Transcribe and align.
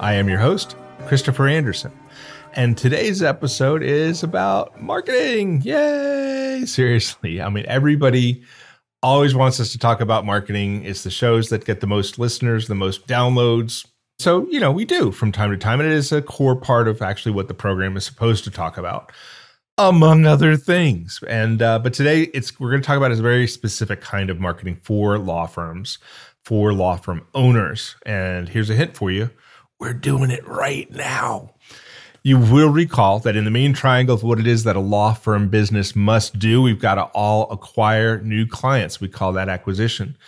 I 0.00 0.14
am 0.14 0.30
your 0.30 0.38
host, 0.38 0.76
Christopher 1.06 1.46
Anderson. 1.46 1.92
And 2.54 2.74
today's 2.74 3.22
episode 3.22 3.82
is 3.82 4.22
about 4.22 4.80
marketing. 4.80 5.60
Yay! 5.60 6.62
Seriously. 6.66 7.42
I 7.42 7.50
mean, 7.50 7.66
everybody 7.68 8.42
always 9.02 9.34
wants 9.34 9.60
us 9.60 9.72
to 9.72 9.78
talk 9.78 10.00
about 10.00 10.24
marketing. 10.24 10.86
It's 10.86 11.02
the 11.02 11.10
shows 11.10 11.50
that 11.50 11.66
get 11.66 11.80
the 11.80 11.86
most 11.86 12.18
listeners, 12.18 12.66
the 12.66 12.74
most 12.74 13.06
downloads. 13.06 13.86
So, 14.18 14.48
you 14.48 14.58
know, 14.58 14.72
we 14.72 14.86
do 14.86 15.12
from 15.12 15.32
time 15.32 15.50
to 15.50 15.58
time. 15.58 15.80
And 15.80 15.90
it 15.90 15.94
is 15.94 16.12
a 16.12 16.22
core 16.22 16.56
part 16.56 16.88
of 16.88 17.02
actually 17.02 17.32
what 17.32 17.48
the 17.48 17.54
program 17.54 17.94
is 17.98 18.06
supposed 18.06 18.44
to 18.44 18.50
talk 18.50 18.78
about, 18.78 19.12
among 19.76 20.24
other 20.24 20.56
things. 20.56 21.20
And, 21.28 21.60
uh, 21.60 21.78
but 21.78 21.92
today 21.92 22.22
it's, 22.32 22.58
we're 22.58 22.70
going 22.70 22.80
to 22.80 22.86
talk 22.86 22.96
about 22.96 23.12
a 23.12 23.16
very 23.16 23.46
specific 23.46 24.00
kind 24.00 24.30
of 24.30 24.40
marketing 24.40 24.80
for 24.82 25.18
law 25.18 25.44
firms, 25.44 25.98
for 26.46 26.72
law 26.72 26.96
firm 26.96 27.26
owners. 27.34 27.96
And 28.06 28.48
here's 28.48 28.70
a 28.70 28.74
hint 28.74 28.96
for 28.96 29.10
you 29.10 29.28
we're 29.80 29.94
doing 29.94 30.30
it 30.30 30.46
right 30.46 30.90
now. 30.92 31.54
You 32.22 32.38
will 32.38 32.68
recall 32.68 33.18
that 33.20 33.34
in 33.34 33.46
the 33.46 33.50
main 33.50 33.72
triangle 33.72 34.14
of 34.14 34.22
what 34.22 34.38
it 34.38 34.46
is 34.46 34.64
that 34.64 34.76
a 34.76 34.80
law 34.80 35.14
firm 35.14 35.48
business 35.48 35.96
must 35.96 36.38
do, 36.38 36.60
we've 36.60 36.80
got 36.80 36.96
to 36.96 37.04
all 37.14 37.50
acquire 37.50 38.20
new 38.20 38.46
clients. 38.46 39.00
We 39.00 39.08
call 39.08 39.32
that 39.32 39.48
acquisition. 39.48 40.18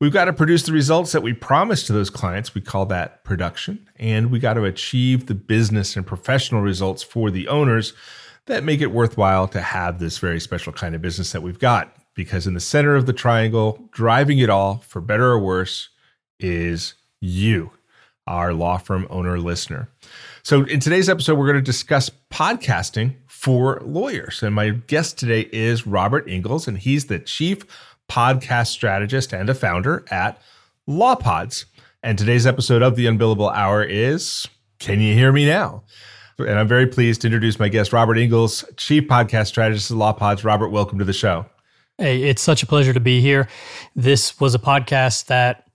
We've 0.00 0.12
got 0.12 0.24
to 0.24 0.32
produce 0.32 0.64
the 0.64 0.72
results 0.72 1.12
that 1.12 1.22
we 1.22 1.32
promise 1.32 1.84
to 1.84 1.92
those 1.92 2.10
clients. 2.10 2.56
We 2.56 2.60
call 2.60 2.86
that 2.86 3.22
production. 3.22 3.88
And 3.96 4.32
we 4.32 4.40
got 4.40 4.54
to 4.54 4.64
achieve 4.64 5.26
the 5.26 5.34
business 5.34 5.96
and 5.96 6.04
professional 6.04 6.60
results 6.60 7.04
for 7.04 7.30
the 7.30 7.46
owners 7.46 7.94
that 8.46 8.64
make 8.64 8.80
it 8.80 8.90
worthwhile 8.90 9.46
to 9.48 9.60
have 9.60 10.00
this 10.00 10.18
very 10.18 10.40
special 10.40 10.72
kind 10.72 10.96
of 10.96 11.02
business 11.02 11.30
that 11.32 11.42
we've 11.42 11.58
got. 11.58 11.94
Because 12.14 12.48
in 12.48 12.54
the 12.54 12.60
center 12.60 12.96
of 12.96 13.06
the 13.06 13.12
triangle, 13.12 13.88
driving 13.92 14.38
it 14.38 14.50
all, 14.50 14.78
for 14.78 15.00
better 15.00 15.26
or 15.26 15.38
worse, 15.38 15.88
is 16.40 16.94
you 17.20 17.70
our 18.28 18.52
law 18.52 18.78
firm 18.78 19.06
owner 19.10 19.38
listener. 19.38 19.88
So, 20.42 20.64
in 20.64 20.80
today's 20.80 21.08
episode, 21.08 21.36
we're 21.38 21.46
going 21.46 21.56
to 21.56 21.62
discuss 21.62 22.10
podcasting 22.30 23.14
for 23.26 23.80
lawyers. 23.84 24.42
And 24.42 24.54
my 24.54 24.70
guest 24.70 25.18
today 25.18 25.48
is 25.52 25.86
Robert 25.86 26.28
Ingalls, 26.28 26.68
and 26.68 26.78
he's 26.78 27.06
the 27.06 27.18
chief 27.18 27.64
podcast 28.08 28.68
strategist 28.68 29.32
and 29.32 29.48
a 29.50 29.54
founder 29.54 30.04
at 30.10 30.40
LawPods. 30.88 31.66
And 32.02 32.16
today's 32.16 32.46
episode 32.46 32.82
of 32.82 32.96
the 32.96 33.06
Unbillable 33.06 33.52
Hour 33.52 33.82
is 33.82 34.46
Can 34.78 35.00
You 35.00 35.14
Hear 35.14 35.32
Me 35.32 35.44
Now? 35.46 35.82
And 36.38 36.58
I'm 36.58 36.68
very 36.68 36.86
pleased 36.86 37.22
to 37.22 37.26
introduce 37.26 37.58
my 37.58 37.68
guest, 37.68 37.92
Robert 37.92 38.16
Ingalls, 38.16 38.64
chief 38.76 39.04
podcast 39.08 39.48
strategist 39.48 39.90
at 39.90 39.96
LawPods. 39.96 40.44
Robert, 40.44 40.68
welcome 40.68 40.98
to 40.98 41.04
the 41.04 41.12
show. 41.12 41.46
Hey, 41.98 42.22
it's 42.22 42.40
such 42.40 42.62
a 42.62 42.66
pleasure 42.66 42.92
to 42.92 43.00
be 43.00 43.20
here. 43.20 43.48
This 43.96 44.38
was 44.38 44.54
a 44.54 44.58
podcast 44.60 45.26
that 45.26 45.67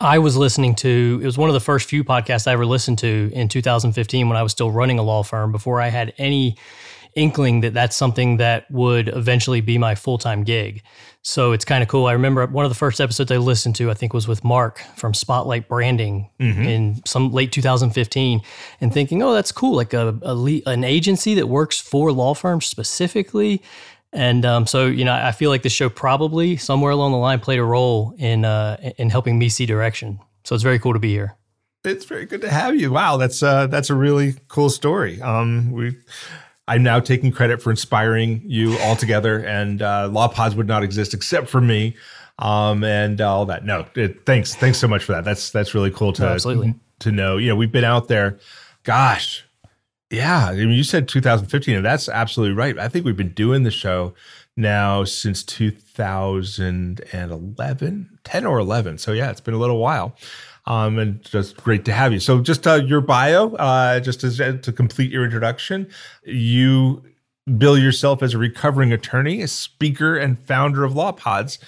I 0.00 0.18
was 0.18 0.36
listening 0.36 0.74
to, 0.76 1.20
it 1.22 1.26
was 1.26 1.38
one 1.38 1.48
of 1.48 1.54
the 1.54 1.60
first 1.60 1.88
few 1.88 2.04
podcasts 2.04 2.46
I 2.46 2.52
ever 2.52 2.66
listened 2.66 2.98
to 2.98 3.30
in 3.32 3.48
2015 3.48 4.28
when 4.28 4.36
I 4.36 4.42
was 4.42 4.52
still 4.52 4.70
running 4.70 4.98
a 4.98 5.02
law 5.02 5.22
firm 5.22 5.52
before 5.52 5.80
I 5.80 5.88
had 5.88 6.12
any 6.18 6.56
inkling 7.16 7.62
that 7.62 7.74
that's 7.74 7.96
something 7.96 8.36
that 8.36 8.70
would 8.70 9.08
eventually 9.08 9.60
be 9.60 9.78
my 9.78 9.94
full 9.94 10.18
time 10.18 10.44
gig. 10.44 10.82
So 11.22 11.50
it's 11.50 11.64
kind 11.64 11.82
of 11.82 11.88
cool. 11.88 12.06
I 12.06 12.12
remember 12.12 12.46
one 12.46 12.64
of 12.64 12.70
the 12.70 12.76
first 12.76 13.00
episodes 13.00 13.32
I 13.32 13.38
listened 13.38 13.74
to, 13.76 13.90
I 13.90 13.94
think, 13.94 14.14
was 14.14 14.28
with 14.28 14.44
Mark 14.44 14.80
from 14.94 15.12
Spotlight 15.12 15.66
Branding 15.66 16.30
mm-hmm. 16.38 16.62
in 16.62 17.02
some 17.04 17.32
late 17.32 17.50
2015, 17.50 18.42
and 18.80 18.94
thinking, 18.94 19.24
oh, 19.24 19.34
that's 19.34 19.50
cool. 19.50 19.74
Like 19.74 19.92
a, 19.92 20.16
a 20.22 20.62
an 20.66 20.84
agency 20.84 21.34
that 21.34 21.48
works 21.48 21.80
for 21.80 22.12
law 22.12 22.34
firms 22.34 22.66
specifically 22.66 23.60
and 24.16 24.46
um, 24.46 24.66
so, 24.66 24.86
you 24.86 25.04
know, 25.04 25.12
I 25.12 25.30
feel 25.30 25.50
like 25.50 25.62
the 25.62 25.68
show 25.68 25.90
probably 25.90 26.56
somewhere 26.56 26.90
along 26.90 27.12
the 27.12 27.18
line 27.18 27.38
played 27.38 27.58
a 27.58 27.64
role 27.64 28.14
in 28.18 28.46
uh, 28.46 28.78
in 28.96 29.10
helping 29.10 29.38
me 29.38 29.50
see 29.50 29.66
direction. 29.66 30.18
So 30.44 30.54
it's 30.54 30.64
very 30.64 30.78
cool 30.78 30.94
to 30.94 30.98
be 30.98 31.10
here. 31.10 31.36
It's 31.84 32.06
very 32.06 32.24
good 32.24 32.40
to 32.40 32.50
have 32.50 32.74
you. 32.74 32.90
Wow, 32.92 33.18
that's 33.18 33.42
uh, 33.42 33.66
that's 33.66 33.90
a 33.90 33.94
really 33.94 34.34
cool 34.48 34.70
story. 34.70 35.20
Um, 35.20 35.70
we. 35.70 35.96
I'm 36.68 36.82
now 36.82 36.98
taking 36.98 37.30
credit 37.30 37.62
for 37.62 37.70
inspiring 37.70 38.42
you 38.44 38.76
altogether, 38.78 39.38
and 39.38 39.82
uh, 39.82 40.08
Law 40.08 40.26
Pods 40.26 40.56
would 40.56 40.66
not 40.66 40.82
exist 40.82 41.14
except 41.14 41.48
for 41.48 41.60
me, 41.60 41.94
um, 42.40 42.82
and 42.82 43.20
all 43.20 43.46
that. 43.46 43.64
No, 43.64 43.86
it, 43.94 44.26
thanks, 44.26 44.56
thanks 44.56 44.76
so 44.78 44.88
much 44.88 45.04
for 45.04 45.12
that. 45.12 45.24
That's 45.24 45.50
that's 45.50 45.74
really 45.74 45.92
cool 45.92 46.12
to 46.14 46.26
absolutely. 46.26 46.74
to 47.00 47.12
know. 47.12 47.36
You 47.36 47.50
know, 47.50 47.56
we've 47.56 47.70
been 47.70 47.84
out 47.84 48.08
there. 48.08 48.40
Gosh, 48.82 49.44
yeah, 50.16 50.46
I 50.46 50.54
mean, 50.54 50.70
you 50.70 50.82
said 50.82 51.06
2015, 51.08 51.76
and 51.76 51.84
that's 51.84 52.08
absolutely 52.08 52.56
right. 52.56 52.78
I 52.78 52.88
think 52.88 53.04
we've 53.04 53.16
been 53.16 53.34
doing 53.34 53.64
the 53.64 53.70
show 53.70 54.14
now 54.56 55.04
since 55.04 55.42
2011, 55.42 58.18
10 58.24 58.46
or 58.46 58.58
11. 58.58 58.98
So 58.98 59.12
yeah, 59.12 59.30
it's 59.30 59.42
been 59.42 59.52
a 59.52 59.58
little 59.58 59.78
while. 59.78 60.16
Um, 60.64 60.98
and 60.98 61.22
just 61.22 61.58
great 61.58 61.84
to 61.84 61.92
have 61.92 62.14
you. 62.14 62.18
So 62.18 62.40
just 62.40 62.66
uh, 62.66 62.76
your 62.76 63.02
bio, 63.02 63.54
uh, 63.56 64.00
just 64.00 64.24
as, 64.24 64.40
uh, 64.40 64.56
to 64.62 64.72
complete 64.72 65.12
your 65.12 65.24
introduction, 65.24 65.86
you 66.24 67.02
bill 67.58 67.76
yourself 67.78 68.22
as 68.22 68.32
a 68.34 68.38
recovering 68.38 68.92
attorney, 68.92 69.42
a 69.42 69.48
speaker, 69.48 70.16
and 70.16 70.38
founder 70.38 70.82
of 70.82 70.94
LawPods, 70.94 71.58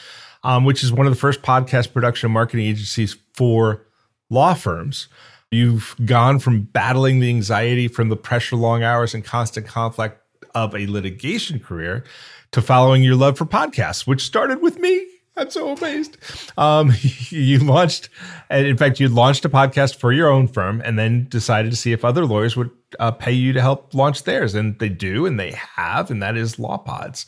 um, 0.43 0.65
which 0.65 0.83
is 0.83 0.91
one 0.91 1.07
of 1.07 1.13
the 1.13 1.19
first 1.19 1.43
podcast 1.43 1.93
production 1.93 2.31
marketing 2.33 2.67
agencies 2.67 3.19
for 3.35 3.85
law 4.31 4.55
firms. 4.55 5.09
You've 5.51 5.95
gone 6.05 6.41
from 6.41 6.63
battling 6.63 7.21
the 7.21 7.29
anxiety 7.31 7.89
from 7.89 8.11
the 8.11 8.17
pressure, 8.17 8.57
long 8.57 8.83
hours, 8.83 9.15
and 9.15 9.25
constant 9.25 9.67
conflict 9.67 10.23
of 10.55 10.75
a 10.75 10.87
litigation 10.87 11.59
career 11.59 12.05
to 12.53 12.61
following 12.61 13.03
your 13.03 13.17
love 13.17 13.39
for 13.39 13.47
podcasts, 13.47 14.07
which 14.07 14.23
started 14.23 14.61
with 14.61 14.79
me. 14.79 15.07
I'm 15.39 15.51
so 15.51 15.71
amazed. 15.73 16.19
Um, 16.59 16.93
you 17.31 17.61
launched, 17.61 18.11
and 18.51 18.67
in 18.67 18.77
fact, 18.77 19.01
you 19.01 19.09
launched 19.09 19.45
a 19.45 19.49
podcast 19.49 19.97
for 19.97 20.13
your 20.13 20.29
own 20.29 20.49
firm, 20.49 20.83
and 20.85 20.99
then 20.99 21.29
decided 21.31 21.71
to 21.71 21.77
see 21.77 21.93
if 21.93 22.05
other 22.05 22.27
lawyers 22.27 22.57
would 22.57 22.71
uh, 22.99 23.13
pay 23.13 23.33
you 23.33 23.53
to 23.55 23.61
help 23.63 23.95
launch 23.95 24.25
theirs, 24.25 24.55
and 24.55 24.79
they 24.81 24.89
do, 24.89 25.25
and 25.25 25.41
they 25.41 25.53
have, 25.53 26.11
and 26.11 26.23
that 26.23 26.37
is 26.37 26.57
LawPods. 26.57 27.25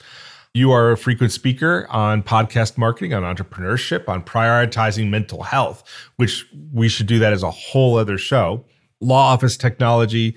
You 0.53 0.73
are 0.73 0.91
a 0.91 0.97
frequent 0.97 1.31
speaker 1.31 1.87
on 1.91 2.25
podcast 2.25 2.77
marketing, 2.77 3.15
on 3.15 3.23
entrepreneurship, 3.23 4.09
on 4.09 4.25
prioritizing 4.25 5.09
mental 5.09 5.45
health, 5.45 5.85
which 6.17 6.45
we 6.73 6.89
should 6.89 7.07
do 7.07 7.21
that 7.21 7.33
as 7.33 7.45
a 7.45 7.53
whole 7.53 7.97
other 7.97 8.19
show. 8.19 8.65
Law 9.01 9.33
office 9.33 9.57
technology. 9.57 10.35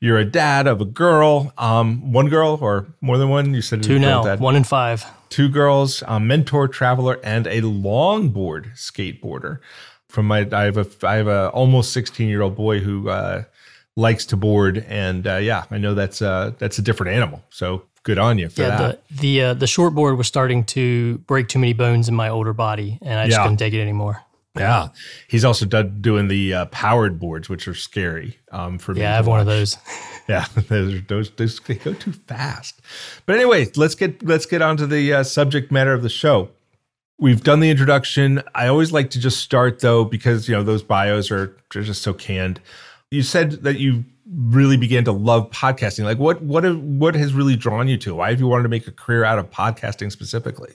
You're 0.00 0.18
a 0.18 0.24
dad 0.24 0.66
of 0.66 0.82
a 0.82 0.84
girl, 0.84 1.50
um, 1.56 2.12
one 2.12 2.28
girl 2.28 2.58
or 2.60 2.88
more 3.00 3.16
than 3.16 3.30
one. 3.30 3.54
You 3.54 3.62
said 3.62 3.82
two 3.82 3.98
now, 3.98 4.22
dad. 4.22 4.38
one 4.38 4.54
in 4.54 4.64
five. 4.64 5.06
Two 5.30 5.48
girls, 5.48 6.02
a 6.06 6.20
mentor, 6.20 6.68
traveler, 6.68 7.18
and 7.24 7.46
a 7.46 7.62
longboard 7.62 8.76
skateboarder. 8.76 9.60
From 10.10 10.26
my, 10.26 10.46
I 10.52 10.64
have 10.64 10.76
a, 10.76 10.86
I 11.02 11.14
have 11.14 11.26
a 11.26 11.48
almost 11.48 11.94
16 11.94 12.28
year 12.28 12.42
old 12.42 12.54
boy 12.54 12.80
who 12.80 13.08
uh, 13.08 13.44
likes 13.96 14.26
to 14.26 14.36
board, 14.36 14.84
and 14.88 15.26
uh, 15.26 15.36
yeah, 15.36 15.64
I 15.70 15.78
know 15.78 15.94
that's 15.94 16.22
uh, 16.22 16.52
that's 16.58 16.78
a 16.78 16.82
different 16.82 17.16
animal. 17.16 17.42
So 17.50 17.84
good 18.02 18.18
on 18.18 18.38
you 18.38 18.48
for 18.48 18.62
yeah, 18.62 18.76
that. 18.76 19.08
The 19.08 19.16
the, 19.16 19.42
uh, 19.42 19.54
the 19.54 19.66
shortboard 19.66 20.16
was 20.16 20.26
starting 20.26 20.64
to 20.66 21.18
break 21.18 21.48
too 21.48 21.58
many 21.58 21.72
bones 21.72 22.08
in 22.08 22.14
my 22.14 22.28
older 22.28 22.52
body, 22.52 22.98
and 23.02 23.18
I 23.18 23.26
just 23.26 23.38
yeah. 23.38 23.42
couldn't 23.42 23.58
take 23.58 23.74
it 23.74 23.80
anymore. 23.80 24.22
Yeah, 24.56 24.88
he's 25.26 25.44
also 25.44 25.66
done 25.66 26.00
doing 26.00 26.28
the 26.28 26.54
uh, 26.54 26.66
powered 26.66 27.18
boards, 27.18 27.48
which 27.48 27.66
are 27.66 27.74
scary 27.74 28.38
um, 28.52 28.78
for 28.78 28.94
me. 28.94 29.00
Yeah, 29.00 29.12
I 29.12 29.16
have 29.16 29.26
watch. 29.26 29.32
one 29.32 29.40
of 29.40 29.46
those. 29.46 29.76
yeah, 30.28 30.46
those, 30.68 31.02
those 31.08 31.30
those 31.32 31.60
they 31.60 31.74
go 31.74 31.92
too 31.92 32.12
fast. 32.12 32.80
But 33.26 33.34
anyway, 33.34 33.66
let's 33.74 33.96
get 33.96 34.22
let's 34.22 34.46
get 34.46 34.62
on 34.62 34.76
to 34.76 34.86
the 34.86 35.12
uh, 35.12 35.22
subject 35.24 35.72
matter 35.72 35.92
of 35.92 36.02
the 36.02 36.08
show. 36.08 36.50
We've 37.18 37.42
done 37.42 37.60
the 37.60 37.70
introduction. 37.70 38.42
I 38.54 38.68
always 38.68 38.92
like 38.92 39.10
to 39.10 39.20
just 39.20 39.40
start 39.40 39.80
though 39.80 40.04
because 40.04 40.48
you 40.48 40.54
know 40.54 40.62
those 40.62 40.84
bios 40.84 41.32
are 41.32 41.56
they're 41.72 41.82
just 41.82 42.02
so 42.02 42.14
canned. 42.14 42.60
You 43.14 43.22
said 43.22 43.62
that 43.62 43.78
you 43.78 44.04
really 44.26 44.76
began 44.76 45.04
to 45.04 45.12
love 45.12 45.50
podcasting? 45.50 46.04
Like 46.04 46.18
what 46.18 46.42
what 46.42 46.64
what 46.76 47.14
has 47.14 47.32
really 47.32 47.56
drawn 47.56 47.88
you 47.88 47.96
to? 47.98 48.16
Why 48.16 48.30
have 48.30 48.40
you 48.40 48.48
wanted 48.48 48.64
to 48.64 48.68
make 48.68 48.86
a 48.86 48.92
career 48.92 49.24
out 49.24 49.38
of 49.38 49.50
podcasting 49.50 50.10
specifically? 50.10 50.72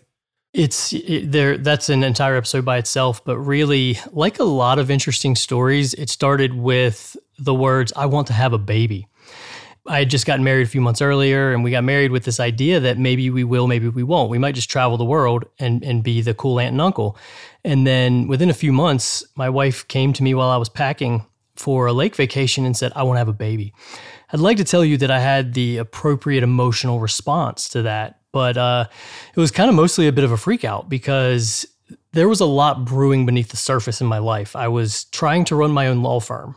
It's 0.54 0.94
it, 0.94 1.32
there. 1.32 1.58
That's 1.58 1.90
an 1.90 2.04
entire 2.04 2.36
episode 2.36 2.66
by 2.66 2.78
itself. 2.78 3.24
But 3.24 3.38
really, 3.38 4.00
like 4.12 4.40
a 4.40 4.44
lot 4.44 4.80
of 4.80 4.90
interesting 4.90 5.36
stories, 5.36 5.94
it 5.94 6.10
started 6.10 6.54
with 6.54 7.18
the 7.38 7.54
words 7.54 7.92
"I 7.96 8.06
want 8.06 8.28
to 8.28 8.34
have 8.34 8.54
a 8.54 8.58
baby." 8.58 9.08
I 9.88 10.00
had 10.00 10.10
just 10.10 10.26
gotten 10.26 10.44
married 10.44 10.68
a 10.68 10.70
few 10.70 10.82
months 10.82 11.02
earlier, 11.02 11.52
and 11.52 11.64
we 11.64 11.72
got 11.72 11.84
married 11.84 12.12
with 12.12 12.24
this 12.24 12.40
idea 12.40 12.80
that 12.80 13.00
maybe 13.00 13.30
we 13.30 13.44
will, 13.44 13.68
maybe 13.68 13.90
we 13.90 14.04
won't. 14.04 14.30
We 14.30 14.38
might 14.38 14.54
just 14.54 14.70
travel 14.70 14.98
the 14.98 15.06
world 15.06 15.46
and 15.60 15.84
and 15.84 16.04
be 16.04 16.22
the 16.22 16.34
cool 16.34 16.60
aunt 16.60 16.72
and 16.72 16.82
uncle. 16.82 17.18
And 17.64 17.86
then 17.86 18.28
within 18.28 18.50
a 18.50 18.54
few 18.54 18.72
months, 18.72 19.24
my 19.36 19.50
wife 19.50 19.88
came 19.88 20.14
to 20.14 20.24
me 20.24 20.34
while 20.34 20.50
I 20.50 20.58
was 20.58 20.70
packing 20.70 21.26
for 21.60 21.86
a 21.88 21.94
lake 21.94 22.16
vacation 22.16 22.66
and 22.66 22.76
said, 22.76 22.92
I 22.96 23.04
want 23.04 23.16
to 23.16 23.20
have 23.20 23.28
a 23.28 23.34
baby. 23.34 23.74
I'd 24.32 24.40
like 24.40 24.58
to 24.58 24.64
tell 24.64 24.86
you 24.86 24.98
that 24.98 25.12
I 25.12 25.20
had 25.20 25.54
the 25.54 25.78
appropriate 25.78 26.44
emotional 26.44 27.00
response 27.00 27.68
to 27.70 27.82
that, 27.84 28.22
but 28.32 28.58
uh, 28.58 28.86
it 29.36 29.40
was 29.40 29.52
kind 29.52 29.70
of 29.70 29.76
mostly 29.76 30.08
a 30.08 30.12
bit 30.12 30.24
of 30.24 30.32
a 30.32 30.38
freak 30.38 30.64
out 30.64 30.88
because 30.88 31.66
there 32.14 32.30
was 32.30 32.40
a 32.40 32.46
lot 32.46 32.86
brewing 32.86 33.26
beneath 33.26 33.50
the 33.50 33.58
surface 33.58 34.02
in 34.02 34.08
my 34.08 34.20
life. 34.20 34.56
I 34.56 34.68
was 34.68 35.04
trying 35.06 35.46
to 35.46 35.56
run 35.56 35.72
my 35.72 35.88
own 35.88 36.02
law 36.02 36.20
firm 36.20 36.56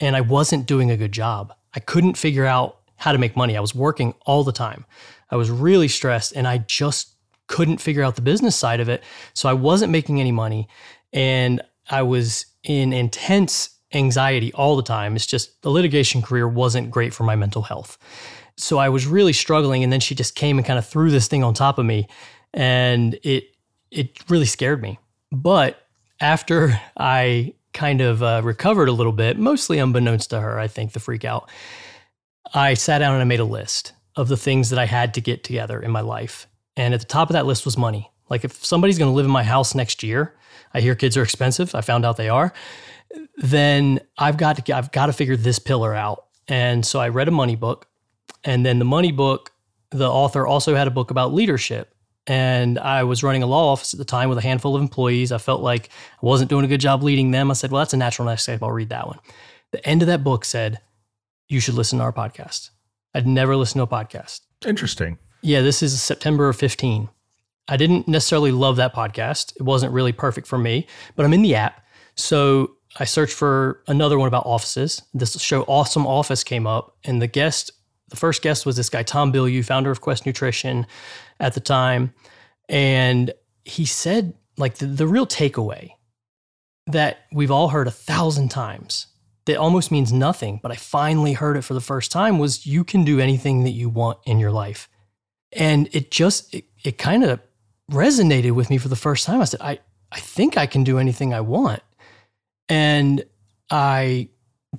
and 0.00 0.16
I 0.16 0.20
wasn't 0.22 0.66
doing 0.66 0.90
a 0.90 0.96
good 0.96 1.12
job. 1.12 1.52
I 1.74 1.80
couldn't 1.80 2.16
figure 2.16 2.46
out 2.46 2.78
how 2.96 3.12
to 3.12 3.18
make 3.18 3.36
money. 3.36 3.56
I 3.56 3.60
was 3.60 3.74
working 3.74 4.14
all 4.26 4.44
the 4.44 4.52
time. 4.52 4.84
I 5.30 5.36
was 5.36 5.50
really 5.50 5.88
stressed 5.88 6.32
and 6.34 6.48
I 6.48 6.58
just 6.58 7.14
couldn't 7.46 7.78
figure 7.78 8.02
out 8.02 8.16
the 8.16 8.22
business 8.22 8.56
side 8.56 8.80
of 8.80 8.88
it. 8.88 9.02
So 9.34 9.48
I 9.48 9.52
wasn't 9.52 9.92
making 9.92 10.20
any 10.20 10.32
money 10.32 10.68
and 11.12 11.60
I 11.90 12.02
was 12.02 12.46
in 12.64 12.92
intense 12.92 13.70
anxiety 13.94 14.52
all 14.54 14.76
the 14.76 14.82
time. 14.82 15.16
It's 15.16 15.26
just 15.26 15.60
the 15.62 15.70
litigation 15.70 16.22
career 16.22 16.48
wasn't 16.48 16.90
great 16.90 17.12
for 17.12 17.24
my 17.24 17.36
mental 17.36 17.62
health. 17.62 17.98
So 18.56 18.78
I 18.78 18.88
was 18.88 19.06
really 19.06 19.32
struggling 19.32 19.82
and 19.82 19.92
then 19.92 20.00
she 20.00 20.14
just 20.14 20.34
came 20.34 20.58
and 20.58 20.66
kind 20.66 20.78
of 20.78 20.86
threw 20.86 21.10
this 21.10 21.28
thing 21.28 21.42
on 21.42 21.54
top 21.54 21.78
of 21.78 21.86
me 21.86 22.08
and 22.54 23.18
it 23.22 23.44
it 23.90 24.18
really 24.30 24.46
scared 24.46 24.82
me. 24.82 24.98
But 25.30 25.86
after 26.20 26.80
I 26.96 27.54
kind 27.72 28.00
of 28.00 28.22
uh, 28.22 28.42
recovered 28.44 28.88
a 28.88 28.92
little 28.92 29.12
bit, 29.12 29.38
mostly 29.38 29.78
unbeknownst 29.78 30.30
to 30.30 30.40
her, 30.40 30.58
I 30.58 30.68
think 30.68 30.92
the 30.92 31.00
freak 31.00 31.24
out, 31.24 31.50
I 32.54 32.74
sat 32.74 32.98
down 32.98 33.14
and 33.14 33.22
I 33.22 33.24
made 33.24 33.40
a 33.40 33.44
list 33.44 33.92
of 34.16 34.28
the 34.28 34.36
things 34.36 34.70
that 34.70 34.78
I 34.78 34.84
had 34.84 35.14
to 35.14 35.20
get 35.20 35.42
together 35.42 35.80
in 35.80 35.90
my 35.90 36.02
life. 36.02 36.46
And 36.76 36.92
at 36.92 37.00
the 37.00 37.06
top 37.06 37.30
of 37.30 37.34
that 37.34 37.46
list 37.46 37.64
was 37.64 37.78
money. 37.78 38.10
Like 38.28 38.44
if 38.44 38.64
somebody's 38.64 38.98
going 38.98 39.10
to 39.10 39.14
live 39.14 39.26
in 39.26 39.32
my 39.32 39.42
house 39.42 39.74
next 39.74 40.02
year, 40.02 40.34
I 40.74 40.80
hear 40.80 40.94
kids 40.94 41.16
are 41.16 41.22
expensive. 41.22 41.74
I 41.74 41.80
found 41.80 42.04
out 42.04 42.16
they 42.16 42.28
are. 42.28 42.52
Then 43.42 44.00
I've 44.16 44.36
got 44.36 44.64
to 44.64 44.76
I've 44.76 44.92
got 44.92 45.06
to 45.06 45.12
figure 45.12 45.36
this 45.36 45.58
pillar 45.58 45.94
out. 45.94 46.26
And 46.48 46.86
so 46.86 47.00
I 47.00 47.08
read 47.08 47.28
a 47.28 47.32
money 47.32 47.56
book, 47.56 47.86
and 48.44 48.64
then 48.64 48.78
the 48.78 48.84
money 48.84 49.12
book, 49.12 49.52
the 49.90 50.08
author 50.08 50.46
also 50.46 50.74
had 50.74 50.86
a 50.86 50.90
book 50.90 51.10
about 51.10 51.34
leadership. 51.34 51.94
And 52.28 52.78
I 52.78 53.02
was 53.02 53.24
running 53.24 53.42
a 53.42 53.46
law 53.46 53.72
office 53.72 53.94
at 53.94 53.98
the 53.98 54.04
time 54.04 54.28
with 54.28 54.38
a 54.38 54.42
handful 54.42 54.76
of 54.76 54.82
employees. 54.82 55.32
I 55.32 55.38
felt 55.38 55.60
like 55.60 55.88
I 56.22 56.26
wasn't 56.26 56.50
doing 56.50 56.64
a 56.64 56.68
good 56.68 56.80
job 56.80 57.02
leading 57.02 57.32
them. 57.32 57.50
I 57.50 57.54
said, 57.54 57.72
"Well, 57.72 57.80
that's 57.80 57.94
a 57.94 57.96
natural 57.96 58.28
next 58.28 58.44
step. 58.44 58.62
I'll 58.62 58.70
read 58.70 58.90
that 58.90 59.08
one." 59.08 59.18
The 59.72 59.86
end 59.86 60.02
of 60.02 60.08
that 60.08 60.22
book 60.22 60.44
said, 60.44 60.80
"You 61.48 61.58
should 61.58 61.74
listen 61.74 61.98
to 61.98 62.04
our 62.04 62.12
podcast." 62.12 62.70
I'd 63.12 63.26
never 63.26 63.56
listened 63.56 63.80
to 63.80 63.94
a 63.94 64.04
podcast. 64.04 64.40
Interesting. 64.64 65.18
Yeah, 65.42 65.60
this 65.62 65.82
is 65.82 66.00
September 66.00 66.48
of 66.48 66.56
15. 66.56 67.08
I 67.68 67.76
didn't 67.76 68.06
necessarily 68.06 68.52
love 68.52 68.76
that 68.76 68.94
podcast. 68.94 69.56
It 69.56 69.62
wasn't 69.62 69.92
really 69.92 70.12
perfect 70.12 70.46
for 70.46 70.58
me, 70.58 70.86
but 71.16 71.24
I'm 71.24 71.34
in 71.34 71.42
the 71.42 71.56
app. 71.56 71.84
So 72.14 72.76
I 72.98 73.04
searched 73.04 73.34
for 73.34 73.82
another 73.86 74.18
one 74.18 74.28
about 74.28 74.46
offices. 74.46 75.02
This 75.14 75.40
show 75.40 75.62
Awesome 75.62 76.06
Office 76.06 76.44
came 76.44 76.66
up, 76.66 76.96
and 77.04 77.22
the 77.22 77.26
guest, 77.26 77.70
the 78.08 78.16
first 78.16 78.42
guest 78.42 78.66
was 78.66 78.76
this 78.76 78.90
guy, 78.90 79.02
Tom 79.02 79.32
Bilyeu, 79.32 79.64
founder 79.64 79.90
of 79.90 80.00
Quest 80.00 80.26
Nutrition 80.26 80.86
at 81.40 81.54
the 81.54 81.60
time. 81.60 82.12
And 82.68 83.32
he 83.64 83.86
said, 83.86 84.34
like, 84.58 84.76
the, 84.76 84.86
the 84.86 85.06
real 85.06 85.26
takeaway 85.26 85.92
that 86.86 87.20
we've 87.32 87.50
all 87.50 87.68
heard 87.68 87.86
a 87.86 87.92
thousand 87.92 88.50
times 88.50 89.06
that 89.46 89.56
almost 89.56 89.90
means 89.90 90.12
nothing, 90.12 90.60
but 90.62 90.70
I 90.70 90.76
finally 90.76 91.32
heard 91.32 91.56
it 91.56 91.62
for 91.62 91.74
the 91.74 91.80
first 91.80 92.12
time 92.12 92.38
was 92.38 92.66
you 92.66 92.84
can 92.84 93.04
do 93.04 93.20
anything 93.20 93.64
that 93.64 93.70
you 93.70 93.88
want 93.88 94.18
in 94.24 94.38
your 94.38 94.52
life. 94.52 94.88
And 95.52 95.88
it 95.92 96.10
just, 96.10 96.54
it, 96.54 96.64
it 96.84 96.98
kind 96.98 97.24
of 97.24 97.40
resonated 97.90 98.52
with 98.52 98.70
me 98.70 98.78
for 98.78 98.88
the 98.88 98.96
first 98.96 99.26
time. 99.26 99.40
I 99.40 99.44
said, 99.44 99.60
I, 99.60 99.80
I 100.12 100.20
think 100.20 100.56
I 100.56 100.66
can 100.66 100.84
do 100.84 100.98
anything 100.98 101.34
I 101.34 101.40
want. 101.40 101.82
And 102.72 103.22
I 103.70 104.30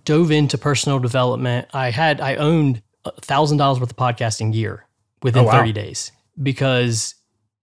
dove 0.04 0.32
into 0.32 0.58
personal 0.58 0.98
development. 0.98 1.68
I 1.76 1.92
had, 1.92 2.22
I 2.22 2.38
owned 2.38 2.82
a 3.06 3.12
thousand 3.22 3.58
dollars 3.58 3.80
worth 3.80 3.92
of 3.92 3.96
podcasting 3.96 4.52
gear 4.52 4.88
within 5.22 5.44
oh, 5.44 5.48
wow. 5.48 5.60
30 5.60 5.74
days 5.74 6.12
because 6.42 7.14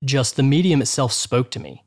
just 0.05 0.37
the 0.37 0.45
medium 0.45 0.81
itself 0.81 1.13
spoke 1.13 1.51
to 1.51 1.59
me. 1.59 1.83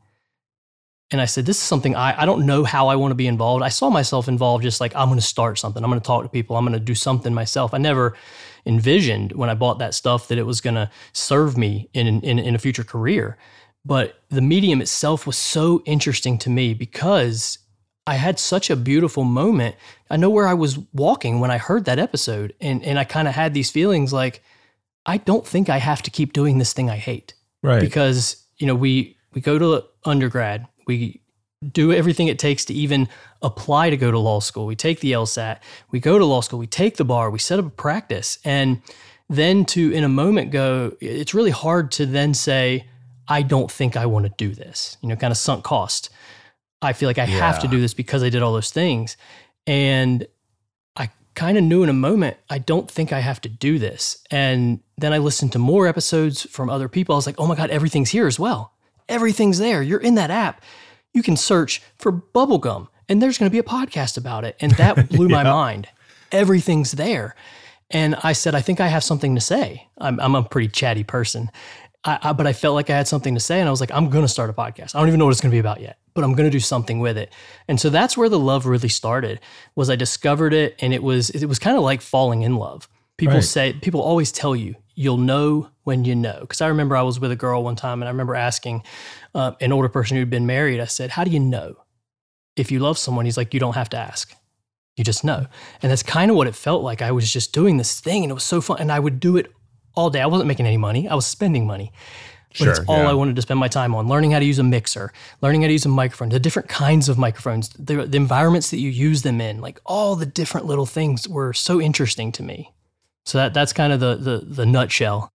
And 1.10 1.22
I 1.22 1.26
said, 1.26 1.46
this 1.46 1.56
is 1.56 1.64
something 1.64 1.96
I, 1.96 2.24
I 2.24 2.26
don't 2.26 2.46
know 2.46 2.66
how 2.66 2.90
I 2.90 2.98
want 2.98 3.12
to 3.12 3.16
be 3.16 3.28
involved. 3.28 3.64
I 3.64 3.70
saw 3.70 3.90
myself 3.90 4.28
involved 4.28 4.64
just 4.64 4.82
like, 4.82 4.94
I'm 4.94 5.08
going 5.08 5.20
to 5.20 5.26
start 5.26 5.58
something. 5.58 5.82
I'm 5.82 5.90
going 5.90 6.02
to 6.02 6.06
talk 6.06 6.24
to 6.24 6.30
people. 6.30 6.58
I'm 6.58 6.66
going 6.66 6.74
to 6.74 6.84
do 6.84 6.96
something 6.96 7.34
myself. 7.34 7.74
I 7.74 7.78
never 7.78 8.18
envisioned 8.66 9.32
when 9.32 9.50
I 9.50 9.54
bought 9.54 9.80
that 9.80 9.94
stuff 9.94 10.28
that 10.28 10.38
it 10.38 10.46
was 10.46 10.60
going 10.60 10.76
to 10.76 10.92
serve 11.14 11.58
me 11.58 11.90
in, 11.94 12.08
in, 12.22 12.40
in 12.40 12.56
a 12.56 12.60
future 12.60 12.84
career. 12.84 13.38
But 13.86 14.22
the 14.30 14.42
medium 14.42 14.82
itself 14.82 15.26
was 15.26 15.38
so 15.38 15.82
interesting 15.86 16.38
to 16.40 16.50
me 16.50 16.74
because 16.74 17.60
I 18.06 18.16
had 18.16 18.38
such 18.38 18.70
a 18.70 18.76
beautiful 18.76 19.24
moment. 19.24 19.76
I 20.10 20.18
know 20.18 20.30
where 20.30 20.48
I 20.48 20.54
was 20.54 20.78
walking 20.94 21.40
when 21.40 21.52
I 21.52 21.58
heard 21.58 21.86
that 21.86 22.00
episode. 22.00 22.54
And, 22.60 22.84
and 22.84 23.00
I 23.00 23.04
kind 23.04 23.28
of 23.28 23.34
had 23.34 23.54
these 23.54 23.72
feelings 23.72 24.12
like, 24.12 24.44
I 25.06 25.18
don't 25.18 25.46
think 25.48 25.70
I 25.70 25.78
have 25.78 26.02
to 26.04 26.12
keep 26.12 26.34
doing 26.34 26.58
this 26.58 26.74
thing 26.74 26.90
I 26.90 26.98
hate. 26.98 27.34
Right. 27.62 27.80
Because, 27.80 28.44
you 28.58 28.68
know, 28.68 28.76
we, 28.76 29.18
we 29.34 29.42
go 29.42 29.58
to 29.58 29.86
undergrad, 30.04 30.68
we 30.86 31.22
do 31.72 31.94
everything 31.94 32.28
it 32.28 32.40
takes 32.40 32.66
to 32.66 32.74
even 32.74 33.08
apply 33.42 33.90
to 33.90 33.98
go 33.98 34.12
to 34.12 34.20
law 34.20 34.42
school. 34.42 34.66
We 34.66 34.76
take 34.76 35.00
the 35.00 35.14
LSAT, 35.14 35.60
we 35.92 36.00
go 36.00 36.18
to 36.18 36.26
law 36.26 36.42
school, 36.42 36.60
we 36.60 36.68
take 36.68 36.98
the 36.98 37.06
bar, 37.06 37.30
we 37.30 37.40
set 37.40 37.58
up 37.58 37.66
a 37.66 37.70
practice. 37.70 38.38
And 38.44 38.82
then 39.30 39.64
to, 39.66 39.92
in 39.92 40.04
a 40.04 40.10
moment, 40.10 40.52
go, 40.52 40.94
it's 41.00 41.34
really 41.34 41.52
hard 41.52 41.92
to 41.94 42.06
then 42.06 42.34
say, 42.34 42.86
I 43.28 43.42
don't 43.42 43.72
think 43.72 43.96
I 43.96 44.06
want 44.06 44.26
to 44.26 44.34
do 44.38 44.54
this, 44.54 44.98
you 45.02 45.08
know, 45.08 45.16
kind 45.16 45.32
of 45.32 45.38
sunk 45.38 45.64
cost. 45.64 46.10
I 46.84 46.94
feel 46.94 47.10
like 47.10 47.20
I 47.20 47.26
yeah. 47.26 47.38
have 47.38 47.60
to 47.60 47.68
do 47.68 47.80
this 47.80 47.94
because 47.94 48.24
I 48.24 48.30
did 48.30 48.42
all 48.42 48.54
those 48.54 48.72
things. 48.72 49.18
And 49.66 50.28
I 50.96 51.10
kind 51.36 51.58
of 51.58 51.64
knew 51.64 51.84
in 51.84 51.90
a 51.90 51.94
moment, 51.94 52.38
I 52.50 52.58
don't 52.58 52.90
think 52.90 53.14
I 53.14 53.20
have 53.20 53.42
to 53.42 53.50
do 53.50 53.80
this. 53.80 54.24
And 54.32 54.80
then 54.98 55.14
I 55.14 55.18
listened 55.18 55.52
to 55.54 55.60
more 55.60 55.88
episodes 55.88 56.44
from 56.44 56.70
other 56.70 56.88
people. 56.88 57.16
I 57.16 57.18
was 57.18 57.26
like, 57.26 57.40
oh 57.40 57.48
my 57.48 57.56
God, 57.56 57.70
everything's 57.70 58.10
here 58.10 58.28
as 58.28 58.40
well. 58.40 58.74
Everything's 59.10 59.60
there. 59.60 59.82
You're 59.82 60.02
in 60.02 60.16
that 60.16 60.32
app. 60.32 60.62
You 61.14 61.24
can 61.24 61.38
search 61.38 61.82
for 61.98 62.12
bubblegum 62.12 62.88
and 63.10 63.22
there's 63.22 63.38
going 63.38 63.50
to 63.50 63.54
be 63.54 63.60
a 63.60 63.64
podcast 63.64 64.18
about 64.18 64.46
it. 64.46 64.56
And 64.60 64.72
that 64.74 65.10
blew 65.10 65.28
yeah. 65.28 65.44
my 65.44 65.44
mind. 65.44 65.88
Everything's 66.32 66.94
there. 66.94 67.36
And 67.92 68.16
I 68.24 68.34
said, 68.34 68.56
I 68.56 68.62
think 68.62 68.82
I 68.82 68.88
have 68.88 69.04
something 69.04 69.36
to 69.36 69.42
say. 69.42 69.88
I'm, 70.00 70.20
I'm 70.20 70.36
a 70.36 70.44
pretty 70.44 70.68
chatty 70.68 71.04
person. 71.04 71.52
I, 72.06 72.20
I, 72.22 72.34
but 72.34 72.48
I 72.48 72.54
felt 72.54 72.76
like 72.76 72.90
I 72.90 72.98
had 72.98 73.08
something 73.08 73.34
to 73.34 73.40
say, 73.40 73.60
and 73.60 73.68
I 73.68 73.72
was 73.72 73.80
like, 73.80 73.92
I'm 73.92 74.10
going 74.10 74.24
to 74.24 74.30
start 74.30 74.50
a 74.50 74.54
podcast. 74.54 74.96
I 74.96 75.00
don't 75.00 75.08
even 75.08 75.20
know 75.20 75.26
what 75.26 75.32
it's 75.32 75.42
going 75.42 75.52
to 75.52 75.56
be 75.56 75.60
about 75.60 75.80
yet, 75.80 75.98
but 76.14 76.24
I'm 76.24 76.34
going 76.34 76.46
to 76.46 76.52
do 76.52 76.60
something 76.60 77.00
with 77.00 77.18
it. 77.18 77.32
And 77.68 77.80
so 77.80 77.90
that's 77.90 78.18
where 78.18 78.30
the 78.30 78.40
love 78.40 78.66
really 78.66 78.90
started. 78.90 79.40
Was 79.76 79.90
I 79.90 79.96
discovered 79.96 80.54
it, 80.54 80.76
and 80.80 80.94
it 80.94 81.02
was 81.02 81.30
it 81.30 81.46
was 81.46 81.60
kind 81.60 81.78
of 81.78 81.84
like 81.84 82.02
falling 82.02 82.42
in 82.42 82.56
love. 82.58 82.90
People 83.18 83.36
right. 83.36 83.44
say 83.44 83.74
people 83.74 84.02
always 84.02 84.32
tell 84.32 84.56
you 84.56 84.76
you'll 84.96 85.18
know 85.18 85.70
when 85.84 86.06
you 86.06 86.16
know. 86.16 86.40
Because 86.42 86.62
I 86.62 86.68
remember 86.68 86.96
I 86.96 87.02
was 87.04 87.20
with 87.20 87.32
a 87.32 87.36
girl 87.36 87.64
one 87.64 87.76
time, 87.76 88.02
and 88.02 88.08
I 88.08 88.12
remember 88.12 88.36
asking 88.36 88.84
uh, 89.34 89.54
an 89.62 89.72
older 89.72 89.90
person 89.90 90.18
who'd 90.18 90.30
been 90.30 90.46
married. 90.46 90.80
I 90.80 90.86
said, 90.86 91.12
"How 91.12 91.24
do 91.24 91.32
you 91.32 91.40
know 91.40 91.76
if 92.56 92.72
you 92.72 92.80
love 92.80 92.98
someone?" 92.98 93.26
He's 93.26 93.38
like, 93.38 93.54
"You 93.54 93.60
don't 93.60 93.76
have 93.76 93.90
to 93.90 93.98
ask." 93.98 94.36
You 94.96 95.04
just 95.04 95.24
know. 95.24 95.48
And 95.82 95.92
that's 95.92 96.04
kind 96.04 96.30
of 96.30 96.38
what 96.38 96.48
it 96.48 96.56
felt 96.56 96.84
like. 96.84 97.02
I 97.02 97.12
was 97.12 97.32
just 97.32 97.52
doing 97.52 97.78
this 97.78 98.00
thing 98.00 98.24
and 98.24 98.30
it 98.30 98.36
was 98.36 98.44
so 98.44 98.62
fun. 98.62 98.78
And 98.80 98.92
I 98.92 99.00
would 99.00 99.20
do 99.20 99.38
it 99.38 99.52
all 99.96 100.10
day. 100.10 100.22
I 100.22 100.26
wasn't 100.26 100.48
making 100.48 100.66
any 100.66 100.78
money. 100.78 101.08
I 101.08 101.16
was 101.16 101.26
spending 101.26 101.66
money. 101.66 101.92
But 102.50 102.58
sure, 102.58 102.70
it's 102.70 102.80
all 102.88 103.00
yeah. 103.00 103.10
I 103.10 103.14
wanted 103.14 103.36
to 103.36 103.42
spend 103.42 103.60
my 103.60 103.68
time 103.68 103.96
on 103.96 104.08
learning 104.08 104.32
how 104.32 104.40
to 104.40 104.46
use 104.46 104.60
a 104.60 104.64
mixer, 104.64 105.12
learning 105.42 105.62
how 105.62 105.68
to 105.68 105.74
use 105.74 105.86
a 105.86 105.90
microphone, 105.90 106.30
the 106.30 106.40
different 106.40 106.70
kinds 106.70 107.10
of 107.10 107.18
microphones, 107.18 107.70
the, 107.70 108.06
the 108.06 108.18
environments 108.18 108.70
that 108.70 108.78
you 108.78 108.90
use 108.90 109.24
them 109.24 109.42
in, 109.42 109.60
like 109.60 109.80
all 109.86 110.16
the 110.16 110.26
different 110.26 110.68
little 110.68 110.86
things 110.86 111.28
were 111.28 111.54
so 111.54 111.82
interesting 111.82 112.32
to 112.34 112.44
me. 112.44 112.72
So 113.26 113.40
that 113.40 113.54
that's 113.54 113.74
kind 113.74 113.92
of 113.92 114.00
the 114.00 114.16
the, 114.16 114.46
the 114.46 114.66
nutshell. 114.66 115.32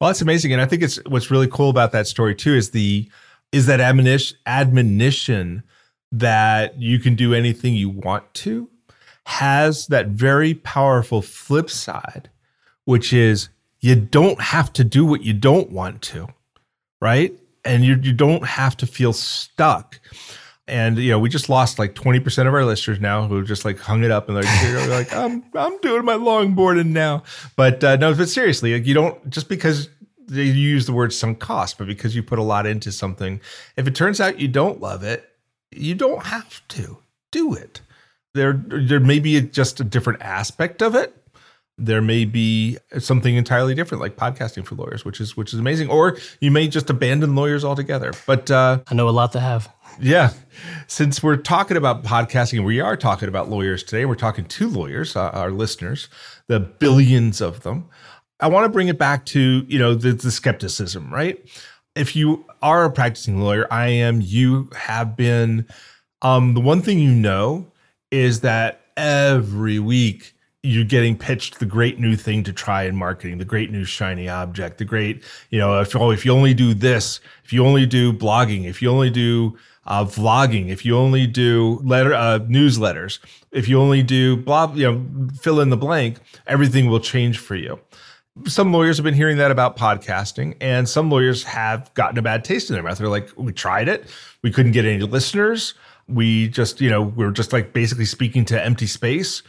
Well, 0.00 0.08
that's 0.08 0.22
amazing, 0.22 0.52
and 0.52 0.62
I 0.62 0.66
think 0.66 0.82
it's 0.82 0.96
what's 1.06 1.30
really 1.30 1.48
cool 1.48 1.70
about 1.70 1.92
that 1.92 2.06
story 2.06 2.34
too 2.34 2.54
is 2.54 2.70
the 2.70 3.10
is 3.52 3.66
that 3.66 3.80
admonition 3.80 4.38
admonition 4.46 5.64
that 6.12 6.80
you 6.80 6.98
can 6.98 7.14
do 7.14 7.34
anything 7.34 7.74
you 7.74 7.90
want 7.90 8.32
to 8.34 8.70
has 9.26 9.86
that 9.88 10.08
very 10.08 10.54
powerful 10.54 11.22
flip 11.22 11.68
side, 11.70 12.30
which 12.84 13.12
is 13.12 13.48
you 13.84 13.94
don't 13.94 14.40
have 14.40 14.72
to 14.72 14.82
do 14.82 15.04
what 15.04 15.22
you 15.24 15.34
don't 15.34 15.70
want 15.70 16.00
to, 16.00 16.26
right? 17.02 17.34
And 17.66 17.84
you, 17.84 17.96
you 18.02 18.14
don't 18.14 18.46
have 18.46 18.78
to 18.78 18.86
feel 18.86 19.12
stuck. 19.12 20.00
And 20.66 20.96
you 20.96 21.10
know, 21.10 21.18
we 21.18 21.28
just 21.28 21.50
lost 21.50 21.78
like 21.78 21.94
20% 21.94 22.48
of 22.48 22.54
our 22.54 22.64
listeners 22.64 22.98
now 22.98 23.28
who 23.28 23.44
just 23.44 23.66
like 23.66 23.78
hung 23.78 24.02
it 24.02 24.10
up 24.10 24.26
and 24.26 24.38
like, 24.38 24.88
like, 24.88 25.14
I'm 25.14 25.44
I'm 25.52 25.78
doing 25.80 26.06
my 26.06 26.14
longboarding 26.14 26.92
now. 26.92 27.24
But 27.56 27.84
uh, 27.84 27.96
no, 27.96 28.14
but 28.14 28.30
seriously, 28.30 28.72
like 28.72 28.86
you 28.86 28.94
don't 28.94 29.28
just 29.28 29.50
because 29.50 29.90
you 30.30 30.44
use 30.44 30.86
the 30.86 30.94
word 30.94 31.12
sunk 31.12 31.38
cost, 31.38 31.76
but 31.76 31.86
because 31.86 32.16
you 32.16 32.22
put 32.22 32.38
a 32.38 32.42
lot 32.42 32.64
into 32.64 32.90
something, 32.90 33.38
if 33.76 33.86
it 33.86 33.94
turns 33.94 34.18
out 34.18 34.40
you 34.40 34.48
don't 34.48 34.80
love 34.80 35.02
it, 35.02 35.28
you 35.70 35.94
don't 35.94 36.24
have 36.24 36.66
to 36.68 36.96
do 37.30 37.52
it. 37.52 37.82
There 38.32 38.54
there 38.66 39.00
may 39.00 39.18
be 39.18 39.38
just 39.42 39.78
a 39.78 39.84
different 39.84 40.22
aspect 40.22 40.80
of 40.80 40.94
it 40.94 41.14
there 41.76 42.00
may 42.00 42.24
be 42.24 42.78
something 42.98 43.34
entirely 43.34 43.74
different 43.74 44.00
like 44.00 44.16
podcasting 44.16 44.64
for 44.64 44.76
lawyers 44.76 45.04
which 45.04 45.20
is 45.20 45.36
which 45.36 45.52
is 45.52 45.58
amazing. 45.58 45.88
Or 45.88 46.16
you 46.40 46.50
may 46.50 46.68
just 46.68 46.90
abandon 46.90 47.34
lawyers 47.34 47.64
altogether. 47.64 48.12
But 48.26 48.50
uh, 48.50 48.80
I 48.86 48.94
know 48.94 49.08
a 49.08 49.10
lot 49.10 49.32
to 49.32 49.40
have. 49.40 49.68
yeah. 50.00 50.32
Since 50.86 51.22
we're 51.22 51.36
talking 51.36 51.76
about 51.76 52.04
podcasting 52.04 52.64
we 52.64 52.80
are 52.80 52.96
talking 52.96 53.28
about 53.28 53.48
lawyers 53.50 53.82
today. 53.82 54.04
We're 54.04 54.14
talking 54.14 54.44
to 54.44 54.68
lawyers 54.68 55.16
uh, 55.16 55.30
our 55.30 55.50
listeners 55.50 56.08
the 56.46 56.60
billions 56.60 57.40
of 57.40 57.62
them. 57.62 57.88
I 58.40 58.48
want 58.48 58.64
to 58.64 58.68
bring 58.68 58.88
it 58.88 58.98
back 58.98 59.24
to 59.26 59.64
you 59.68 59.78
know 59.78 59.94
the, 59.94 60.12
the 60.12 60.30
skepticism 60.30 61.12
right? 61.12 61.38
If 61.96 62.16
you 62.16 62.44
are 62.64 62.86
a 62.86 62.90
practicing 62.90 63.40
lawyer 63.40 63.66
i 63.70 63.88
am 63.88 64.20
you 64.22 64.70
have 64.74 65.16
been 65.16 65.66
um, 66.22 66.54
the 66.54 66.60
one 66.60 66.80
thing 66.80 66.98
you 66.98 67.12
know 67.12 67.70
is 68.10 68.40
that 68.40 68.80
every 68.96 69.78
week 69.78 70.33
you're 70.64 70.82
getting 70.82 71.14
pitched 71.16 71.58
the 71.58 71.66
great 71.66 72.00
new 72.00 72.16
thing 72.16 72.42
to 72.42 72.52
try 72.52 72.84
in 72.84 72.96
marketing, 72.96 73.36
the 73.36 73.44
great 73.44 73.70
new 73.70 73.84
shiny 73.84 74.30
object, 74.30 74.78
the 74.78 74.84
great, 74.84 75.22
you 75.50 75.58
know, 75.58 75.78
if, 75.78 75.94
oh, 75.94 76.10
if 76.10 76.24
you 76.24 76.32
only 76.32 76.54
do 76.54 76.72
this, 76.72 77.20
if 77.44 77.52
you 77.52 77.64
only 77.66 77.84
do 77.84 78.14
blogging, 78.14 78.64
if 78.64 78.80
you 78.80 78.88
only 78.88 79.10
do 79.10 79.58
uh, 79.86 80.06
vlogging, 80.06 80.70
if 80.70 80.82
you 80.82 80.96
only 80.96 81.26
do 81.26 81.78
letter 81.84 82.14
uh, 82.14 82.38
newsletters, 82.38 83.18
if 83.52 83.68
you 83.68 83.78
only 83.78 84.02
do 84.02 84.38
blah, 84.38 84.72
you 84.74 84.90
know, 84.90 85.28
fill 85.38 85.60
in 85.60 85.68
the 85.68 85.76
blank, 85.76 86.16
everything 86.46 86.88
will 86.88 87.00
change 87.00 87.38
for 87.38 87.56
you. 87.56 87.78
Some 88.46 88.72
lawyers 88.72 88.96
have 88.96 89.04
been 89.04 89.14
hearing 89.14 89.36
that 89.36 89.50
about 89.50 89.76
podcasting, 89.76 90.56
and 90.62 90.88
some 90.88 91.10
lawyers 91.10 91.44
have 91.44 91.92
gotten 91.92 92.16
a 92.16 92.22
bad 92.22 92.42
taste 92.42 92.70
in 92.70 92.74
their 92.74 92.82
mouth. 92.82 92.96
They're 92.96 93.08
like, 93.08 93.28
we 93.36 93.52
tried 93.52 93.86
it, 93.86 94.06
we 94.40 94.50
couldn't 94.50 94.72
get 94.72 94.86
any 94.86 95.02
listeners. 95.02 95.74
We 96.08 96.48
just, 96.48 96.80
you 96.80 96.90
know, 96.90 97.02
we're 97.02 97.30
just 97.30 97.52
like 97.52 97.72
basically 97.72 98.04
speaking 98.06 98.44
to 98.46 98.62
empty 98.62 98.86
space. 98.86 99.42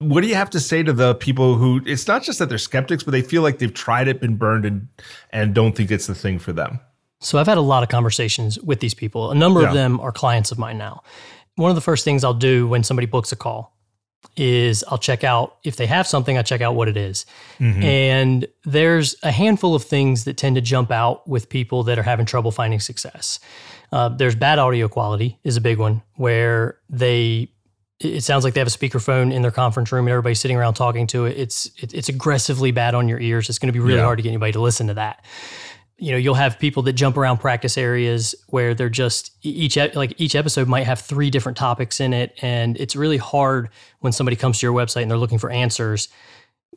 What 0.00 0.22
do 0.22 0.28
you 0.28 0.34
have 0.34 0.48
to 0.50 0.60
say 0.60 0.82
to 0.82 0.94
the 0.94 1.14
people 1.14 1.56
who 1.56 1.82
it's 1.84 2.08
not 2.08 2.22
just 2.22 2.38
that 2.38 2.48
they're 2.48 2.56
skeptics, 2.56 3.02
but 3.04 3.10
they 3.10 3.20
feel 3.20 3.42
like 3.42 3.58
they've 3.58 3.72
tried 3.72 4.08
it, 4.08 4.18
been 4.20 4.36
burned, 4.36 4.64
and 4.64 4.88
and 5.30 5.54
don't 5.54 5.76
think 5.76 5.90
it's 5.90 6.06
the 6.06 6.14
thing 6.14 6.38
for 6.38 6.52
them? 6.54 6.80
So 7.20 7.38
I've 7.38 7.46
had 7.46 7.58
a 7.58 7.62
lot 7.62 7.82
of 7.82 7.90
conversations 7.90 8.58
with 8.60 8.80
these 8.80 8.94
people. 8.94 9.30
A 9.30 9.34
number 9.34 9.60
Yeah. 9.60 9.68
of 9.68 9.74
them 9.74 10.00
are 10.00 10.10
clients 10.10 10.50
of 10.52 10.58
mine 10.58 10.78
now. 10.78 11.02
One 11.56 11.70
of 11.70 11.74
the 11.74 11.82
first 11.82 12.02
things 12.02 12.24
I'll 12.24 12.32
do 12.32 12.66
when 12.66 12.82
somebody 12.82 13.06
books 13.06 13.30
a 13.30 13.36
call 13.36 13.76
is 14.38 14.82
I'll 14.88 14.96
check 14.96 15.22
out 15.22 15.56
if 15.64 15.76
they 15.76 15.86
have 15.86 16.06
something, 16.06 16.38
I 16.38 16.42
check 16.42 16.62
out 16.62 16.74
what 16.74 16.88
it 16.88 16.96
is. 16.96 17.26
And 17.58 18.46
there's 18.64 19.16
a 19.22 19.30
handful 19.30 19.74
of 19.74 19.84
things 19.84 20.24
that 20.24 20.38
tend 20.38 20.56
to 20.56 20.62
jump 20.62 20.90
out 20.90 21.28
with 21.28 21.50
people 21.50 21.82
that 21.82 21.98
are 21.98 22.02
having 22.02 22.24
trouble 22.24 22.50
finding 22.52 22.80
success. 22.80 23.38
Uh, 23.92 24.08
there's 24.08 24.34
bad 24.34 24.58
audio 24.58 24.88
quality 24.88 25.38
is 25.44 25.58
a 25.58 25.60
big 25.60 25.78
one 25.78 26.00
where 26.14 26.78
they 26.88 27.50
it 28.00 28.22
sounds 28.22 28.44
like 28.44 28.54
they 28.54 28.60
have 28.60 28.68
a 28.68 28.70
speakerphone 28.70 29.32
in 29.32 29.42
their 29.42 29.50
conference 29.50 29.92
room 29.92 30.06
and 30.06 30.10
everybody's 30.12 30.40
sitting 30.40 30.56
around 30.56 30.74
talking 30.74 31.06
to 31.08 31.26
it. 31.26 31.36
It's 31.38 31.66
it, 31.78 31.92
it's 31.94 32.08
aggressively 32.08 32.70
bad 32.72 32.94
on 32.94 33.08
your 33.08 33.20
ears. 33.20 33.48
It's 33.48 33.58
going 33.58 33.68
to 33.68 33.72
be 33.72 33.78
really 33.80 33.98
Yeah. 33.98 34.04
hard 34.04 34.18
to 34.18 34.22
get 34.22 34.30
anybody 34.30 34.52
to 34.52 34.60
listen 34.60 34.86
to 34.88 34.94
that 34.94 35.24
you 36.02 36.12
know 36.12 36.16
you'll 36.16 36.32
have 36.32 36.58
people 36.58 36.82
that 36.84 36.94
jump 36.94 37.18
around 37.18 37.36
practice 37.40 37.76
areas 37.76 38.34
where 38.48 38.72
they're 38.72 38.88
just 38.88 39.32
each 39.42 39.76
like 39.94 40.14
each 40.16 40.34
episode 40.34 40.66
might 40.66 40.84
have 40.84 40.98
three 40.98 41.28
different 41.28 41.58
topics 41.58 42.00
in 42.00 42.14
it 42.14 42.32
and 42.40 42.78
it's 42.78 42.96
really 42.96 43.18
hard 43.18 43.68
when 43.98 44.10
somebody 44.10 44.34
comes 44.34 44.58
to 44.58 44.64
your 44.66 44.72
website 44.74 45.02
and 45.02 45.10
they're 45.10 45.18
looking 45.18 45.36
for 45.38 45.50
answers 45.50 46.08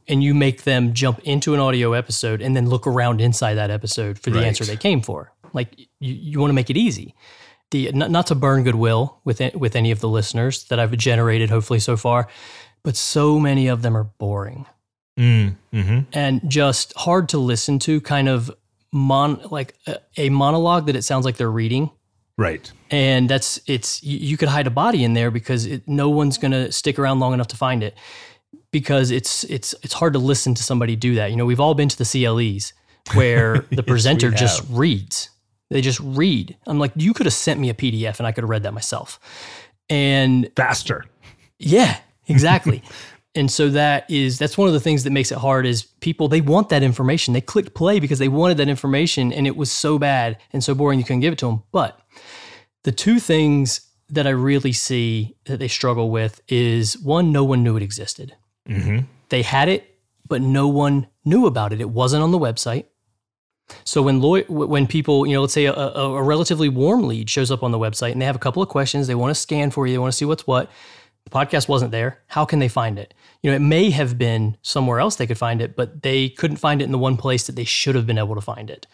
and 0.10 0.22
you 0.22 0.34
make 0.34 0.64
them 0.64 0.92
jump 0.94 1.20
into 1.20 1.54
an 1.54 1.62
audio 1.62 1.94
episode 1.94 2.42
and 2.42 2.54
then 2.54 2.68
look 2.68 2.86
around 2.86 3.22
inside 3.22 3.54
that 3.54 3.72
episode 3.72 4.20
for 4.20 4.30
the 4.30 4.40
Right. 4.40 4.46
answer 4.48 4.66
they 4.66 4.76
came 4.76 5.00
for 5.02 5.32
like 5.54 5.70
you, 5.80 5.88
you 6.02 6.40
want 6.42 6.50
to 6.50 6.54
make 6.56 6.70
it 6.70 6.76
easy 6.76 7.16
the 7.74 7.92
not, 7.92 8.10
not 8.10 8.28
to 8.28 8.36
burn 8.36 8.64
goodwill 8.64 9.20
with 9.26 9.42
with 9.56 9.76
any 9.76 9.92
of 9.92 10.00
the 10.00 10.08
listeners 10.08 10.64
that 10.70 10.80
I've 10.80 10.96
generated 10.98 11.50
hopefully 11.50 11.80
so 11.80 11.98
far 11.98 12.30
but 12.84 12.98
so 12.98 13.40
many 13.40 13.68
of 13.68 13.82
them 13.82 13.98
are 13.98 14.04
boring. 14.04 14.66
Mm, 15.18 15.56
hmm 15.72 16.00
and 16.12 16.42
just 16.48 16.92
hard 16.98 17.30
to 17.30 17.38
listen 17.38 17.78
to 17.80 18.02
kind 18.02 18.28
of 18.28 18.52
mon 18.92 19.40
like 19.52 19.76
a, 19.86 20.00
a 20.18 20.30
monologue 20.30 20.88
that 20.88 20.96
it 20.96 21.04
sounds 21.04 21.24
like 21.26 21.38
they're 21.38 21.52
reading. 21.52 21.92
Right. 22.36 22.72
and 22.90 23.30
that's 23.30 23.62
it's 23.68 24.02
you, 24.02 24.18
you 24.18 24.38
could 24.38 24.50
hide 24.50 24.66
a 24.66 24.72
body 24.72 25.04
in 25.04 25.14
there 25.14 25.30
because 25.30 25.68
it, 25.68 25.88
no 25.88 26.10
one's 26.10 26.40
going 26.40 26.52
to 26.52 26.72
stick 26.72 26.98
around 26.98 27.20
long 27.20 27.32
enough 27.36 27.50
to 27.50 27.56
find 27.56 27.84
it 27.84 27.96
because 28.72 29.12
it's 29.12 29.44
it's 29.44 29.76
it's 29.84 29.94
hard 29.94 30.14
to 30.14 30.20
listen 30.20 30.56
to 30.56 30.64
somebody 30.64 30.96
do 30.96 31.14
that. 31.14 31.30
You 31.30 31.38
know 31.38 31.46
we've 31.46 31.60
all 31.60 31.76
been 31.76 31.90
to 31.90 31.98
the 31.98 32.06
CLEs 32.06 32.74
where 33.14 33.60
the 33.72 33.84
presenter 33.84 34.32
just 34.32 34.64
reads 34.68 35.30
they 35.74 35.82
just 35.82 36.00
read 36.00 36.56
i'm 36.68 36.80
like 36.80 36.92
you 36.96 37.14
could 37.14 37.26
have 37.26 37.34
sent 37.34 37.60
me 37.60 37.70
a 37.70 37.74
pdf 37.74 38.18
and 38.20 38.26
i 38.28 38.32
could 38.32 38.44
have 38.44 38.50
read 38.50 38.64
that 38.64 38.74
myself 38.74 39.20
and 39.90 40.50
Faster. 40.56 41.04
yeah, 41.60 41.98
exactly. 42.28 42.82
and 43.36 43.52
so 43.52 43.70
that 43.70 44.10
is 44.10 44.40
that's 44.40 44.58
one 44.58 44.68
of 44.68 44.74
the 44.74 44.80
things 44.80 45.04
that 45.04 45.12
makes 45.12 45.32
it 45.32 45.38
hard 45.38 45.66
is 45.66 45.84
people 46.00 46.28
they 46.30 46.42
want 46.42 46.70
that 46.70 46.84
information. 46.84 47.34
They 47.34 47.42
clicked 47.42 47.74
play 47.74 48.00
because 48.00 48.20
they 48.20 48.30
wanted 48.30 48.58
that 48.58 48.70
information 48.70 49.34
and 49.34 49.46
it 49.46 49.58
was 49.58 49.72
so 49.72 50.00
bad 50.00 50.38
and 50.54 50.64
so 50.64 50.74
boring 50.74 51.00
you 51.00 51.06
couldn't 51.06 51.20
give 51.20 51.34
it 51.34 51.40
to 51.40 51.48
them. 51.48 51.64
But 51.72 52.00
the 52.84 52.92
two 52.94 53.20
things 53.20 53.82
that 54.10 54.26
I 54.26 54.32
really 54.32 54.72
see 54.74 55.36
that 55.46 55.60
they 55.60 55.68
struggle 55.68 56.10
with 56.10 56.42
is 56.48 56.98
one, 57.00 57.32
no 57.32 57.44
one 57.44 57.62
knew 57.64 57.76
it 57.76 57.84
existed. 57.84 58.36
hmm 58.66 59.00
They 59.30 59.42
had 59.42 59.68
it, 59.68 59.98
but 60.28 60.42
no 60.42 60.68
one 60.70 61.08
knew 61.26 61.46
about 61.46 61.74
it. 61.74 61.82
It 61.82 61.90
wasn't 61.90 62.24
on 62.24 62.32
the 62.32 62.40
website. 62.40 62.86
So 63.86 64.02
when 64.02 64.22
law- 64.22 64.42
when 64.50 64.88
people, 64.88 65.26
you 65.26 65.34
know, 65.34 65.42
let's 65.42 65.54
say 65.54 65.66
a, 65.66 65.74
a, 65.74 66.14
a 66.16 66.22
relatively 66.24 66.70
warm 66.70 67.08
lead 67.08 67.30
shows 67.30 67.50
up 67.52 67.64
on 67.64 67.72
the 67.72 67.80
website 67.80 68.12
and 68.12 68.22
they 68.22 68.26
have 68.26 68.36
a 68.36 68.40
couple 68.40 68.62
of 68.62 68.70
questions, 68.70 69.08
they 69.08 69.16
want 69.16 69.32
to 69.34 69.40
scan 69.40 69.72
for 69.72 69.88
you, 69.88 69.94
they 69.94 69.98
want 70.00 70.12
to 70.12 70.18
see 70.18 70.26
what's 70.26 70.46
what. 70.46 70.70
The 71.24 71.30
podcast 71.30 71.70
wasn't 71.70 71.92
there. 71.92 72.20
How 72.28 72.44
can 72.44 72.60
they 72.60 72.68
find 72.68 73.00
it? 73.00 73.14
You 73.42 73.50
know, 73.50 73.56
it 73.56 73.60
may 73.62 73.90
have 73.92 74.18
been 74.18 74.58
somewhere 74.62 75.00
else 75.00 75.16
they 75.16 75.26
could 75.28 75.38
find 75.38 75.62
it, 75.62 75.76
but 75.78 76.04
they 76.04 76.28
couldn't 76.30 76.58
find 76.58 76.82
it 76.82 76.86
in 76.86 76.92
the 76.92 76.98
one 76.98 77.16
place 77.16 77.48
that 77.48 77.56
they 77.56 77.64
should 77.64 77.96
have 77.96 78.06
been 78.06 78.18
able 78.18 78.36
to 78.36 78.42
find 78.42 78.70
it. 78.70 78.86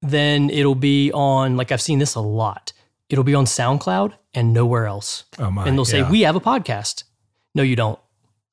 Then 0.00 0.50
it'll 0.50 0.74
be 0.74 1.12
on, 1.12 1.56
like 1.56 1.70
I've 1.70 1.80
seen 1.80 2.00
this 2.00 2.16
a 2.16 2.20
lot. 2.20 2.72
It'll 3.08 3.22
be 3.24 3.34
on 3.36 3.44
SoundCloud 3.44 4.14
and 4.34 4.52
nowhere 4.52 4.86
else 4.86 5.24
Oh 5.38 5.50
my. 5.50 5.66
and 5.66 5.76
they'll 5.78 5.84
say. 5.84 6.02
We 6.02 6.22
have 6.22 6.34
a 6.34 6.40
podcast. 6.40 7.04
No, 7.54 7.62
you 7.62 7.76
don't. 7.76 7.98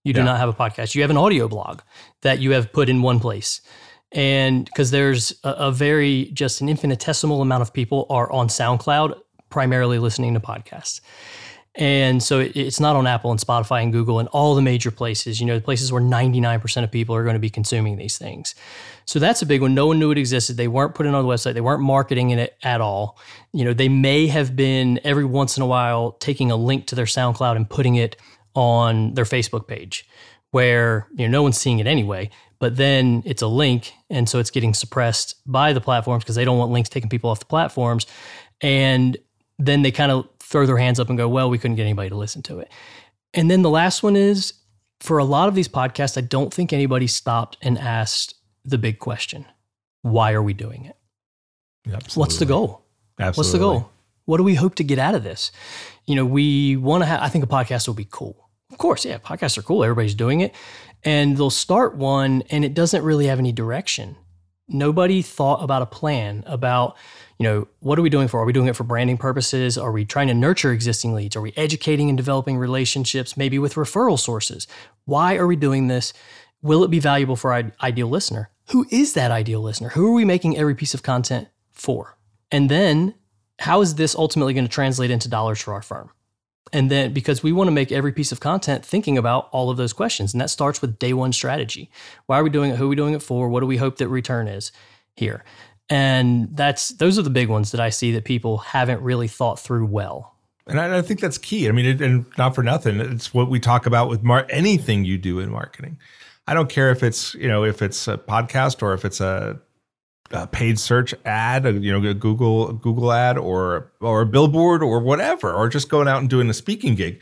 You 0.03 0.13
do 0.13 0.19
Yeah. 0.19 0.25
not 0.25 0.37
have 0.39 0.49
a 0.49 0.53
podcast. 0.53 0.93
You 0.93 1.01
have 1.01 1.09
an 1.11 1.17
audio 1.17 1.47
blog 1.47 1.81
that 2.21 2.39
you 2.39 2.51
have 2.51 2.71
put 2.71 2.89
in 2.89 3.01
one 3.01 3.19
place. 3.19 3.61
And 4.11 4.65
because 4.65 4.91
there's 4.91 5.33
a, 5.43 5.49
a 5.49 5.71
very, 5.71 6.25
just 6.33 6.61
an 6.61 6.69
infinitesimal 6.69 7.41
amount 7.41 7.61
of 7.61 7.73
people 7.73 8.05
are 8.09 8.31
on 8.31 8.47
SoundCloud, 8.47 9.19
primarily 9.49 9.99
listening 9.99 10.33
to 10.33 10.39
podcasts. 10.39 11.01
And 11.75 12.21
so 12.21 12.39
it, 12.39 12.55
it's 12.55 12.79
not 12.79 12.95
on 12.95 13.05
Apple 13.05 13.31
and 13.31 13.39
Spotify 13.39 13.83
and 13.83 13.93
Google 13.93 14.19
and 14.19 14.27
all 14.29 14.55
the 14.55 14.61
major 14.61 14.91
places, 14.91 15.39
you 15.39 15.45
know, 15.45 15.55
the 15.55 15.63
places 15.63 15.91
where 15.91 16.01
99% 16.01 16.83
of 16.83 16.91
people 16.91 17.15
are 17.15 17.23
going 17.23 17.35
to 17.35 17.39
be 17.39 17.49
consuming 17.49 17.97
these 17.97 18.17
things. 18.17 18.55
So 19.05 19.19
that's 19.19 19.41
a 19.41 19.45
big 19.45 19.61
one. 19.61 19.75
No 19.75 19.87
one 19.87 19.99
knew 19.99 20.11
it 20.11 20.17
existed. 20.17 20.57
They 20.57 20.67
weren't 20.67 20.95
putting 20.95 21.13
it 21.13 21.15
on 21.15 21.23
the 21.25 21.31
website. 21.31 21.53
They 21.53 21.61
weren't 21.61 21.81
marketing 21.81 22.31
it 22.31 22.57
at 22.63 22.81
all. 22.81 23.17
You 23.53 23.65
know, 23.65 23.73
they 23.73 23.89
may 23.89 24.27
have 24.27 24.55
been 24.55 24.99
every 25.03 25.25
once 25.25 25.57
in 25.57 25.63
a 25.63 25.67
while 25.67 26.13
taking 26.13 26.51
a 26.51 26.55
link 26.55 26.87
to 26.87 26.95
their 26.95 27.05
SoundCloud 27.05 27.55
and 27.55 27.69
putting 27.69 27.95
it 27.95 28.15
on 28.55 29.13
their 29.13 29.25
Facebook 29.25 29.67
page 29.67 30.07
where, 30.51 31.07
you 31.15 31.27
know, 31.27 31.31
no 31.31 31.43
one's 31.43 31.57
seeing 31.57 31.79
it 31.79 31.87
anyway, 31.87 32.29
but 32.59 32.75
then 32.75 33.23
it's 33.25 33.41
a 33.41 33.47
link. 33.47 33.93
And 34.09 34.27
so 34.27 34.39
it's 34.39 34.51
getting 34.51 34.73
suppressed 34.73 35.35
by 35.45 35.73
the 35.73 35.81
platforms 35.81 36.23
because 36.23 36.35
they 36.35 36.45
don't 36.45 36.57
want 36.57 36.71
links 36.71 36.89
taking 36.89 37.09
people 37.09 37.29
off 37.29 37.39
the 37.39 37.45
platforms. 37.45 38.05
And 38.61 39.17
then 39.57 39.81
they 39.81 39.91
kind 39.91 40.11
of 40.11 40.27
throw 40.39 40.65
their 40.65 40.77
hands 40.77 40.99
up 40.99 41.09
and 41.09 41.17
go, 41.17 41.27
well, 41.27 41.49
we 41.49 41.57
couldn't 41.57 41.75
get 41.75 41.83
anybody 41.83 42.09
to 42.09 42.15
listen 42.15 42.41
to 42.43 42.59
it. 42.59 42.69
And 43.33 43.49
then 43.49 43.61
the 43.61 43.69
last 43.69 44.03
one 44.03 44.15
is 44.15 44.53
for 44.99 45.17
a 45.17 45.23
lot 45.23 45.47
of 45.47 45.55
these 45.55 45.67
podcasts, 45.67 46.17
I 46.17 46.21
don't 46.21 46.53
think 46.53 46.73
anybody 46.73 47.07
stopped 47.07 47.57
and 47.61 47.77
asked 47.77 48.35
the 48.65 48.77
big 48.77 48.99
question 48.99 49.45
why 50.01 50.31
are 50.31 50.41
we 50.41 50.53
doing 50.53 50.85
it? 50.85 50.95
What's 52.15 52.37
the 52.37 52.45
goal? 52.45 52.85
Absolutely. 53.19 53.39
What's 53.39 53.51
the 53.51 53.59
goal? 53.59 53.91
What 54.25 54.37
do 54.37 54.43
we 54.43 54.55
hope 54.55 54.75
to 54.75 54.83
get 54.83 54.97
out 54.97 55.13
of 55.13 55.23
this? 55.23 55.51
You 56.05 56.15
know, 56.15 56.25
we 56.25 56.77
want 56.77 57.01
to 57.01 57.05
have, 57.05 57.21
I 57.21 57.27
think 57.27 57.43
a 57.43 57.47
podcast 57.47 57.87
will 57.87 57.95
be 57.95 58.07
cool. 58.09 58.49
Of 58.71 58.77
course, 58.77 59.03
yeah, 59.03 59.17
podcasts 59.17 59.57
are 59.57 59.61
cool. 59.61 59.83
Everybody's 59.83 60.15
doing 60.15 60.41
it. 60.41 60.53
And 61.03 61.37
they'll 61.37 61.49
start 61.49 61.95
one 61.95 62.43
and 62.49 62.65
it 62.65 62.73
doesn't 62.73 63.03
really 63.03 63.27
have 63.27 63.39
any 63.39 63.51
direction. 63.51 64.15
Nobody 64.67 65.21
thought 65.21 65.63
about 65.63 65.81
a 65.81 65.87
plan 65.87 66.43
about, 66.45 66.95
you 67.39 67.43
know, 67.43 67.67
what 67.79 67.97
are 67.97 68.01
we 68.01 68.09
doing 68.09 68.27
for? 68.27 68.41
Are 68.41 68.45
we 68.45 68.53
doing 68.53 68.67
it 68.67 68.75
for 68.75 68.83
branding 68.83 69.17
purposes? 69.17 69.77
Are 69.77 69.91
we 69.91 70.05
trying 70.05 70.27
to 70.27 70.33
nurture 70.33 70.71
existing 70.71 71.13
leads? 71.13 71.35
Are 71.35 71.41
we 71.41 71.53
educating 71.55 72.09
and 72.09 72.17
developing 72.17 72.57
relationships, 72.57 73.35
maybe 73.35 73.57
with 73.57 73.75
referral 73.75 74.19
sources? 74.19 74.67
Why 75.05 75.37
are 75.37 75.47
we 75.47 75.55
doing 75.55 75.87
this? 75.87 76.13
Will 76.61 76.83
it 76.83 76.91
be 76.91 76.99
valuable 76.99 77.35
for 77.35 77.53
our 77.53 77.71
ideal 77.81 78.09
listener? 78.09 78.51
Who 78.69 78.85
is 78.91 79.13
that 79.13 79.31
ideal 79.31 79.61
listener? 79.61 79.89
Who 79.89 80.07
are 80.07 80.13
we 80.13 80.25
making 80.25 80.57
every 80.57 80.75
piece 80.75 80.93
of 80.93 81.01
content 81.01 81.47
for? 81.71 82.17
And 82.51 82.69
then 82.69 83.15
how 83.59 83.81
is 83.81 83.95
this 83.95 84.15
ultimately 84.15 84.53
going 84.53 84.65
to 84.65 84.71
translate 84.71 85.09
into 85.09 85.29
dollars 85.29 85.61
for 85.61 85.73
our 85.73 85.81
firm? 85.81 86.11
And 86.71 86.91
then 86.91 87.13
because 87.13 87.41
we 87.41 87.51
want 87.51 87.67
to 87.67 87.71
make 87.71 87.91
every 87.91 88.11
piece 88.11 88.31
of 88.31 88.39
content 88.39 88.85
thinking 88.85 89.17
about 89.17 89.49
all 89.51 89.69
of 89.69 89.77
those 89.77 89.93
questions. 89.93 90.33
And 90.33 90.41
that 90.41 90.49
starts 90.49 90.81
with 90.81 90.99
day 90.99 91.13
one 91.13 91.33
strategy. 91.33 91.89
Why 92.27 92.39
are 92.39 92.43
we 92.43 92.49
doing 92.49 92.71
it? 92.71 92.77
Who 92.77 92.85
are 92.85 92.89
we 92.89 92.95
doing 92.95 93.13
it 93.13 93.23
for? 93.23 93.49
What 93.49 93.61
do 93.61 93.65
we 93.65 93.77
hope 93.77 93.97
that 93.97 94.07
return 94.07 94.47
is 94.47 94.71
here? 95.15 95.43
And 95.89 96.55
that's 96.55 96.89
those 96.89 97.17
are 97.17 97.23
the 97.23 97.31
big 97.31 97.49
ones 97.49 97.71
that 97.71 97.81
I 97.81 97.89
see 97.89 98.11
that 98.11 98.23
people 98.23 98.59
haven't 98.59 99.01
really 99.01 99.27
thought 99.27 99.59
through 99.59 99.87
well. 99.87 100.35
And 100.67 100.79
I, 100.79 100.99
I 100.99 101.01
think 101.01 101.19
that's 101.19 101.39
key. 101.39 101.67
I 101.67 101.71
mean, 101.71 101.85
it, 101.85 102.01
and 102.01 102.25
not 102.37 102.53
for 102.53 102.61
nothing, 102.61 102.99
it's 102.99 103.33
what 103.33 103.49
we 103.49 103.59
talk 103.59 103.87
about 103.87 104.07
with 104.07 104.21
mar- 104.21 104.45
anything 104.51 105.03
you 105.03 105.17
do 105.17 105.39
in 105.39 105.49
marketing. 105.49 105.97
I 106.47 106.53
don't 106.53 106.69
care 106.69 106.91
if 106.91 107.01
it's 107.01 107.33
you 107.33 107.47
know 107.47 107.63
if 107.63 107.81
it's 107.81 108.07
a 108.07 108.17
podcast 108.17 108.83
or 108.83 108.93
if 108.93 109.05
it's 109.05 109.19
a, 109.19 109.59
a 110.31 110.47
paid 110.47 110.79
search 110.79 111.13
ad, 111.25 111.65
a, 111.65 111.73
you 111.73 111.91
know, 111.91 112.07
a 112.09 112.13
Google 112.13 112.73
Google 112.73 113.11
ad 113.11 113.37
or 113.37 113.91
or 113.99 114.21
a 114.21 114.25
billboard 114.25 114.83
or 114.83 114.99
whatever, 114.99 115.53
or 115.53 115.69
just 115.69 115.89
going 115.89 116.07
out 116.07 116.19
and 116.19 116.29
doing 116.29 116.49
a 116.49 116.53
speaking 116.53 116.95
gig. 116.95 117.21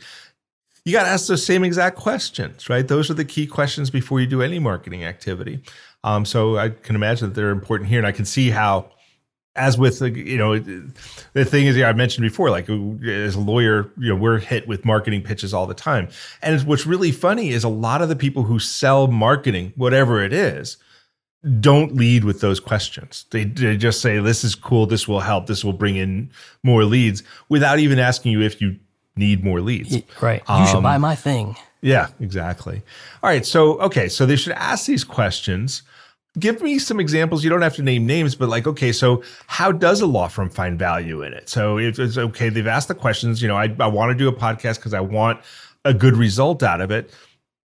You 0.84 0.92
got 0.92 1.04
to 1.04 1.10
ask 1.10 1.26
those 1.26 1.44
same 1.44 1.64
exact 1.64 1.96
questions, 1.96 2.70
right? 2.70 2.86
Those 2.86 3.10
are 3.10 3.14
the 3.14 3.24
key 3.24 3.46
questions 3.46 3.90
before 3.90 4.20
you 4.20 4.26
do 4.26 4.40
any 4.40 4.58
marketing 4.58 5.04
activity. 5.04 5.60
Um, 6.02 6.24
so 6.24 6.56
I 6.56 6.70
can 6.70 6.96
imagine 6.96 7.28
that 7.28 7.34
they're 7.34 7.50
important 7.50 7.90
here, 7.90 7.98
and 7.98 8.06
I 8.06 8.12
can 8.12 8.24
see 8.24 8.50
how 8.50 8.90
as 9.58 9.76
with 9.76 10.00
you 10.00 10.38
know 10.38 10.58
the 10.58 11.44
thing 11.44 11.66
is 11.66 11.76
yeah, 11.76 11.88
I 11.88 11.92
mentioned 11.92 12.22
before 12.22 12.48
like 12.50 12.70
as 12.70 13.34
a 13.34 13.40
lawyer 13.40 13.90
you 13.98 14.08
know 14.08 14.16
we're 14.16 14.38
hit 14.38 14.66
with 14.68 14.84
marketing 14.84 15.22
pitches 15.22 15.52
all 15.52 15.66
the 15.66 15.74
time 15.74 16.08
and 16.42 16.64
what's 16.66 16.86
really 16.86 17.10
funny 17.10 17.50
is 17.50 17.64
a 17.64 17.68
lot 17.68 18.00
of 18.00 18.08
the 18.08 18.16
people 18.16 18.44
who 18.44 18.58
sell 18.58 19.08
marketing 19.08 19.72
whatever 19.76 20.22
it 20.22 20.32
is 20.32 20.76
don't 21.60 21.94
lead 21.94 22.24
with 22.24 22.40
those 22.40 22.60
questions. 22.60 23.26
They, 23.30 23.44
they 23.44 23.76
just 23.76 24.00
say 24.00 24.18
this 24.18 24.44
is 24.44 24.54
cool. 24.54 24.86
This 24.86 25.06
will 25.06 25.20
help. 25.20 25.46
This 25.46 25.64
will 25.64 25.72
bring 25.72 25.96
in 25.96 26.30
more 26.62 26.84
leads 26.84 27.22
without 27.48 27.78
even 27.78 27.98
asking 27.98 28.32
you 28.32 28.42
if 28.42 28.60
you 28.60 28.76
need 29.16 29.44
more 29.44 29.60
leads. 29.60 29.96
Right. 30.20 30.42
You 30.48 30.54
um, 30.54 30.66
should 30.66 30.82
buy 30.82 30.98
my 30.98 31.14
thing. 31.14 31.56
Yeah 31.80 32.08
exactly. 32.18 32.82
All 33.22 33.30
right 33.30 33.46
so 33.46 33.78
okay 33.80 34.08
so 34.08 34.26
they 34.26 34.36
should 34.36 34.54
ask 34.54 34.86
these 34.86 35.04
questions. 35.04 35.82
Give 36.38 36.60
me 36.60 36.78
some 36.78 37.00
examples. 37.00 37.42
You 37.42 37.50
don't 37.50 37.62
have 37.62 37.74
to 37.76 37.82
name 37.82 38.06
names, 38.06 38.36
but 38.36 38.48
like, 38.48 38.66
okay, 38.66 38.92
so 38.92 39.24
how 39.48 39.72
does 39.72 40.00
a 40.00 40.06
law 40.06 40.28
firm 40.28 40.50
find 40.50 40.78
value 40.78 41.22
in 41.22 41.32
it? 41.32 41.48
So 41.48 41.78
if 41.78 41.98
it's 41.98 42.16
okay, 42.16 42.48
they've 42.48 42.66
asked 42.66 42.86
the 42.86 42.94
questions, 42.94 43.42
you 43.42 43.48
know, 43.48 43.56
I, 43.56 43.74
I 43.80 43.88
want 43.88 44.12
to 44.12 44.14
do 44.14 44.28
a 44.28 44.32
podcast 44.32 44.76
because 44.76 44.94
I 44.94 45.00
want 45.00 45.40
a 45.84 45.92
good 45.92 46.16
result 46.16 46.62
out 46.62 46.80
of 46.80 46.92
it. 46.92 47.10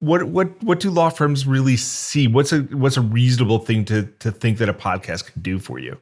What 0.03 0.25
what 0.25 0.61
what 0.65 0.81
do 0.81 0.91
law 0.91 1.11
firms 1.11 1.47
really 1.47 1.77
see? 1.77 2.27
What's 2.27 2.53
a 2.53 2.63
what's 2.63 2.97
a 2.97 3.01
reasonable 3.01 3.61
thing 3.61 3.85
to 3.85 4.03
to 4.19 4.33
think 4.33 4.59
that 4.59 4.69
a 4.69 4.75
podcast 4.75 5.33
can 5.33 5.43
do 5.43 5.61
for 5.61 5.79
you? 5.79 5.97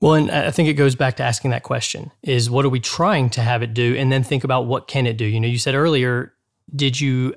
Well, 0.00 0.14
and 0.14 0.30
I 0.30 0.50
think 0.50 0.70
it 0.70 0.74
goes 0.74 0.94
back 0.94 1.16
to 1.16 1.22
asking 1.22 1.50
that 1.50 1.62
question 1.62 2.10
is 2.22 2.48
what 2.48 2.64
are 2.64 2.70
we 2.70 2.80
trying 2.80 3.28
to 3.30 3.42
have 3.42 3.62
it 3.62 3.74
do? 3.74 3.94
And 3.96 4.10
then 4.10 4.22
think 4.22 4.44
about 4.44 4.64
what 4.64 4.88
can 4.88 5.06
it 5.06 5.18
do? 5.18 5.26
You 5.26 5.40
know, 5.40 5.46
you 5.46 5.58
said 5.58 5.74
earlier, 5.74 6.32
did 6.74 6.98
you 6.98 7.34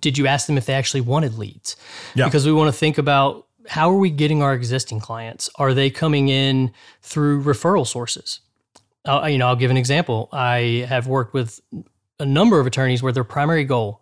did 0.00 0.16
you 0.16 0.26
ask 0.26 0.46
them 0.46 0.56
if 0.56 0.64
they 0.64 0.72
actually 0.72 1.02
wanted 1.02 1.36
leads? 1.36 1.76
Yeah. 2.14 2.24
Because 2.24 2.46
we 2.46 2.52
want 2.54 2.68
to 2.68 2.78
think 2.78 2.96
about 2.96 3.46
how 3.68 3.90
are 3.90 3.98
we 3.98 4.08
getting 4.08 4.42
our 4.42 4.54
existing 4.54 5.00
clients? 5.00 5.50
Are 5.56 5.74
they 5.74 5.90
coming 5.90 6.30
in 6.30 6.72
through 7.02 7.42
referral 7.42 7.86
sources? 7.86 8.40
Uh, 9.04 9.26
you 9.30 9.36
know, 9.36 9.48
I'll 9.48 9.56
give 9.56 9.70
an 9.70 9.76
example. 9.76 10.30
I 10.32 10.86
have 10.88 11.06
worked 11.06 11.34
with 11.34 11.60
a 12.18 12.24
number 12.24 12.60
of 12.60 12.66
attorneys 12.66 13.02
where 13.02 13.12
their 13.12 13.24
primary 13.24 13.64
goal 13.64 14.00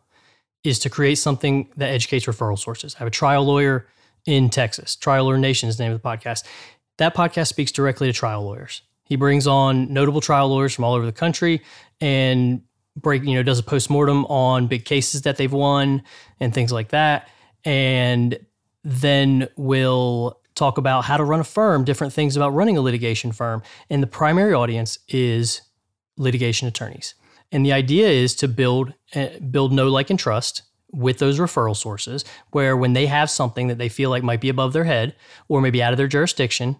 is 0.64 0.78
to 0.80 0.90
create 0.90 1.16
something 1.16 1.68
that 1.76 1.90
educates 1.90 2.26
referral 2.26 2.58
sources. 2.58 2.94
I 2.94 2.98
have 2.98 3.08
a 3.08 3.12
trial 3.12 3.44
lawyer 3.44 3.86
in 4.26 4.50
Texas. 4.50 4.94
Trial 4.96 5.24
Lawyer 5.24 5.38
Nation 5.38 5.68
is 5.68 5.76
the 5.76 5.84
name 5.84 5.92
of 5.92 6.00
the 6.00 6.08
podcast. 6.08 6.44
That 6.98 7.14
podcast 7.14 7.48
speaks 7.48 7.72
directly 7.72 8.06
to 8.06 8.12
trial 8.12 8.44
lawyers. 8.44 8.82
He 9.04 9.16
brings 9.16 9.46
on 9.46 9.92
notable 9.92 10.20
trial 10.20 10.48
lawyers 10.48 10.74
from 10.74 10.84
all 10.84 10.94
over 10.94 11.04
the 11.04 11.12
country 11.12 11.62
and 12.00 12.62
break, 12.96 13.24
you 13.24 13.34
know, 13.34 13.42
does 13.42 13.58
a 13.58 13.62
postmortem 13.62 14.24
on 14.26 14.66
big 14.66 14.84
cases 14.84 15.22
that 15.22 15.36
they've 15.36 15.52
won 15.52 16.02
and 16.38 16.54
things 16.54 16.72
like 16.72 16.90
that. 16.90 17.28
And 17.64 18.38
then 18.84 19.48
we'll 19.56 20.38
talk 20.54 20.78
about 20.78 21.04
how 21.04 21.16
to 21.16 21.24
run 21.24 21.40
a 21.40 21.44
firm, 21.44 21.84
different 21.84 22.12
things 22.12 22.36
about 22.36 22.50
running 22.50 22.76
a 22.76 22.80
litigation 22.80 23.32
firm. 23.32 23.62
And 23.90 24.02
the 24.02 24.06
primary 24.06 24.52
audience 24.52 24.98
is 25.08 25.62
litigation 26.16 26.68
attorneys. 26.68 27.14
And 27.52 27.64
the 27.64 27.72
idea 27.72 28.08
is 28.08 28.34
to 28.36 28.48
build 28.48 28.94
uh, 29.14 29.38
build 29.50 29.72
know 29.72 29.88
like 29.88 30.10
and 30.10 30.18
trust 30.18 30.62
with 30.90 31.18
those 31.18 31.38
referral 31.38 31.76
sources 31.76 32.24
where 32.50 32.76
when 32.76 32.92
they 32.92 33.06
have 33.06 33.30
something 33.30 33.68
that 33.68 33.78
they 33.78 33.88
feel 33.88 34.10
like 34.10 34.22
might 34.22 34.40
be 34.40 34.48
above 34.48 34.72
their 34.72 34.84
head 34.84 35.14
or 35.48 35.60
maybe 35.60 35.82
out 35.82 35.92
of 35.92 35.96
their 35.96 36.08
jurisdiction, 36.08 36.76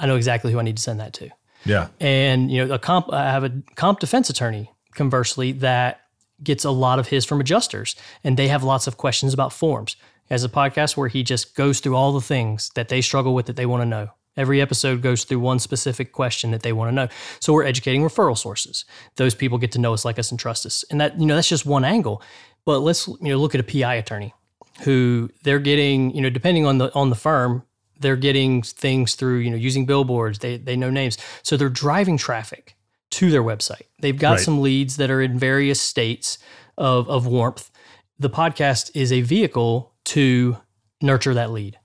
I 0.00 0.06
know 0.06 0.16
exactly 0.16 0.52
who 0.52 0.58
I 0.58 0.62
need 0.62 0.76
to 0.76 0.82
send 0.82 1.00
that 1.00 1.12
to. 1.14 1.30
Yeah. 1.64 1.88
And 2.00 2.50
you 2.50 2.64
know, 2.64 2.74
a 2.74 2.78
comp 2.78 3.12
I 3.12 3.30
have 3.30 3.44
a 3.44 3.52
comp 3.74 4.00
defense 4.00 4.30
attorney 4.30 4.70
conversely 4.94 5.52
that 5.52 6.00
gets 6.42 6.64
a 6.64 6.70
lot 6.70 6.98
of 6.98 7.08
his 7.08 7.24
from 7.24 7.40
adjusters 7.40 7.96
and 8.22 8.36
they 8.36 8.48
have 8.48 8.62
lots 8.62 8.86
of 8.86 8.96
questions 8.96 9.34
about 9.34 9.52
forms 9.52 9.96
as 10.28 10.44
a 10.44 10.48
podcast 10.48 10.96
where 10.96 11.08
he 11.08 11.22
just 11.22 11.54
goes 11.54 11.80
through 11.80 11.96
all 11.96 12.12
the 12.12 12.20
things 12.20 12.70
that 12.74 12.88
they 12.88 13.00
struggle 13.00 13.34
with 13.34 13.46
that 13.46 13.56
they 13.56 13.66
want 13.66 13.82
to 13.82 13.86
know. 13.86 14.10
Every 14.36 14.60
episode 14.60 15.02
goes 15.02 15.24
through 15.24 15.40
one 15.40 15.58
specific 15.58 16.12
question 16.12 16.50
that 16.50 16.62
they 16.62 16.72
want 16.72 16.88
to 16.90 16.94
know. 16.94 17.08
So 17.40 17.52
we're 17.52 17.64
educating 17.64 18.02
referral 18.02 18.36
sources. 18.36 18.84
Those 19.16 19.34
people 19.34 19.58
get 19.58 19.72
to 19.72 19.78
know 19.78 19.94
us, 19.94 20.04
like 20.04 20.18
us, 20.18 20.30
and 20.30 20.38
trust 20.38 20.66
us. 20.66 20.84
And 20.90 21.00
that, 21.00 21.18
you 21.18 21.26
know, 21.26 21.34
that's 21.34 21.48
just 21.48 21.66
one 21.66 21.84
angle. 21.84 22.22
But 22.64 22.80
let's, 22.80 23.06
you 23.08 23.16
know, 23.20 23.38
look 23.38 23.54
at 23.54 23.60
a 23.60 23.64
PI 23.64 23.94
attorney 23.94 24.34
who 24.82 25.30
they're 25.42 25.58
getting, 25.58 26.14
you 26.14 26.20
know, 26.20 26.30
depending 26.30 26.66
on 26.66 26.78
the 26.78 26.92
on 26.94 27.10
the 27.10 27.16
firm, 27.16 27.62
they're 27.98 28.16
getting 28.16 28.62
things 28.62 29.14
through, 29.14 29.38
you 29.38 29.50
know, 29.50 29.56
using 29.56 29.86
billboards. 29.86 30.40
They 30.40 30.56
they 30.58 30.76
know 30.76 30.90
names. 30.90 31.18
So 31.42 31.56
they're 31.56 31.68
driving 31.68 32.16
traffic 32.16 32.76
to 33.12 33.30
their 33.30 33.42
website. 33.42 33.82
They've 34.00 34.18
got 34.18 34.32
right. 34.32 34.40
some 34.40 34.60
leads 34.60 34.96
that 34.98 35.10
are 35.10 35.22
in 35.22 35.38
various 35.38 35.80
states 35.80 36.38
of 36.76 37.08
of 37.08 37.26
warmth. 37.26 37.70
The 38.18 38.30
podcast 38.30 38.90
is 38.94 39.12
a 39.12 39.20
vehicle 39.22 39.94
to 40.06 40.58
nurture 41.00 41.34
that 41.34 41.50
lead. 41.50 41.78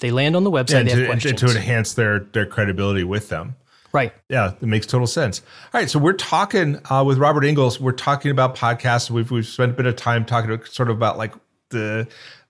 They 0.00 0.10
land 0.10 0.36
on 0.36 0.44
the 0.44 0.50
website. 0.50 0.88
Yeah, 0.88 1.14
to, 1.14 1.32
to, 1.32 1.46
enhance 1.46 1.94
their 1.94 2.20
their 2.20 2.46
credibility 2.46 3.04
with 3.04 3.28
them. 3.28 3.56
Right. 3.92 4.12
Yeah, 4.28 4.52
it 4.60 4.62
makes 4.62 4.86
total 4.86 5.06
sense. 5.06 5.40
All 5.72 5.80
right, 5.80 5.88
so 5.88 5.98
we're 5.98 6.12
talking 6.12 6.78
uh, 6.90 7.04
with 7.04 7.18
Robert 7.18 7.44
Ingalls. 7.44 7.80
We're 7.80 7.92
talking 7.92 8.30
about 8.30 8.54
podcasts. 8.54 9.10
We've 9.10 9.30
we've 9.30 9.46
spent 9.46 9.72
a 9.72 9.74
bit 9.74 9.86
of 9.86 9.96
time 9.96 10.24
talking 10.24 10.62
sort 10.66 10.90
of 10.90 10.96
about 10.96 11.16
like 11.16 11.34
the 11.70 12.06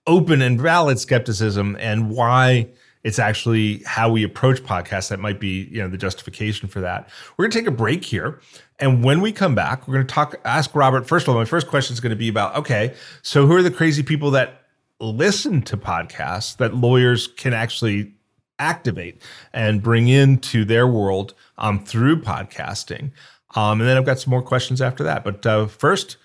open 0.07 0.43
and 0.43 0.61
valid 0.61 0.99
skepticism 0.99 1.77
and 1.79 2.11
why 2.11 2.69
it's 3.05 3.19
actually 3.19 3.83
how 3.85 4.11
we 4.11 4.25
approach 4.25 4.63
podcasts 4.63 5.09
that 5.09 5.21
might 5.21 5.39
be 5.39 5.69
you 5.71 5.81
know 5.81 5.89
the 5.89 5.97
justification 5.97 6.69
for 6.69 6.81
that. 6.81 7.09
We're 7.37 7.45
gonna 7.45 7.61
take 7.61 7.69
a 7.69 7.77
break 7.77 8.05
here, 8.05 8.41
and 8.81 9.05
when 9.05 9.21
we 9.21 9.31
come 9.33 9.55
back, 9.55 9.87
we're 9.87 9.95
gonna 9.95 10.07
talk. 10.07 10.35
Ask 10.45 10.75
Robert. 10.75 11.07
First 11.07 11.29
of 11.29 11.35
all, 11.35 11.41
my 11.41 11.45
first 11.45 11.69
question 11.69 11.95
is 11.95 12.01
going 12.01 12.11
to 12.11 12.17
be 12.17 12.29
about 12.29 12.57
okay, 12.57 12.95
so 13.23 13.47
who 13.47 13.55
are 13.55 13.63
the 13.63 13.71
crazy 13.71 14.03
people 14.03 14.33
that 14.33 14.58
listen 15.01 15.63
to 15.63 15.77
podcasts 15.77 16.57
that 16.57 16.75
lawyers 16.75 17.27
can 17.27 17.53
actually 17.53 18.15
activate 18.59 19.23
and 19.53 19.83
bring 19.83 20.09
into 20.09 20.65
their 20.65 20.87
world 20.87 21.35
um, 21.59 21.85
through 21.85 22.21
podcasting. 22.21 23.13
Um, 23.55 23.81
and 23.81 23.89
then 23.89 23.97
I've 23.97 24.05
got 24.05 24.19
some 24.19 24.31
more 24.31 24.43
questions 24.43 24.83
after 24.83 25.05
that. 25.05 25.25
But 25.25 25.47
uh, 25.47 25.67
first, 25.67 26.17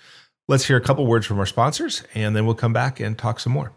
let's 0.48 0.66
hear 0.66 0.78
a 0.78 0.82
couple 0.82 1.06
words 1.06 1.26
from 1.26 1.40
our 1.40 1.46
sponsors, 1.46 2.04
and 2.14 2.36
then 2.36 2.46
we'll 2.46 2.56
come 2.56 2.74
back 2.74 3.00
and 3.00 3.18
talk 3.18 3.40
some 3.40 3.54
more. 3.54 3.74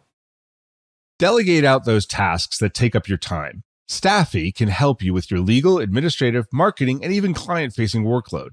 Delegate 1.19 1.65
out 1.65 1.85
those 1.85 2.07
tasks 2.07 2.59
that 2.59 2.75
take 2.75 2.95
up 2.95 3.09
your 3.09 3.19
time. 3.19 3.63
Staffy 3.89 4.51
can 4.51 4.69
help 4.69 5.03
you 5.03 5.15
with 5.15 5.31
your 5.31 5.41
legal, 5.41 5.79
administrative, 5.79 6.47
marketing, 6.53 7.05
and 7.05 7.13
even 7.13 7.33
client 7.33 7.73
facing 7.73 8.05
workload. 8.05 8.51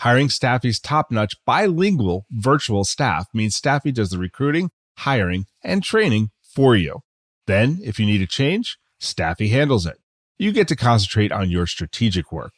Hiring 0.00 0.30
Staffy's 0.30 0.80
top 0.80 1.10
notch 1.10 1.34
bilingual 1.44 2.24
virtual 2.30 2.84
staff 2.84 3.26
means 3.34 3.54
Staffy 3.54 3.92
does 3.92 4.10
the 4.10 4.18
recruiting 4.18 4.70
hiring, 4.98 5.46
and 5.62 5.82
training 5.82 6.30
for 6.42 6.76
you. 6.76 7.00
Then, 7.46 7.78
if 7.82 7.98
you 7.98 8.06
need 8.06 8.22
a 8.22 8.26
change, 8.26 8.78
Staffy 8.98 9.48
handles 9.48 9.86
it. 9.86 9.98
You 10.38 10.52
get 10.52 10.68
to 10.68 10.76
concentrate 10.76 11.32
on 11.32 11.50
your 11.50 11.66
strategic 11.66 12.32
work. 12.32 12.52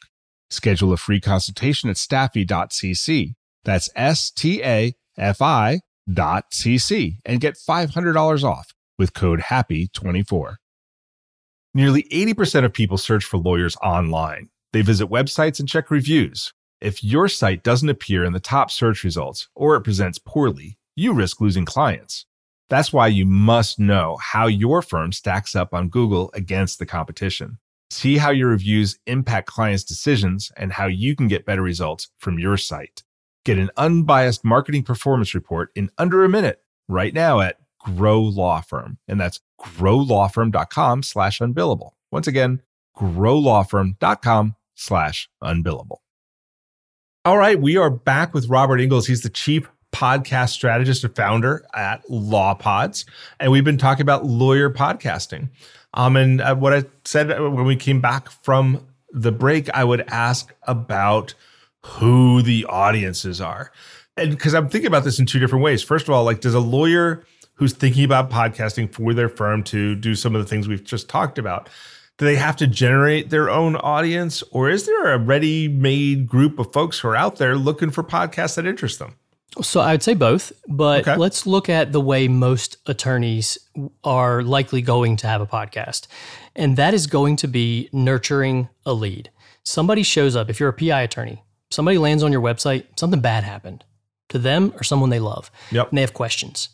Schedule 0.51 0.93
a 0.93 0.97
free 0.97 1.21
consultation 1.21 1.89
at 1.89 1.97
staffy.cc. 1.97 3.35
That's 3.65 3.91
S 3.95 4.31
T 4.31 4.63
A 4.63 4.95
F 5.17 5.41
I 5.41 5.81
dot 6.13 6.51
cc 6.51 7.19
and 7.25 7.41
get 7.41 7.55
$500 7.57 8.45
off 8.45 8.75
with 8.99 9.15
code 9.15 9.41
HAPPY24. 9.41 10.57
Nearly 11.75 12.03
80% 12.05 12.65
of 12.65 12.73
people 12.73 12.99
search 12.99 13.25
for 13.25 13.39
lawyers 13.39 13.77
online. 13.83 14.49
They 14.73 14.83
visit 14.83 15.09
websites 15.09 15.59
and 15.59 15.69
check 15.69 15.91
reviews. 15.91 16.53
If 16.81 17.03
your 17.05 17.29
site 17.29 17.63
doesn't 17.63 17.89
appear 17.89 18.25
in 18.25 18.33
the 18.33 18.41
top 18.41 18.71
search 18.71 19.05
results 19.05 19.49
or 19.55 19.77
it 19.77 19.83
presents 19.83 20.19
poorly, 20.19 20.77
you 20.95 21.13
risk 21.13 21.41
losing 21.41 21.65
clients. 21.65 22.27
That's 22.69 22.93
why 22.93 23.09
you 23.09 23.27
must 23.27 23.79
know 23.79 24.17
how 24.21 24.47
your 24.47 24.83
firm 24.83 25.13
stacks 25.13 25.55
up 25.55 25.75
on 25.75 25.89
Google 25.89 26.31
against 26.35 26.79
the 26.79 26.87
competition. 26.87 27.59
See 27.91 28.17
how 28.17 28.31
your 28.31 28.49
reviews 28.49 28.99
impact 29.07 29.47
clients' 29.47 29.85
decisions 29.85 30.51
and 30.57 30.73
how 30.73 30.87
you 30.87 31.15
can 31.15 31.29
get 31.29 31.45
better 31.45 31.61
results 31.61 32.09
from 32.19 32.39
your 32.39 32.57
site. 32.57 33.03
Get 33.45 33.59
an 33.59 33.71
unbiased 33.77 34.45
marketing 34.45 34.85
performance 34.85 35.35
report 35.35 35.71
in 35.75 35.91
under 35.99 36.25
a 36.25 36.29
minute 36.29 36.63
right 36.89 37.13
now 37.13 37.41
at 37.41 37.59
Grow 37.81 38.23
Law 38.23 38.61
Firm. 38.61 38.99
And 39.09 39.21
that's 39.21 39.41
growlawfirm.com 39.61 41.03
slash 41.03 41.41
unbillable. 41.41 41.91
Once 42.11 42.27
again, 42.27 42.63
growlawfirm.com 42.97 44.55
slash 44.75 45.29
unbillable. 45.43 45.99
All 47.25 47.39
right, 47.39 47.61
we 47.61 47.77
are 47.77 47.91
back 47.91 48.35
with 48.35 48.49
Robert 48.49 48.81
Ingalls. 48.81 49.07
He's 49.07 49.23
the 49.23 49.29
chief 49.29 49.69
podcast 49.93 50.51
strategist 50.51 51.05
and 51.05 51.15
founder 51.15 51.65
at 51.75 52.09
Law 52.11 52.55
Pods, 52.55 53.05
and 53.39 53.53
we've 53.53 53.65
been 53.65 53.79
talking 53.79 54.03
about 54.03 54.25
lawyer 54.25 54.71
podcasting. 54.71 55.49
Um, 55.95 56.17
and 56.17 56.41
uh, 56.41 56.55
what 56.57 56.73
I 56.73 56.85
said 57.05 57.29
when 57.29 57.65
we 57.65 57.77
came 57.77 58.01
back 58.01 58.31
from 58.43 58.87
the 59.13 59.31
break, 59.31 59.69
I 59.71 59.85
would 59.85 60.01
ask 60.09 60.53
about 60.63 61.35
who 61.85 62.43
the 62.43 62.65
audiences 62.65 63.41
are, 63.41 63.71
and 64.17 64.31
because 64.31 64.55
I'm 64.55 64.69
thinking 64.69 64.89
about 64.89 65.05
this 65.05 65.19
in 65.19 65.27
two 65.27 65.39
different 65.39 65.63
ways. 65.63 65.83
First 65.83 66.09
of 66.09 66.15
all, 66.15 66.25
like, 66.25 66.41
does 66.41 66.55
a 66.55 66.61
lawyer 66.61 67.25
who's 67.55 67.75
thinking 67.75 68.05
about 68.05 68.31
podcasting 68.31 68.93
for 68.93 69.15
their 69.15 69.29
firm 69.29 69.63
to 69.65 69.95
do 69.95 70.15
some 70.15 70.35
of 70.35 70.43
the 70.43 70.49
things 70.49 70.67
we've 70.67 70.83
just 70.83 71.09
talked 71.09 71.39
about? 71.39 71.69
Do 72.19 72.25
they 72.25 72.37
have 72.37 72.57
to 72.57 72.67
generate 72.67 73.31
their 73.31 73.51
own 73.51 73.77
audience, 73.77 74.43
or 74.51 74.71
is 74.71 74.87
there 74.87 75.13
a 75.13 75.19
ready 75.19 75.69
made 75.69 76.27
group 76.27 76.59
of 76.59 76.73
folks 76.73 76.99
who 76.99 77.09
are 77.09 77.17
out 77.17 77.37
there 77.37 77.57
looking 77.57 77.91
for 77.91 78.03
podcasts 78.03 78.57
that 78.57 78.67
interest 78.67 78.99
them? 78.99 79.17
So 79.61 79.81
I 79.81 79.93
would 79.93 80.03
say 80.03 80.15
both, 80.15 80.51
but 80.67 81.01
Okay. 81.07 81.17
let's 81.17 81.47
look 81.47 81.69
at 81.69 81.93
the 81.93 82.01
way 82.01 82.27
most 82.27 82.79
attorneys 82.87 83.59
are 84.03 84.43
likely 84.43 84.81
going 84.81 85.17
to 85.19 85.27
have 85.27 85.41
a 85.43 85.47
podcast. 85.47 86.07
And 86.57 86.77
that 86.79 86.95
is 86.95 87.07
going 87.07 87.37
to 87.37 87.49
be 87.49 87.91
nurturing 87.93 88.71
a 88.87 88.95
lead. 88.95 89.31
Somebody 89.65 90.03
shows 90.03 90.35
up, 90.37 90.49
if 90.49 90.59
you're 90.59 90.71
a 90.71 90.73
PI 90.73 91.03
attorney, 91.03 91.43
somebody 91.71 91.99
lands 91.99 92.23
on 92.23 92.33
your 92.33 92.41
website, 92.41 92.85
something 92.99 93.21
bad 93.21 93.45
happened 93.45 93.85
to 94.31 94.39
them 94.39 94.73
or 94.77 94.85
someone 94.85 95.11
they 95.11 95.21
love. 95.21 95.51
Yep. 95.71 95.91
And 95.91 95.99
they 95.99 96.03
have 96.03 96.15
questions. 96.15 96.71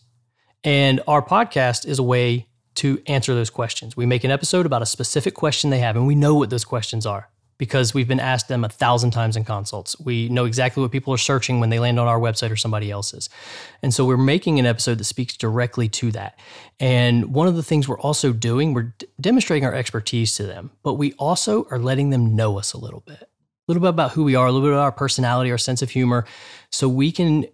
And 0.63 1.01
our 1.09 1.23
podcast 1.23 1.85
is 1.87 1.99
a 1.99 2.03
way 2.05 2.47
to 2.77 3.03
answer 3.07 3.35
those 3.35 3.51
questions. 3.51 3.97
We 3.97 4.07
make 4.07 4.23
an 4.23 4.31
episode 4.31 4.67
about 4.67 4.83
a 4.83 4.87
specific 4.87 5.35
question 5.35 5.71
they 5.71 5.81
have, 5.81 5.97
and 5.97 6.07
we 6.07 6.15
know 6.15 6.35
what 6.37 6.51
those 6.51 6.65
questions 6.65 7.07
are 7.07 7.29
because 7.59 7.93
we've 7.93 8.09
been 8.09 8.21
asked 8.21 8.49
them 8.49 8.65
a 8.65 8.69
thousand 8.69 9.11
times 9.11 9.37
in 9.37 9.45
consults. 9.45 9.99
We 10.01 10.29
know 10.29 10.45
exactly 10.45 10.81
what 10.81 10.93
people 10.93 11.13
are 11.13 11.19
searching 11.19 11.59
when 11.61 11.71
they 11.71 11.79
land 11.81 11.99
on 11.99 12.07
our 12.07 12.19
website 12.21 12.51
or 12.51 12.57
somebody 12.57 12.91
else's. 12.91 13.29
And 13.83 13.93
so 13.93 14.05
we're 14.07 14.17
making 14.17 14.59
an 14.59 14.67
episode 14.67 14.99
that 14.99 15.05
speaks 15.05 15.37
directly 15.37 15.89
to 15.89 16.13
that. 16.13 16.39
And 16.79 17.35
one 17.35 17.49
of 17.49 17.57
the 17.57 17.63
things 17.65 17.89
we're 17.89 17.99
also 18.01 18.33
doing, 18.33 18.75
we're 18.75 18.95
d- 18.99 19.07
demonstrating 19.21 19.65
our 19.67 19.75
expertise 19.75 20.37
to 20.37 20.45
them, 20.45 20.71
but 20.85 20.95
we 20.95 21.13
also 21.15 21.67
are 21.71 21.79
letting 21.81 22.11
them 22.11 22.37
know 22.37 22.59
us 22.59 22.73
a 22.73 22.79
little 22.79 23.01
bit. 23.07 23.23
A 23.23 23.29
little 23.67 23.81
bit 23.83 23.91
about 23.91 24.13
who 24.13 24.25
we 24.25 24.35
are, 24.37 24.47
a 24.47 24.53
little 24.53 24.67
bit 24.67 24.73
about 24.73 24.83
our 24.85 24.93
personality, 24.93 25.51
our 25.51 25.59
sense 25.59 25.83
of 25.83 25.91
humor, 25.91 26.25
so 26.71 26.89
we 26.89 27.11
can 27.13 27.45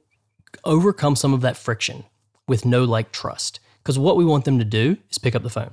overcome 0.65 1.17
some 1.17 1.35
of 1.35 1.41
that 1.41 1.57
friction 1.57 2.05
with 2.47 2.65
no 2.65 2.85
like 2.85 3.11
trust. 3.13 3.61
Because 3.83 3.99
what 3.99 4.17
we 4.17 4.25
want 4.25 4.45
them 4.45 4.59
to 4.59 4.65
do 4.65 4.97
is 5.11 5.19
pick 5.19 5.35
up 5.35 5.43
the 5.43 5.51
phone. 5.51 5.73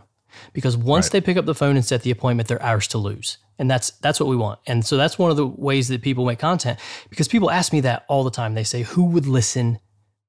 Because 0.54 0.76
once 0.78 1.08
Right. 1.08 1.12
they 1.14 1.22
pick 1.22 1.38
up 1.38 1.46
the 1.46 1.54
phone 1.56 1.76
and 1.76 1.86
set 1.86 2.04
the 2.04 2.12
appointment, 2.12 2.48
they're 2.48 2.62
ours 2.64 2.88
to 2.88 2.98
lose. 2.98 3.38
And 3.62 3.70
that's 3.70 3.92
that's 4.00 4.20
what 4.20 4.28
we 4.28 4.36
want. 4.36 4.60
And 4.66 4.84
so 4.84 4.98
that's 4.98 5.20
one 5.20 5.30
of 5.30 5.38
the 5.38 5.46
ways 5.46 5.88
that 5.90 6.02
people 6.02 6.26
make 6.26 6.40
content. 6.40 6.80
Because 7.12 7.28
people 7.28 7.52
ask 7.52 7.72
me 7.72 7.80
that 7.82 8.06
all 8.10 8.24
the 8.24 8.32
time. 8.32 8.56
They 8.56 8.64
say, 8.64 8.82
who 8.82 9.06
would 9.06 9.28
listen 9.28 9.78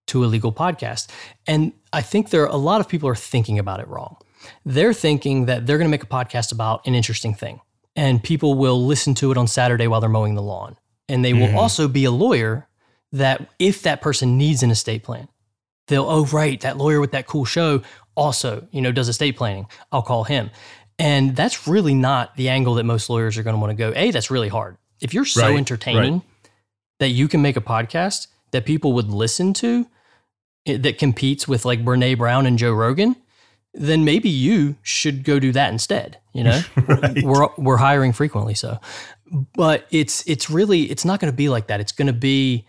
to 0.08 0.22
a 0.22 0.26
legal 0.26 0.52
podcast? 0.52 1.08
And 1.46 1.72
I 1.94 2.02
think 2.02 2.28
there 2.28 2.42
are 2.42 2.54
a 2.54 2.56
lot 2.56 2.82
of 2.82 2.90
people 2.90 3.08
are 3.08 3.14
thinking 3.14 3.58
about 3.58 3.80
it 3.80 3.88
wrong. 3.88 4.18
They're 4.66 4.92
thinking 4.92 5.46
that 5.46 5.66
they're 5.66 5.78
going 5.78 5.88
to 5.88 5.90
make 5.90 6.02
a 6.02 6.06
podcast 6.06 6.52
about 6.52 6.86
an 6.86 6.94
interesting 6.94 7.32
thing. 7.32 7.62
And 7.96 8.22
people 8.22 8.54
will 8.54 8.84
listen 8.84 9.14
to 9.14 9.30
it 9.32 9.38
on 9.38 9.46
Saturday 9.46 9.86
while 9.86 10.02
they're 10.02 10.10
mowing 10.10 10.34
the 10.34 10.42
lawn. 10.42 10.76
And 11.08 11.24
they 11.24 11.32
will 11.32 11.46
mm-hmm. 11.46 11.58
also 11.58 11.88
be 11.88 12.04
a 12.04 12.10
lawyer 12.10 12.68
that 13.12 13.48
if 13.58 13.80
that 13.82 14.02
person 14.02 14.36
needs 14.36 14.62
an 14.62 14.70
estate 14.70 15.04
plan, 15.04 15.28
they'll 15.86 16.04
oh 16.08 16.24
right 16.26 16.60
that 16.60 16.76
lawyer 16.76 17.00
with 17.00 17.12
that 17.12 17.26
cool 17.26 17.44
show 17.44 17.82
also 18.14 18.66
you 18.70 18.80
know 18.80 18.92
does 18.92 19.08
estate 19.08 19.36
planning 19.36 19.66
i'll 19.90 20.02
call 20.02 20.24
him 20.24 20.50
and 20.98 21.34
that's 21.36 21.66
really 21.66 21.94
not 21.94 22.36
the 22.36 22.48
angle 22.48 22.74
that 22.74 22.84
most 22.84 23.10
lawyers 23.10 23.38
are 23.38 23.42
going 23.42 23.54
to 23.54 23.60
want 23.60 23.70
to 23.70 23.76
go. 23.76 23.92
A 23.96 24.10
that's 24.10 24.30
really 24.30 24.48
hard. 24.48 24.76
If 25.00 25.14
you're 25.14 25.24
so 25.24 25.42
Right, 25.42 25.56
entertaining 25.56 26.12
right. 26.14 26.22
that 27.00 27.08
you 27.08 27.28
can 27.28 27.42
make 27.42 27.56
a 27.56 27.60
podcast 27.60 28.28
that 28.52 28.64
people 28.64 28.92
would 28.92 29.08
listen 29.08 29.52
to 29.54 29.86
eh, 30.66 30.76
that 30.78 30.98
competes 30.98 31.48
with 31.48 31.64
like 31.64 31.84
brene 31.84 32.16
brown 32.16 32.46
and 32.46 32.58
joe 32.58 32.72
rogan 32.72 33.16
then 33.74 34.04
maybe 34.04 34.28
you 34.28 34.76
should 34.82 35.24
go 35.24 35.40
do 35.40 35.50
that 35.50 35.72
instead 35.72 36.18
you 36.32 36.44
know? 36.44 36.60
Right. 36.88 37.22
we're 37.22 37.48
we're 37.56 37.76
hiring 37.76 38.12
frequently 38.12 38.54
so. 38.54 38.78
But 39.54 39.86
it's 39.90 40.26
it's 40.26 40.50
really 40.50 40.90
it's 40.90 41.04
not 41.04 41.20
going 41.20 41.32
to 41.32 41.36
be 41.36 41.48
like 41.48 41.68
that. 41.68 41.80
It's 41.80 41.92
going 41.92 42.06
to 42.06 42.12
be 42.12 42.66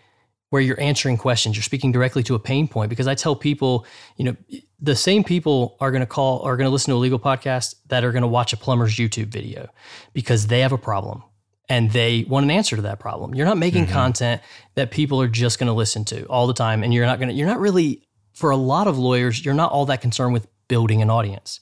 where 0.54 0.62
you're 0.62 0.80
answering 0.80 1.16
questions 1.16 1.56
you're 1.56 1.64
speaking 1.64 1.90
directly 1.90 2.22
to 2.22 2.36
a 2.36 2.38
pain 2.38 2.68
point 2.68 2.88
because 2.88 3.08
i 3.08 3.14
tell 3.14 3.34
people 3.34 3.84
you 4.16 4.24
know 4.24 4.36
the 4.80 4.94
same 4.94 5.24
people 5.24 5.76
are 5.80 5.90
going 5.90 5.98
to 6.00 6.06
call 6.06 6.42
are 6.42 6.56
going 6.56 6.66
to 6.66 6.70
listen 6.70 6.92
to 6.92 6.96
a 6.96 7.02
legal 7.02 7.18
podcast 7.18 7.74
that 7.88 8.04
are 8.04 8.12
going 8.12 8.22
to 8.22 8.28
watch 8.28 8.52
a 8.52 8.56
plumber's 8.56 8.94
youtube 8.94 9.26
video 9.26 9.68
because 10.12 10.46
they 10.46 10.60
have 10.60 10.70
a 10.70 10.78
problem 10.78 11.24
and 11.68 11.90
they 11.90 12.24
want 12.28 12.44
an 12.44 12.50
answer 12.50 12.76
to 12.76 12.82
that 12.82 13.00
problem. 13.00 13.34
You're 13.34 13.46
not 13.46 13.56
making 13.56 13.84
mm-hmm. 13.84 13.94
content 13.94 14.42
that 14.74 14.90
people 14.90 15.18
are 15.20 15.28
just 15.28 15.58
going 15.58 15.68
to 15.68 15.72
listen 15.72 16.04
to 16.04 16.26
all 16.26 16.46
the 16.46 16.52
time 16.52 16.84
and 16.84 16.92
you're 16.92 17.06
not 17.06 17.18
going 17.18 17.30
to 17.30 17.34
you're 17.34 17.48
not 17.48 17.58
really 17.58 18.06
for 18.34 18.50
a 18.50 18.56
lot 18.56 18.86
of 18.86 18.98
lawyers 18.98 19.42
you're 19.42 19.54
not 19.54 19.72
all 19.72 19.86
that 19.86 20.02
concerned 20.02 20.34
with 20.34 20.46
building 20.68 21.02
an 21.02 21.10
audience. 21.10 21.60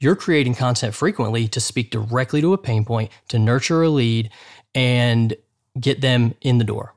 You're 0.00 0.16
creating 0.16 0.56
content 0.56 0.94
frequently 0.94 1.46
to 1.48 1.60
speak 1.60 1.90
directly 1.90 2.40
to 2.40 2.52
a 2.52 2.58
pain 2.58 2.84
point, 2.84 3.10
to 3.28 3.38
nurture 3.38 3.82
a 3.82 3.88
lead, 3.88 4.30
and 4.74 5.34
get 5.78 6.00
them 6.00 6.34
in 6.40 6.58
the 6.58 6.64
door. 6.64 6.94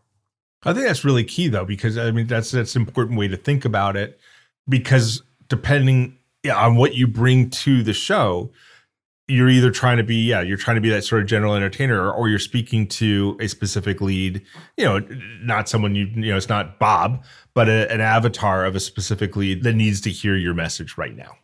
I 0.66 0.74
think 0.74 0.86
that's 0.86 1.06
really 1.06 1.24
key 1.24 1.48
though, 1.48 1.66
because 1.66 1.98
I 1.98 2.12
mean 2.12 2.28
that's 2.28 2.52
that's 2.52 2.76
an 2.76 2.82
important 2.82 3.18
way 3.18 3.28
to 3.28 3.38
think 3.38 3.66
about 3.66 3.96
it. 3.96 4.20
Because 4.68 5.22
depending 5.48 6.18
on 6.54 6.76
what 6.76 6.96
you 6.96 7.08
bring 7.08 7.50
to 7.52 7.84
the 7.84 7.94
show, 7.94 8.52
you're 9.28 9.50
either 9.50 9.72
trying 9.72 9.98
to 9.98 10.04
be 10.04 10.16
yeah, 10.16 10.42
you're 10.42 10.58
trying 10.58 10.76
to 10.76 10.82
be 10.82 10.90
that 10.90 11.04
sort 11.04 11.22
of 11.22 11.28
general 11.28 11.56
entertainer, 11.56 12.02
or, 12.02 12.12
or 12.12 12.30
you're 12.30 12.40
speaking 12.40 12.88
to 12.88 13.38
a 13.40 13.48
specific 13.48 14.02
lead. 14.02 14.42
You 14.78 14.86
know, 14.86 15.00
not 15.42 15.70
someone 15.70 15.96
you 15.96 16.06
you 16.08 16.32
know, 16.32 16.38
it's 16.38 16.50
not 16.50 16.80
Bob, 16.80 17.24
but 17.54 17.70
a, 17.70 17.92
an 17.92 18.02
avatar 18.02 18.66
of 18.66 18.76
a 18.76 18.80
specific 18.80 19.36
lead 19.36 19.64
that 19.64 19.74
needs 19.74 20.02
to 20.02 20.10
hear 20.10 20.36
your 20.36 20.54
message 20.54 20.98
right 20.98 21.16
now. 21.16 21.38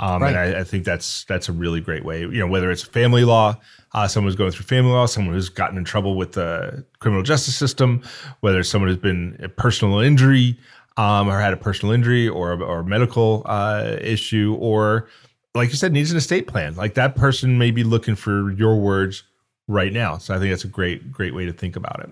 Um, 0.00 0.22
Right. 0.22 0.34
And 0.34 0.56
I, 0.56 0.60
I 0.60 0.64
think 0.64 0.84
that's 0.84 1.24
that's 1.24 1.48
a 1.48 1.52
really 1.52 1.80
great 1.80 2.04
way. 2.04 2.20
You 2.20 2.38
know, 2.38 2.46
whether 2.46 2.70
it's 2.70 2.82
family 2.82 3.24
law, 3.24 3.56
uh, 3.94 4.06
someone 4.06 4.28
who's 4.28 4.36
going 4.36 4.52
through 4.52 4.66
family 4.66 4.92
law, 4.92 5.06
someone 5.06 5.34
who's 5.34 5.48
gotten 5.48 5.76
in 5.76 5.84
trouble 5.84 6.14
with 6.14 6.32
the 6.32 6.84
criminal 7.00 7.22
justice 7.22 7.56
system, 7.56 8.02
whether 8.40 8.60
it's 8.60 8.68
someone 8.68 8.88
who's 8.88 8.98
been 8.98 9.36
a 9.42 9.48
personal 9.48 9.98
injury 9.98 10.58
um, 10.96 11.28
or 11.28 11.40
had 11.40 11.52
a 11.52 11.56
personal 11.56 11.92
injury 11.92 12.28
or 12.28 12.60
or 12.62 12.80
a 12.80 12.84
medical 12.84 13.42
uh, 13.46 13.96
issue, 14.00 14.56
or 14.60 15.08
like 15.54 15.70
you 15.70 15.76
said, 15.76 15.92
needs 15.92 16.10
an 16.10 16.16
estate 16.16 16.46
plan. 16.46 16.74
Like 16.76 16.94
that 16.94 17.16
person 17.16 17.58
may 17.58 17.70
be 17.70 17.84
looking 17.84 18.14
for 18.14 18.52
your 18.52 18.76
words 18.76 19.24
right 19.66 19.92
now. 19.92 20.18
So 20.18 20.34
I 20.34 20.38
think 20.38 20.50
that's 20.50 20.64
a 20.64 20.68
great 20.68 21.10
great 21.10 21.34
way 21.34 21.44
to 21.46 21.52
think 21.52 21.76
about 21.76 22.00
it. 22.00 22.10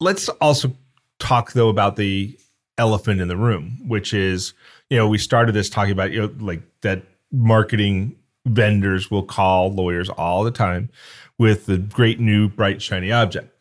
Let's 0.00 0.28
also 0.28 0.72
talk 1.18 1.52
though 1.52 1.68
about 1.68 1.96
the 1.96 2.38
elephant 2.76 3.20
in 3.20 3.26
the 3.26 3.36
room, 3.36 3.78
which 3.88 4.14
is, 4.14 4.52
you 4.90 4.96
know, 4.96 5.08
we 5.08 5.18
started 5.18 5.52
this 5.52 5.68
talking 5.68 5.92
about, 5.92 6.12
you 6.12 6.22
know, 6.22 6.34
like 6.38 6.62
that 6.80 7.02
marketing 7.32 8.16
vendors 8.46 9.10
will 9.10 9.22
call 9.22 9.72
lawyers 9.72 10.08
all 10.08 10.44
the 10.44 10.50
time 10.50 10.90
with 11.36 11.66
the 11.66 11.78
great 11.78 12.18
new 12.18 12.48
bright 12.48 12.80
shiny 12.80 13.12
object. 13.12 13.54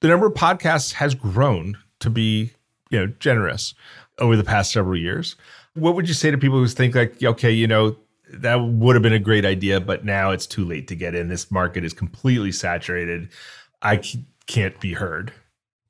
The 0.00 0.08
number 0.08 0.26
of 0.26 0.34
podcasts 0.34 0.92
has 0.94 1.14
grown 1.14 1.78
to 2.00 2.10
be, 2.10 2.50
you 2.90 2.98
know, 2.98 3.06
generous 3.18 3.74
over 4.18 4.36
the 4.36 4.44
past 4.44 4.72
several 4.72 4.96
years. 4.96 5.36
What 5.74 5.94
would 5.94 6.08
you 6.08 6.14
say 6.14 6.30
to 6.30 6.38
people 6.38 6.58
who 6.58 6.66
think 6.66 6.94
like, 6.94 7.22
okay, 7.22 7.50
you 7.50 7.66
know, 7.66 7.96
that 8.32 8.56
would 8.56 8.96
have 8.96 9.02
been 9.02 9.12
a 9.12 9.18
great 9.18 9.44
idea, 9.44 9.80
but 9.80 10.04
now 10.04 10.30
it's 10.30 10.46
too 10.46 10.64
late 10.64 10.88
to 10.88 10.96
get 10.96 11.14
in. 11.14 11.28
This 11.28 11.50
market 11.50 11.84
is 11.84 11.92
completely 11.92 12.50
saturated. 12.50 13.28
I 13.82 14.02
can't 14.46 14.78
be 14.80 14.94
heard. 14.94 15.32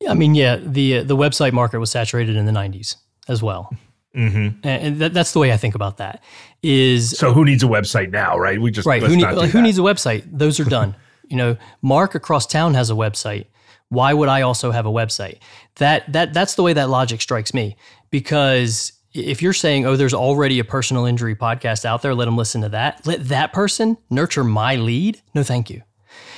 Yeah, 0.01 0.11
I 0.11 0.15
mean, 0.15 0.35
yeah, 0.35 0.57
the 0.57 0.99
uh, 0.99 1.03
the 1.05 1.17
website 1.17 1.53
market 1.53 1.79
was 1.79 1.91
saturated 1.91 2.35
in 2.35 2.47
the 2.47 2.53
'90s 2.53 2.97
as 3.29 3.43
well, 3.43 3.73
hmm 4.15 4.49
and, 4.63 4.99
that, 4.99 5.15
that's 5.15 5.33
the 5.33 5.39
way 5.39 5.53
I 5.53 5.57
think 5.57 5.75
about 5.75 5.97
that. 5.97 6.23
Is 6.63 7.11
So 7.11 7.33
who 7.33 7.45
needs 7.45 7.63
a 7.63 7.67
website 7.67 8.11
now, 8.11 8.39
right? 8.39 8.61
We 8.61 8.71
just 8.71 8.87
right? 8.87 9.03
Who, 9.03 9.17
need, 9.17 9.25
like, 9.25 9.51
who 9.51 9.63
needs 9.63 9.79
a 9.79 9.83
website? 9.83 10.25
Those 10.31 10.61
are 10.61 10.65
done. 10.65 10.95
you 11.29 11.37
know, 11.37 11.57
Mark 11.81 12.15
across 12.15 12.47
town 12.47 12.75
has 12.75 12.91
a 12.91 12.95
website. 12.95 13.47
Why 13.89 14.13
would 14.13 14.29
I 14.29 14.43
also 14.43 14.71
have 14.71 14.87
a 14.87 14.91
website? 14.91 15.39
That 15.77 16.11
that 16.13 16.33
that's 16.33 16.55
the 16.55 16.63
way 16.63 16.73
that 16.73 16.89
logic 16.89 17.21
strikes 17.21 17.53
me. 17.53 17.77
Because 18.11 18.93
if 19.13 19.43
you're 19.43 19.53
saying, 19.53 19.87
oh, 19.87 19.97
there's 19.97 20.15
already 20.15 20.59
a 20.59 20.65
personal 20.65 21.05
injury 21.05 21.35
podcast 21.35 21.85
out 21.85 22.03
there, 22.03 22.15
let 22.15 22.27
them 22.27 22.37
listen 22.37 22.63
to 22.63 22.71
that. 22.71 23.07
Let 23.07 23.29
that 23.29 23.53
person 23.53 23.99
nurture 24.09 24.45
my 24.45 24.77
lead. 24.77 25.21
No, 25.35 25.43
thank 25.43 25.69
you. 25.71 25.83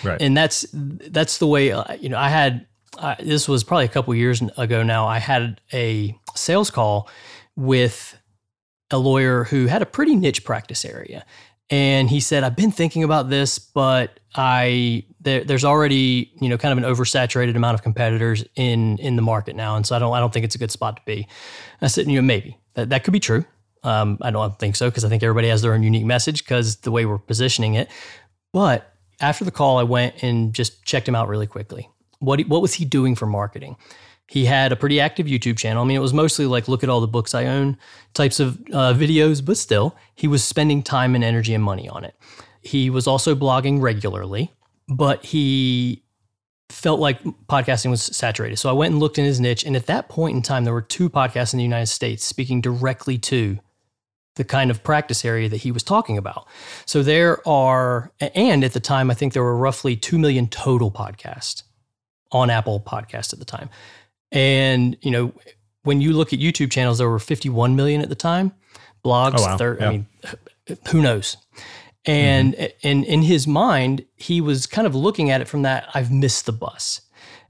right? 0.02 0.20
and 0.20 0.36
that's 0.36 0.66
that's 0.72 1.38
the 1.38 1.46
way 1.46 1.72
uh, 1.72 1.94
you 1.94 2.08
know 2.08 2.18
i 2.18 2.28
had 2.28 2.66
I, 2.98 3.16
this 3.18 3.48
was 3.48 3.64
probably 3.64 3.86
a 3.86 3.88
couple 3.88 4.14
years 4.14 4.40
ago 4.56 4.82
now 4.82 5.06
i 5.06 5.18
had 5.18 5.60
a 5.72 6.16
sales 6.36 6.70
call 6.70 7.08
with 7.56 8.18
a 8.90 8.98
lawyer 8.98 9.44
who 9.44 9.66
had 9.66 9.82
a 9.82 9.86
pretty 9.86 10.14
niche 10.14 10.44
practice 10.44 10.84
area. 10.84 11.24
And 11.70 12.10
he 12.10 12.20
said 12.20 12.44
i've 12.44 12.56
been 12.56 12.70
thinking 12.70 13.02
about 13.02 13.30
this 13.30 13.58
but 13.58 14.20
i 14.34 15.02
there, 15.20 15.42
there's 15.42 15.64
already 15.64 16.30
you 16.38 16.50
know 16.50 16.58
kind 16.58 16.78
of 16.78 16.84
an 16.84 16.94
oversaturated 16.94 17.56
amount 17.56 17.74
of 17.74 17.82
competitors 17.82 18.44
in 18.54 18.98
in 18.98 19.16
the 19.16 19.22
market 19.22 19.56
now 19.56 19.74
and 19.74 19.86
so 19.86 19.96
i 19.96 19.98
don't 19.98 20.14
i 20.14 20.20
don't 20.20 20.30
think 20.30 20.44
it's 20.44 20.54
a 20.54 20.58
good 20.58 20.70
spot 20.70 20.96
to 20.96 21.02
be. 21.06 21.26
I 21.80 21.86
said 21.86 22.06
you 22.06 22.16
know 22.16 22.22
maybe. 22.22 22.58
That, 22.74 22.90
that 22.90 23.04
could 23.04 23.12
be 23.12 23.20
true. 23.20 23.46
Um, 23.82 24.18
i 24.20 24.30
don't 24.30 24.58
think 24.58 24.76
so 24.76 24.90
because 24.90 25.04
i 25.06 25.08
think 25.08 25.22
everybody 25.22 25.48
has 25.48 25.62
their 25.62 25.72
own 25.72 25.82
unique 25.82 26.04
message 26.04 26.44
because 26.44 26.76
the 26.76 26.90
way 26.90 27.06
we're 27.06 27.18
positioning 27.18 27.74
it. 27.74 27.88
But 28.52 28.94
after 29.20 29.44
the 29.44 29.50
call, 29.50 29.78
I 29.78 29.82
went 29.82 30.22
and 30.22 30.52
just 30.52 30.84
checked 30.84 31.08
him 31.08 31.14
out 31.14 31.28
really 31.28 31.46
quickly. 31.46 31.88
What 32.18 32.40
what 32.42 32.62
was 32.62 32.74
he 32.74 32.84
doing 32.84 33.14
for 33.14 33.26
marketing? 33.26 33.76
He 34.26 34.46
had 34.46 34.72
a 34.72 34.76
pretty 34.76 35.00
active 35.00 35.26
YouTube 35.26 35.58
channel. 35.58 35.82
I 35.82 35.86
mean, 35.86 35.96
it 35.96 36.00
was 36.00 36.14
mostly 36.14 36.46
like 36.46 36.66
look 36.66 36.82
at 36.82 36.88
all 36.88 37.00
the 37.00 37.06
books 37.06 37.34
I 37.34 37.44
own 37.46 37.76
types 38.14 38.40
of 38.40 38.58
uh, 38.72 38.94
videos, 38.94 39.44
but 39.44 39.56
still, 39.56 39.94
he 40.14 40.26
was 40.26 40.42
spending 40.42 40.82
time 40.82 41.14
and 41.14 41.22
energy 41.22 41.54
and 41.54 41.62
money 41.62 41.88
on 41.88 42.04
it. 42.04 42.14
He 42.62 42.88
was 42.88 43.06
also 43.06 43.34
blogging 43.34 43.82
regularly, 43.82 44.52
but 44.88 45.24
he 45.26 46.02
felt 46.70 47.00
like 47.00 47.22
podcasting 47.48 47.90
was 47.90 48.02
saturated. 48.02 48.56
So 48.56 48.70
I 48.70 48.72
went 48.72 48.92
and 48.92 49.00
looked 49.00 49.18
in 49.18 49.24
his 49.24 49.40
niche, 49.40 49.64
and 49.64 49.76
at 49.76 49.86
that 49.86 50.08
point 50.08 50.36
in 50.36 50.42
time, 50.42 50.64
there 50.64 50.72
were 50.72 50.82
two 50.82 51.10
podcasts 51.10 51.52
in 51.52 51.58
the 51.58 51.64
United 51.64 51.86
States 51.86 52.24
speaking 52.24 52.60
directly 52.60 53.18
to 53.18 53.58
the 54.36 54.44
kind 54.44 54.70
of 54.70 54.82
practice 54.82 55.24
area 55.24 55.48
that 55.48 55.58
he 55.58 55.70
was 55.70 55.82
talking 55.82 56.18
about. 56.18 56.48
So 56.86 57.02
there 57.02 57.46
are, 57.46 58.10
and 58.20 58.64
at 58.64 58.72
the 58.72 58.80
time, 58.80 59.10
I 59.10 59.14
think 59.14 59.32
there 59.32 59.44
were 59.44 59.56
roughly 59.56 59.94
2 59.96 60.18
million 60.18 60.48
total 60.48 60.90
podcasts 60.90 61.62
on 62.32 62.50
Apple 62.50 62.80
Podcast 62.80 63.32
at 63.32 63.38
the 63.38 63.44
time. 63.44 63.70
And, 64.34 64.96
you 65.00 65.10
know, 65.10 65.32
when 65.84 66.00
you 66.02 66.12
look 66.12 66.32
at 66.34 66.38
YouTube 66.40 66.70
channels, 66.70 66.98
there 66.98 67.08
were 67.08 67.18
51 67.18 67.76
million 67.76 68.02
at 68.02 68.08
the 68.10 68.14
time. 68.14 68.52
Blogs, 69.04 69.34
Oh, 69.38 69.42
wow. 69.42 69.56
thir- 69.56 69.78
Yeah. 69.80 69.88
I 69.88 69.90
mean, 69.92 70.06
who 70.88 71.00
knows? 71.00 71.36
And, 72.06 72.54
and 72.82 73.04
in 73.04 73.22
his 73.22 73.46
mind, 73.46 74.04
he 74.16 74.40
was 74.42 74.66
kind 74.66 74.86
of 74.86 74.94
looking 74.94 75.30
at 75.30 75.40
it 75.40 75.48
from 75.48 75.62
that 75.62 75.88
I've 75.94 76.10
missed 76.12 76.44
the 76.46 76.52
bus. 76.52 77.00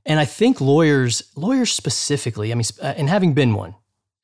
And 0.07 0.21
I 0.21 0.25
think 0.27 0.61
lawyers, 0.61 1.23
lawyers 1.35 1.73
specifically, 1.73 2.53
I 2.53 2.55
mean, 2.55 2.65
uh, 2.81 2.95
and 2.97 3.09
having 3.09 3.33
been 3.35 3.55
one, 3.55 3.75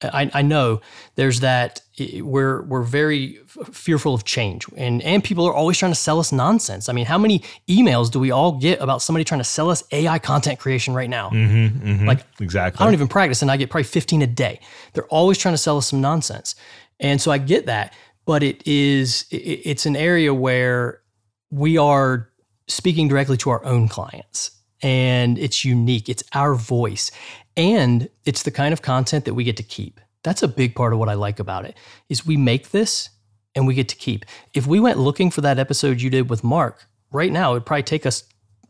I, 0.02 0.30
I 0.32 0.42
know 0.42 0.80
there's 1.16 1.40
that 1.40 1.82
we're 2.20 2.62
we're 2.62 2.82
very 2.82 3.38
fearful 3.72 4.14
of 4.14 4.24
change, 4.24 4.66
and 4.76 5.02
and 5.02 5.22
people 5.22 5.46
are 5.46 5.52
always 5.54 5.76
trying 5.78 5.92
to 5.92 5.96
sell 5.98 6.18
us 6.18 6.32
nonsense. 6.32 6.88
I 6.88 6.92
mean, 6.92 7.04
how 7.06 7.18
many 7.18 7.42
emails 7.68 8.10
do 8.10 8.18
we 8.18 8.30
all 8.30 8.52
get 8.52 8.80
about 8.80 9.02
somebody 9.02 9.24
trying 9.24 9.40
to 9.40 9.44
sell 9.44 9.68
us 9.70 9.84
AI 9.92 10.18
content 10.18 10.58
creation 10.58 10.94
right 10.94 11.10
now? 11.10 11.28
Mm-hmm, 11.30 11.86
mm-hmm. 11.88 12.06
Like, 12.06 12.24
exactly. 12.40 12.82
I 12.82 12.86
don't 12.86 12.94
even 12.94 13.08
practice, 13.08 13.42
and 13.42 13.50
I 13.50 13.56
get 13.58 13.68
probably 13.70 13.84
15 13.84 14.22
a 14.22 14.26
day. 14.26 14.60
They're 14.94 15.04
always 15.08 15.36
trying 15.36 15.54
to 15.54 15.58
sell 15.58 15.76
us 15.76 15.88
some 15.88 16.00
nonsense, 16.00 16.54
and 16.98 17.20
so 17.20 17.30
I 17.30 17.38
get 17.38 17.66
that. 17.66 17.92
But 18.24 18.42
it 18.42 18.66
is 18.66 19.26
i- 19.32 19.36
i- 19.36 19.62
it's 19.64 19.84
an 19.86 19.96
area 19.96 20.32
where 20.32 21.00
we 21.50 21.76
are 21.76 22.28
speaking 22.68 23.08
directly 23.08 23.36
to 23.38 23.50
our 23.50 23.62
own 23.64 23.88
clients, 23.88 24.52
and 24.82 25.36
it's 25.38 25.64
unique. 25.64 26.08
It's 26.08 26.22
our 26.32 26.54
voice, 26.54 27.10
and 27.60 28.08
it's 28.24 28.42
the 28.42 28.50
kind 28.50 28.72
of 28.72 28.80
content 28.82 29.24
that 29.26 29.34
we 29.34 29.44
get 29.44 29.56
to 29.58 29.62
keep. 29.62 30.00
That's 30.22 30.42
a 30.42 30.48
big 30.48 30.74
part 30.74 30.92
of 30.92 30.98
what 30.98 31.08
I 31.08 31.14
like 31.14 31.38
about 31.38 31.64
it. 31.64 31.76
Is 32.08 32.26
we 32.26 32.36
make 32.36 32.70
this 32.70 33.10
and 33.54 33.66
we 33.66 33.74
get 33.74 33.88
to 33.88 33.96
keep. 33.96 34.24
If 34.54 34.66
we 34.66 34.80
went 34.80 34.98
looking 34.98 35.30
for 35.30 35.42
that 35.42 35.58
episode 35.58 36.00
you 36.00 36.10
did 36.10 36.30
with 36.30 36.42
Mark 36.42 36.86
right 37.10 37.32
now, 37.32 37.52
it'd 37.52 37.66
probably 37.66 37.82
take 37.82 38.06
us 38.06 38.24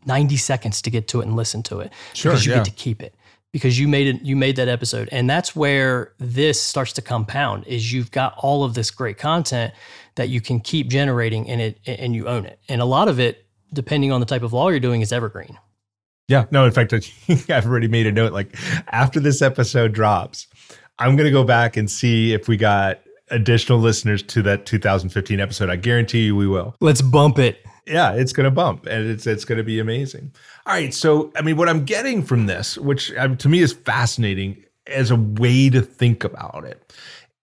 90 0.05 0.37
seconds 0.37 0.81
to 0.81 0.89
get 0.89 1.07
to 1.09 1.21
it 1.21 1.27
and 1.27 1.35
listen 1.35 1.63
to 1.63 1.79
it 1.79 1.91
Sure, 2.13 2.31
because 2.31 2.45
you 2.45 2.51
yeah. 2.51 2.59
get 2.59 2.65
to 2.65 2.71
keep 2.71 3.01
it 3.01 3.15
because 3.51 3.77
you 3.79 3.87
made 3.87 4.07
it 4.07 4.21
you 4.23 4.35
made 4.35 4.55
that 4.55 4.67
episode 4.67 5.07
and 5.11 5.29
that's 5.29 5.55
where 5.55 6.13
this 6.17 6.59
starts 6.59 6.93
to 6.93 7.01
compound 7.01 7.67
is 7.67 7.91
you've 7.93 8.11
got 8.11 8.33
all 8.37 8.63
of 8.63 8.73
this 8.73 8.89
great 8.89 9.17
content 9.17 9.73
that 10.15 10.29
you 10.29 10.41
can 10.41 10.59
keep 10.59 10.87
generating 10.87 11.47
and 11.49 11.61
it 11.61 11.79
and 11.85 12.15
you 12.15 12.27
own 12.27 12.45
it 12.45 12.59
and 12.67 12.81
a 12.81 12.85
lot 12.85 13.07
of 13.07 13.19
it 13.19 13.45
depending 13.73 14.11
on 14.11 14.19
the 14.19 14.25
type 14.25 14.41
of 14.41 14.53
law 14.53 14.69
you're 14.69 14.79
doing 14.79 15.01
is 15.01 15.11
evergreen 15.11 15.57
Yeah, 16.27 16.45
no, 16.51 16.65
in 16.65 16.71
fact, 16.71 16.93
I've 17.49 17.65
already 17.65 17.87
made 17.87 18.07
a 18.07 18.11
note. 18.11 18.33
Like 18.33 18.55
after 18.87 19.19
this 19.19 19.41
episode 19.41 19.93
drops, 19.93 20.47
I'm 20.99 21.15
going 21.15 21.25
to 21.25 21.31
go 21.31 21.43
back 21.43 21.77
and 21.77 21.89
see 21.89 22.33
if 22.33 22.47
we 22.47 22.57
got 22.57 22.99
additional 23.29 23.79
listeners 23.79 24.21
to 24.23 24.41
that 24.43 24.65
2015 24.65 25.39
episode. 25.39 25.69
I 25.69 25.75
guarantee 25.75 26.25
you 26.25 26.35
we 26.35 26.47
will. 26.47 26.75
let's 26.81 27.01
bump 27.01 27.39
it 27.39 27.65
Yeah, 27.87 28.11
it's 28.13 28.33
going 28.33 28.43
to 28.45 28.51
bump 28.51 28.85
and 28.85 29.09
it's 29.09 29.25
it's 29.25 29.45
going 29.45 29.57
to 29.57 29.63
be 29.63 29.79
amazing. 29.79 30.31
All 30.65 30.73
right, 30.73 30.93
so 30.93 31.31
I 31.35 31.41
mean 31.41 31.57
what 31.57 31.69
I'm 31.69 31.85
getting 31.85 32.23
from 32.23 32.45
this, 32.45 32.77
which 32.77 33.13
um, 33.15 33.37
to 33.37 33.49
me 33.49 33.59
is 33.59 33.73
fascinating 33.73 34.63
as 34.87 35.11
a 35.11 35.15
way 35.15 35.69
to 35.69 35.81
think 35.81 36.23
about 36.23 36.65
it. 36.65 36.93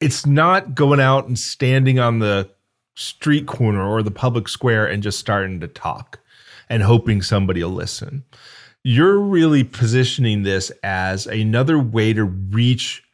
It's 0.00 0.24
not 0.26 0.74
going 0.74 1.00
out 1.00 1.26
and 1.26 1.38
standing 1.38 1.98
on 1.98 2.20
the 2.20 2.48
street 2.94 3.46
corner 3.46 3.82
or 3.82 4.02
the 4.02 4.10
public 4.10 4.48
square 4.48 4.86
and 4.86 5.02
just 5.02 5.18
starting 5.18 5.60
to 5.60 5.68
talk 5.68 6.20
and 6.68 6.82
hoping 6.82 7.22
somebody 7.22 7.62
will 7.62 7.70
listen. 7.70 8.24
You're 8.88 9.20
really 9.20 9.64
positioning 9.64 10.44
this 10.44 10.72
as 10.82 11.26
another 11.26 11.78
way 11.78 12.14
to 12.14 12.24
reach 12.24 13.04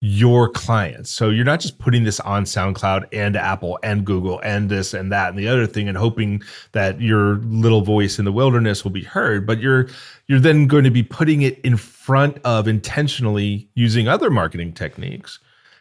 your 0.00 0.48
clients. 0.48 1.10
So 1.10 1.28
you're 1.28 1.44
not 1.44 1.60
just 1.60 1.78
putting 1.78 2.04
this 2.04 2.20
on 2.20 2.44
SoundCloud 2.44 3.08
and 3.12 3.36
Apple 3.36 3.78
and 3.82 4.06
Google 4.06 4.40
and 4.42 4.70
this 4.70 4.94
and 4.94 5.12
that 5.12 5.28
and 5.28 5.38
the 5.38 5.46
other 5.46 5.66
thing 5.66 5.90
and 5.90 5.98
hoping 5.98 6.42
that 6.72 7.02
your 7.02 7.36
little 7.36 7.82
voice 7.82 8.18
in 8.18 8.24
the 8.24 8.32
wilderness 8.32 8.82
will 8.82 8.90
be 8.90 9.04
heard, 9.04 9.46
but 9.46 9.60
you're 9.60 9.88
you're 10.26 10.40
then 10.40 10.66
going 10.66 10.84
to 10.84 10.90
be 10.90 11.02
putting 11.02 11.42
it 11.42 11.58
in 11.58 11.76
front 11.76 12.38
of 12.46 12.66
intentionally 12.66 13.68
using 13.74 14.08
other 14.08 14.30
marketing 14.30 14.72
techniques 14.72 15.38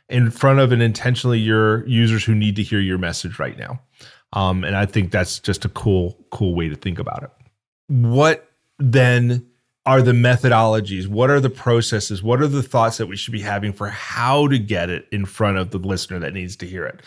in 0.10 0.32
front 0.32 0.60
of 0.60 0.74
and 0.74 0.82
intentionally 0.82 1.39
your 1.39 1.88
users 1.88 2.26
who 2.26 2.36
need 2.36 2.58
to 2.58 2.62
hear 2.62 2.82
your 2.82 2.98
message 2.98 3.39
right 3.39 3.58
now. 3.58 3.80
Um, 4.34 4.65
and 4.65 4.76
I 4.76 4.86
think 4.86 5.12
that's 5.12 5.39
just 5.39 5.63
a 5.63 5.70
cool, 5.70 6.26
cool 6.30 6.54
way 6.56 6.67
to 6.67 6.76
think 6.76 7.00
about 7.00 7.24
it. 7.24 7.32
What 7.88 8.47
then 8.80 9.48
are 9.86 10.02
the 10.02 10.12
methodologies? 10.12 11.08
What 11.08 11.30
are 11.30 11.40
the 11.40 11.50
processes? 11.50 12.22
What 12.22 12.42
are 12.42 12.48
the 12.48 12.62
thoughts 12.62 12.98
that 12.98 13.08
we 13.08 13.16
should 13.16 13.32
be 13.32 13.42
having 13.42 13.72
for 13.72 13.88
how 13.88 14.48
to 14.48 14.60
get 14.60 14.90
it 14.90 15.08
in 15.12 15.26
front 15.26 15.58
of 15.58 15.72
the 15.72 15.78
listener 15.78 16.20
that 16.20 16.34
needs 16.34 16.58
to 16.58 16.68
hear 16.68 16.86
it? 16.86 17.02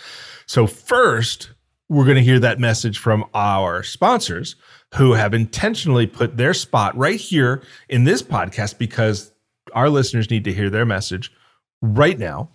So, 0.47 0.67
first, 0.67 1.51
we're 1.91 2.05
going 2.05 2.17
to 2.17 2.23
hear 2.23 2.39
that 2.39 2.59
message 2.59 2.99
from 2.99 3.27
our 3.35 3.83
sponsors 3.83 4.57
who 4.95 5.13
have 5.13 5.35
intentionally 5.35 6.07
put 6.07 6.37
their 6.37 6.55
spot 6.55 6.97
right 6.97 7.21
here 7.21 7.63
in 7.89 8.05
this 8.05 8.23
podcast 8.23 8.79
because 8.79 9.33
our 9.75 9.91
listeners 9.91 10.31
need 10.31 10.45
to 10.45 10.53
hear 10.53 10.71
their 10.71 10.87
message 10.87 11.31
right 11.83 12.19
now. 12.19 12.49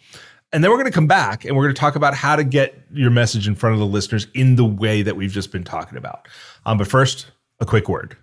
And 0.51 0.63
then 0.63 0.71
we're 0.71 0.77
going 0.77 0.91
to 0.91 0.91
come 0.91 1.07
back 1.07 1.45
and 1.45 1.55
we're 1.55 1.63
going 1.63 1.75
to 1.75 1.79
talk 1.79 1.95
about 1.95 2.13
how 2.13 2.35
to 2.35 2.43
get 2.43 2.81
your 2.93 3.11
message 3.11 3.47
in 3.47 3.55
front 3.55 3.73
of 3.73 3.79
the 3.79 3.85
listeners 3.85 4.27
in 4.33 4.55
the 4.55 4.65
way 4.65 5.01
that 5.01 5.15
we've 5.15 5.31
just 5.31 5.51
been 5.51 5.63
talking 5.63 5.97
about. 5.97 6.27
Um, 6.65 6.77
but 6.77 6.87
first, 6.87 7.27
a 7.59 7.65
quick 7.65 7.89
word. 7.89 8.17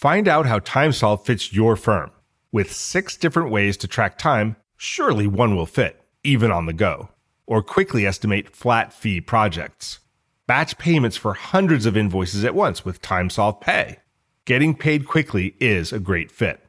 Find 0.00 0.28
out 0.28 0.46
how 0.46 0.60
TimeSolve 0.60 1.26
fits 1.26 1.52
your 1.52 1.76
firm. 1.76 2.10
With 2.50 2.72
six 2.72 3.18
different 3.18 3.50
ways 3.50 3.76
to 3.76 3.86
track 3.86 4.16
time, 4.16 4.56
surely 4.78 5.26
one 5.26 5.54
will 5.54 5.66
fit, 5.66 6.00
even 6.24 6.50
on 6.50 6.64
the 6.64 6.72
go. 6.72 7.10
Or 7.46 7.62
quickly 7.62 8.06
estimate 8.06 8.56
flat 8.56 8.94
fee 8.94 9.20
projects. 9.20 9.98
Batch 10.46 10.78
payments 10.78 11.18
for 11.18 11.34
hundreds 11.34 11.84
of 11.84 11.98
invoices 11.98 12.46
at 12.46 12.54
once 12.54 12.82
with 12.82 13.02
TimeSolve 13.02 13.60
Pay. 13.60 13.98
Getting 14.46 14.74
paid 14.74 15.06
quickly 15.06 15.54
is 15.60 15.92
a 15.92 16.00
great 16.00 16.30
fit. 16.30 16.64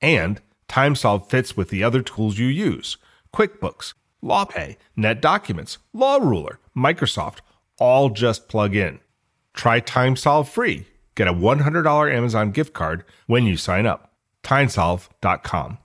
And 0.00 0.40
TimeSolve 0.68 1.30
fits 1.30 1.56
with 1.56 1.68
the 1.68 1.84
other 1.84 2.02
tools 2.02 2.36
you 2.36 2.48
use 2.48 2.96
QuickBooks, 3.32 3.94
LawPay, 4.24 4.76
NetDocuments, 4.98 5.78
LawRuler, 5.94 6.56
Microsoft, 6.76 7.42
all 7.78 8.08
just 8.08 8.48
plug 8.48 8.74
in. 8.74 8.98
Try 9.54 9.80
TimeSolve 9.80 10.48
free. 10.48 10.88
Get 11.14 11.28
a 11.28 11.32
$100 11.32 12.14
Amazon 12.14 12.50
gift 12.50 12.72
card 12.72 13.04
when 13.26 13.44
you 13.44 13.56
sign 13.56 13.86
up. 13.86 14.12
TimeSolve.com. 14.42 15.78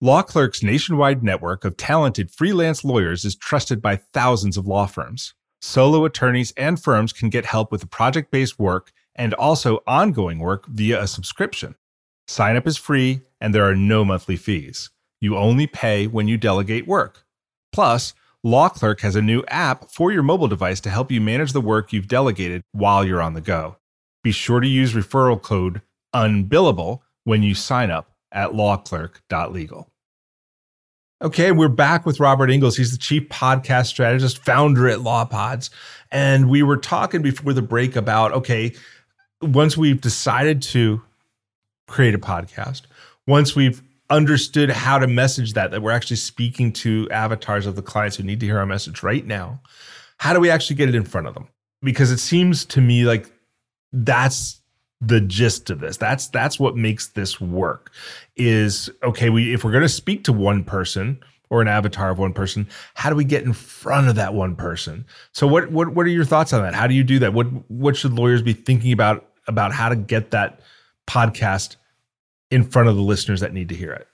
Law 0.00 0.22
Clerk's 0.22 0.62
nationwide 0.62 1.22
network 1.22 1.64
of 1.64 1.76
talented 1.76 2.30
freelance 2.30 2.84
lawyers 2.84 3.24
is 3.24 3.36
trusted 3.36 3.80
by 3.80 3.96
thousands 3.96 4.56
of 4.56 4.66
law 4.66 4.86
firms. 4.86 5.34
Solo 5.60 6.04
attorneys 6.04 6.52
and 6.56 6.82
firms 6.82 7.12
can 7.12 7.28
get 7.28 7.46
help 7.46 7.70
with 7.70 7.88
project 7.90 8.32
based 8.32 8.58
work 8.58 8.90
and 9.14 9.32
also 9.34 9.78
ongoing 9.86 10.40
work 10.40 10.66
via 10.66 11.00
a 11.00 11.06
subscription. 11.06 11.76
Sign 12.26 12.56
up 12.56 12.66
is 12.66 12.76
free 12.76 13.20
and 13.40 13.54
there 13.54 13.68
are 13.68 13.76
no 13.76 14.04
monthly 14.04 14.36
fees. 14.36 14.90
You 15.20 15.36
only 15.36 15.68
pay 15.68 16.08
when 16.08 16.26
you 16.26 16.36
delegate 16.36 16.88
work. 16.88 17.24
Plus, 17.72 18.12
Law 18.42 18.68
Clerk 18.68 19.02
has 19.02 19.14
a 19.14 19.22
new 19.22 19.44
app 19.46 19.88
for 19.88 20.10
your 20.10 20.24
mobile 20.24 20.48
device 20.48 20.80
to 20.80 20.90
help 20.90 21.12
you 21.12 21.20
manage 21.20 21.52
the 21.52 21.60
work 21.60 21.92
you've 21.92 22.08
delegated 22.08 22.62
while 22.72 23.04
you're 23.04 23.22
on 23.22 23.34
the 23.34 23.40
go. 23.40 23.76
Be 24.22 24.32
sure 24.32 24.60
to 24.60 24.68
use 24.68 24.92
referral 24.94 25.40
code 25.40 25.82
UNBILLABLE 26.14 27.02
when 27.24 27.42
you 27.42 27.54
sign 27.54 27.90
up 27.90 28.12
at 28.30 28.50
lawclerk.legal. 28.50 29.90
Okay, 31.22 31.52
we're 31.52 31.68
back 31.68 32.04
with 32.04 32.18
Robert 32.18 32.50
Ingalls. 32.50 32.76
He's 32.76 32.90
the 32.90 32.98
chief 32.98 33.28
podcast 33.28 33.86
strategist, 33.86 34.38
founder 34.38 34.88
at 34.88 34.98
LawPods. 34.98 35.70
And 36.10 36.48
we 36.48 36.62
were 36.62 36.76
talking 36.76 37.22
before 37.22 37.52
the 37.52 37.62
break 37.62 37.94
about 37.96 38.32
okay, 38.32 38.74
once 39.40 39.76
we've 39.76 40.00
decided 40.00 40.62
to 40.62 41.02
create 41.88 42.14
a 42.14 42.18
podcast, 42.18 42.82
once 43.26 43.54
we've 43.54 43.82
understood 44.10 44.70
how 44.70 44.98
to 44.98 45.06
message 45.06 45.52
that, 45.54 45.70
that 45.70 45.82
we're 45.82 45.92
actually 45.92 46.16
speaking 46.16 46.72
to 46.72 47.08
avatars 47.10 47.66
of 47.66 47.76
the 47.76 47.82
clients 47.82 48.16
who 48.16 48.22
need 48.22 48.40
to 48.40 48.46
hear 48.46 48.58
our 48.58 48.66
message 48.66 49.02
right 49.02 49.26
now, 49.26 49.60
how 50.18 50.32
do 50.32 50.40
we 50.40 50.50
actually 50.50 50.76
get 50.76 50.88
it 50.88 50.94
in 50.94 51.04
front 51.04 51.26
of 51.26 51.34
them? 51.34 51.48
Because 51.82 52.10
it 52.10 52.18
seems 52.18 52.64
to 52.66 52.80
me 52.80 53.04
like 53.04 53.32
that's 53.92 54.60
the 55.00 55.20
gist 55.20 55.68
of 55.68 55.80
this. 55.80 55.96
That's 55.96 56.28
that's 56.28 56.58
what 56.58 56.76
makes 56.76 57.08
this 57.08 57.40
work. 57.40 57.92
Is 58.36 58.88
okay, 59.02 59.30
we 59.30 59.52
if 59.52 59.64
we're 59.64 59.72
going 59.72 59.82
to 59.82 59.88
speak 59.88 60.24
to 60.24 60.32
one 60.32 60.64
person 60.64 61.18
or 61.50 61.60
an 61.60 61.68
avatar 61.68 62.10
of 62.10 62.18
one 62.18 62.32
person, 62.32 62.68
how 62.94 63.10
do 63.10 63.16
we 63.16 63.24
get 63.24 63.42
in 63.42 63.52
front 63.52 64.08
of 64.08 64.14
that 64.14 64.32
one 64.32 64.56
person? 64.56 65.04
So 65.32 65.46
what 65.46 65.70
what 65.70 65.94
what 65.94 66.06
are 66.06 66.10
your 66.10 66.24
thoughts 66.24 66.52
on 66.52 66.62
that? 66.62 66.74
How 66.74 66.86
do 66.86 66.94
you 66.94 67.04
do 67.04 67.18
that? 67.18 67.34
What 67.34 67.46
what 67.70 67.96
should 67.96 68.12
lawyers 68.12 68.42
be 68.42 68.52
thinking 68.52 68.92
about 68.92 69.28
about 69.48 69.72
how 69.72 69.88
to 69.88 69.96
get 69.96 70.30
that 70.30 70.60
podcast 71.08 71.76
in 72.50 72.62
front 72.62 72.88
of 72.88 72.96
the 72.96 73.02
listeners 73.02 73.40
that 73.40 73.52
need 73.52 73.68
to 73.70 73.74
hear 73.74 73.92
it? 73.92 74.06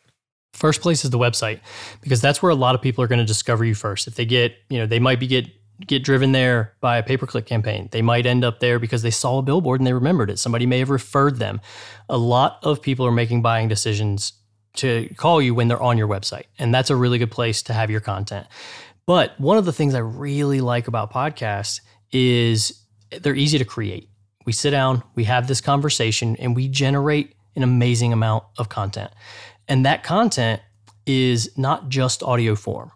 First 0.55 0.81
place 0.81 1.05
is 1.05 1.11
the 1.11 1.19
website 1.19 1.61
because 2.01 2.21
that's 2.21 2.43
where 2.43 2.51
a 2.51 2.55
lot 2.55 2.75
of 2.75 2.81
people 2.81 3.05
are 3.05 3.07
going 3.07 3.21
to 3.21 3.25
discover 3.25 3.65
you 3.65 3.75
first. 3.75 4.09
If 4.09 4.15
they 4.15 4.25
get, 4.25 4.57
you 4.71 4.79
know, 4.79 4.87
they 4.87 4.99
might 4.99 5.21
be 5.21 5.27
get 5.27 5.47
get 5.87 6.03
driven 6.03 6.33
there 6.33 6.75
by 6.81 6.99
a 6.99 7.03
pay-per-click 7.03 7.47
campaign. 7.47 7.89
They 7.93 8.03
might 8.03 8.27
end 8.27 8.45
up 8.45 8.61
there 8.61 8.79
because 8.79 9.03
they 9.03 9.11
saw 9.11 9.39
a 9.39 9.43
billboard 9.43 9.81
and 9.81 9.87
they 9.87 9.93
remembered 9.93 10.31
it. 10.31 10.39
Somebody 10.39 10.67
may 10.67 10.81
have 10.81 10.91
referred 10.91 11.39
them. 11.39 11.61
A 12.09 12.19
lot 12.19 12.59
of 12.63 12.83
people 12.83 13.07
are 13.07 13.13
making 13.13 13.43
buying 13.43 13.69
decisions 13.69 14.33
to 14.75 15.09
call 15.17 15.41
you 15.41 15.55
when 15.55 15.69
they're 15.69 15.83
on 15.83 15.99
your 15.99 16.09
website. 16.09 16.45
And 16.59 16.75
that's 16.75 16.91
a 16.91 16.97
really 16.97 17.19
good 17.19 17.31
place 17.31 17.63
to 17.63 17.73
have 17.73 17.91
your 17.91 18.01
content. 18.01 18.47
But 19.07 19.39
one 19.41 19.57
of 19.57 19.65
the 19.65 19.73
things 19.73 19.95
I 19.95 20.01
really 20.01 20.61
like 20.61 20.89
about 20.89 21.13
podcasts 21.13 21.81
is 22.13 22.85
they're 23.11 23.35
easy 23.35 23.59
to 23.59 23.65
create. 23.65 24.11
We 24.45 24.53
sit 24.53 24.71
down, 24.71 25.03
we 25.15 25.25
have 25.25 25.47
this 25.47 25.61
conversation, 25.61 26.37
and 26.37 26.57
we 26.57 26.69
generate 26.69 27.35
an 27.57 27.63
amazing 27.63 28.13
amount 28.13 28.45
of 28.59 28.69
content. 28.69 29.13
And 29.67 29.85
that 29.85 30.03
content 30.03 30.63
is 31.07 31.57
not 31.57 31.89
just 31.89 32.23
audio 32.23 32.55
form. 32.55 32.93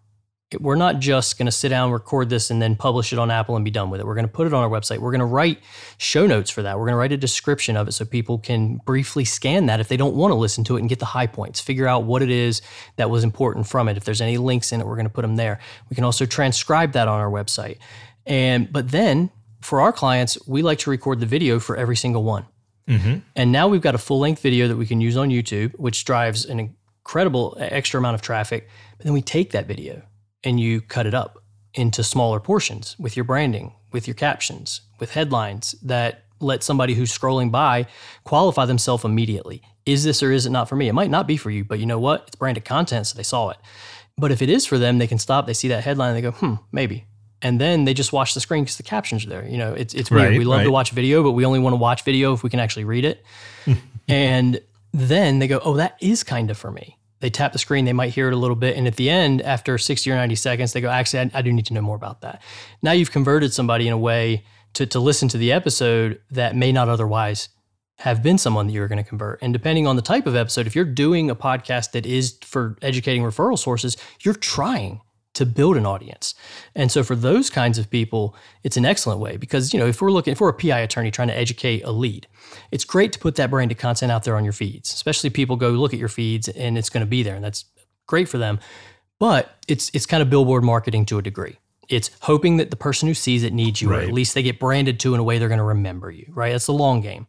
We're 0.61 0.77
not 0.77 0.99
just 0.99 1.39
going 1.39 1.47
to 1.47 1.53
sit 1.53 1.69
down, 1.69 1.91
record 1.91 2.29
this, 2.29 2.51
and 2.51 2.61
then 2.61 2.77
publish 2.77 3.13
it 3.13 3.19
on 3.19 3.31
Apple 3.31 3.57
and 3.57 3.65
be 3.65 3.71
done 3.71 3.91
with 3.91 4.01
it. 4.01 4.07
We're 4.07 4.15
going 4.15 4.27
to 4.27 4.33
put 4.33 4.47
it 4.47 4.55
on 4.55 4.63
our 4.63 4.69
website. 4.69 4.99
We're 4.99 5.11
going 5.11 5.21
to 5.21 5.25
write 5.25 5.59
show 5.99 6.27
notes 6.27 6.51
for 6.51 6.63
that. 6.63 6.79
We're 6.79 6.87
going 6.87 6.95
to 6.95 6.99
write 6.99 7.13
a 7.13 7.17
description 7.17 7.77
of 7.77 7.89
it 7.89 7.93
so 7.93 8.05
people 8.05 8.39
can 8.39 8.79
briefly 8.85 9.25
scan 9.25 9.67
that 9.67 9.81
if 9.81 9.89
they 9.89 9.97
don't 9.97 10.15
want 10.15 10.33
to 10.33 10.35
listen 10.35 10.65
to 10.65 10.77
it 10.77 10.81
and 10.81 10.89
get 10.89 10.99
the 10.99 11.07
high 11.07 11.27
points, 11.27 11.61
figure 11.61 11.87
out 11.87 12.05
what 12.05 12.23
it 12.23 12.31
is 12.31 12.63
that 12.97 13.11
was 13.11 13.25
important 13.25 13.67
from 13.67 13.89
it. 13.89 13.97
If 13.97 14.05
there's 14.05 14.21
any 14.21 14.39
links 14.39 14.73
in 14.73 14.81
it, 14.81 14.87
we're 14.87 14.97
going 14.97 15.07
to 15.07 15.13
put 15.13 15.23
them 15.23 15.37
there. 15.37 15.61
We 15.91 15.95
can 15.95 16.05
also 16.05 16.27
transcribe 16.27 16.93
that 16.93 17.09
on 17.09 17.21
our 17.21 17.31
website. 17.31 17.79
And 18.27 18.73
but 18.73 18.91
then 18.91 19.31
for 19.61 19.81
our 19.81 19.93
clients, 19.93 20.39
we 20.47 20.63
like 20.63 20.79
to 20.81 20.91
record 20.91 21.21
the 21.21 21.27
video 21.27 21.59
for 21.59 21.77
every 21.77 21.97
single 21.97 22.25
one. 22.25 22.47
Mm-hmm. 22.89 23.19
And 23.37 23.53
now 23.53 23.69
we've 23.69 23.81
got 23.81 23.95
a 23.95 23.99
full 23.99 24.19
length 24.19 24.43
video 24.43 24.69
that 24.69 24.77
we 24.77 24.87
can 24.87 25.01
use 25.01 25.17
on 25.17 25.31
YouTube, 25.31 25.79
which 25.79 26.05
drives 26.05 26.45
an 26.45 26.59
incredible 26.59 27.57
extra 27.59 27.99
amount 27.99 28.17
of 28.17 28.23
traffic. 28.23 28.69
But 28.97 29.05
then 29.05 29.13
we 29.13 29.23
take 29.23 29.53
that 29.53 29.67
video 29.67 30.03
and 30.45 30.59
you 30.61 30.81
cut 30.81 31.07
it 31.07 31.15
up 31.15 31.43
into 31.75 32.03
smaller 32.03 32.41
portions 32.41 32.97
with 32.99 33.17
your 33.17 33.25
branding, 33.25 33.73
with 33.93 34.07
your 34.07 34.15
captions, 34.15 34.83
with 34.99 35.13
headlines 35.13 35.75
that 35.83 36.25
let 36.41 36.63
somebody 36.63 36.95
who's 36.95 37.17
scrolling 37.17 37.51
by 37.51 37.87
qualify 38.25 38.67
themselves 38.67 39.05
immediately. 39.05 39.63
Is 39.87 40.05
this 40.05 40.23
or 40.23 40.33
is 40.33 40.47
it 40.47 40.51
not 40.51 40.69
for 40.69 40.77
me? 40.77 40.89
It 40.89 40.93
might 40.93 41.11
not 41.11 41.27
be 41.27 41.37
for 41.37 41.51
you, 41.51 41.65
but 41.65 41.79
you 41.79 41.87
know 41.87 41.99
what? 41.99 42.25
It's 42.27 42.37
branded 42.37 42.65
content, 42.65 43.07
so 43.07 43.17
they 43.17 43.23
saw 43.23 43.51
it. 43.51 43.59
But 44.19 44.31
if 44.31 44.43
it 44.43 44.49
is 44.49 44.67
for 44.67 44.79
them, 44.79 44.99
they 44.99 45.07
can 45.07 45.19
stop, 45.19 45.47
they 45.47 45.55
see 45.55 45.69
that 45.69 45.85
headline, 45.85 46.15
and 46.15 46.17
they 46.17 46.23
go, 46.23 46.33
hmm, 46.33 46.55
maybe. 46.71 47.07
And 47.41 47.61
then 47.61 47.85
they 47.85 47.95
just 47.95 48.13
watch 48.13 48.35
the 48.35 48.41
screen 48.41 48.63
because 48.63 48.77
the 48.77 48.85
captions 48.85 49.25
are 49.25 49.29
there. 49.29 49.49
You 49.49 49.59
know, 49.59 49.73
it's, 49.73 49.95
it's 49.95 50.11
weird. 50.11 50.31
Right, 50.31 50.39
we 50.39 50.45
love 50.45 50.59
right. 50.59 50.65
to 50.65 50.71
watch 50.71 50.93
video, 50.93 51.23
but 51.23 51.33
we 51.33 51.45
only 51.45 51.59
want 51.59 51.73
to 51.73 51.79
watch 51.79 52.05
video 52.05 52.33
if 52.33 52.45
we 52.45 52.51
can 52.51 52.61
actually 52.61 52.85
read 52.85 53.05
it. 53.05 53.25
and 54.09 54.61
then 54.93 55.39
they 55.39 55.49
go, 55.49 55.61
oh, 55.65 55.75
that 55.75 55.97
is 56.01 56.23
kind 56.23 56.51
of 56.51 56.59
for 56.59 56.71
me 56.71 56.99
they 57.23 57.31
tap 57.31 57.53
the 57.53 57.59
screen, 57.59 57.85
they 57.85 57.93
might 57.93 58.13
hear 58.13 58.27
it 58.27 58.35
a 58.35 58.37
little 58.37 58.57
bit. 58.57 58.77
And 58.77 58.89
at 58.89 58.97
the 58.97 59.09
end, 59.09 59.43
after 59.43 59.79
60 59.79 60.11
or 60.11 60.17
90 60.17 60.35
seconds, 60.35 60.73
they 60.73 60.81
go, 60.81 60.91
actually, 60.91 61.21
I, 61.21 61.39
I, 61.39 61.43
do 61.43 61.53
need 61.53 61.67
to 61.67 61.73
know 61.73 61.81
more 61.81 61.95
about 61.95 62.21
that. 62.23 62.43
Now 62.83 62.91
you've 62.91 63.13
converted 63.13 63.55
somebody 63.55 63.87
in 63.87 63.93
a 63.93 63.99
way 63.99 64.45
to, 64.75 64.87
to 64.87 64.99
listen 64.99 65.29
to 65.29 65.39
the 65.39 65.53
episode 65.53 66.21
that 66.33 66.57
may 66.57 66.73
not 66.73 66.89
otherwise 66.89 67.49
have 67.99 68.25
been 68.25 68.39
someone 68.39 68.67
that 68.67 68.73
you're 68.73 68.89
going 68.89 69.03
to 69.03 69.09
convert. 69.09 69.41
And 69.41 69.53
depending 69.53 69.87
on 69.87 69.95
the 69.95 70.03
type 70.03 70.27
of 70.27 70.35
episode, 70.35 70.67
if 70.67 70.75
you're 70.75 70.85
doing 70.85 71.31
a 71.31 71.37
podcast 71.37 71.93
that 71.93 72.07
is 72.07 72.39
for 72.43 72.77
educating 72.83 73.23
referral 73.23 73.57
sources, 73.57 73.97
you're 74.23 74.35
trying 74.35 75.01
to 75.35 75.47
build 75.47 75.77
an 75.77 75.87
audience. 75.87 76.35
And 76.75 76.93
so 76.93 77.03
for 77.03 77.17
those 77.17 77.49
kinds 77.49 77.79
of 77.79 77.89
people, 77.89 78.37
it's 78.63 78.77
an 78.77 78.85
excellent 78.85 79.21
way 79.21 79.37
because, 79.37 79.73
you 79.73 79.81
know, 79.81 79.87
if 79.87 80.03
we're 80.03 80.11
looking 80.11 80.35
for 80.35 80.49
a 80.49 80.53
PI 80.53 80.81
attorney 80.81 81.11
trying 81.11 81.29
to 81.29 81.37
educate 81.37 81.83
a 81.85 81.91
lead, 81.91 82.27
it's 82.71 82.85
great 82.85 83.13
to 83.15 83.19
put 83.19 83.37
that 83.37 83.51
branded 83.51 83.79
content 83.79 84.13
out 84.13 84.25
there 84.25 84.37
on 84.37 84.45
your 84.45 84.53
feeds, 84.53 84.93
especially 84.93 85.31
people 85.31 85.57
go 85.57 85.71
look 85.71 85.95
at 85.95 85.99
your 85.99 86.09
feeds 86.09 86.49
and 86.49 86.77
it's 86.77 86.91
going 86.91 87.05
to 87.05 87.09
be 87.09 87.23
there 87.23 87.35
and 87.35 87.45
that's 87.45 87.65
great 88.07 88.29
for 88.29 88.39
them. 88.39 88.61
But 89.19 89.57
it's 89.69 89.91
it's 89.95 90.05
kind 90.05 90.23
of 90.23 90.29
billboard 90.29 90.65
marketing 90.65 91.07
to 91.07 91.19
a 91.19 91.23
degree. 91.23 91.59
It's 91.89 92.11
hoping 92.23 92.57
that 92.57 92.71
the 92.71 92.77
person 92.77 93.09
who 93.09 93.15
sees 93.15 93.43
it 93.43 93.53
needs 93.53 93.81
you, 93.81 93.91
right. 93.91 94.01
or 94.01 94.03
at 94.03 94.13
least 94.13 94.35
they 94.35 94.43
get 94.43 94.59
branded 94.59 94.99
to 95.01 95.15
in 95.15 95.21
a 95.21 95.23
way 95.23 95.39
they're 95.39 95.49
going 95.49 95.59
to 95.59 95.65
remember 95.65 96.11
you, 96.11 96.27
right? 96.31 96.53
That's 96.53 96.67
the 96.67 96.73
long 96.73 97.01
game. 97.01 97.27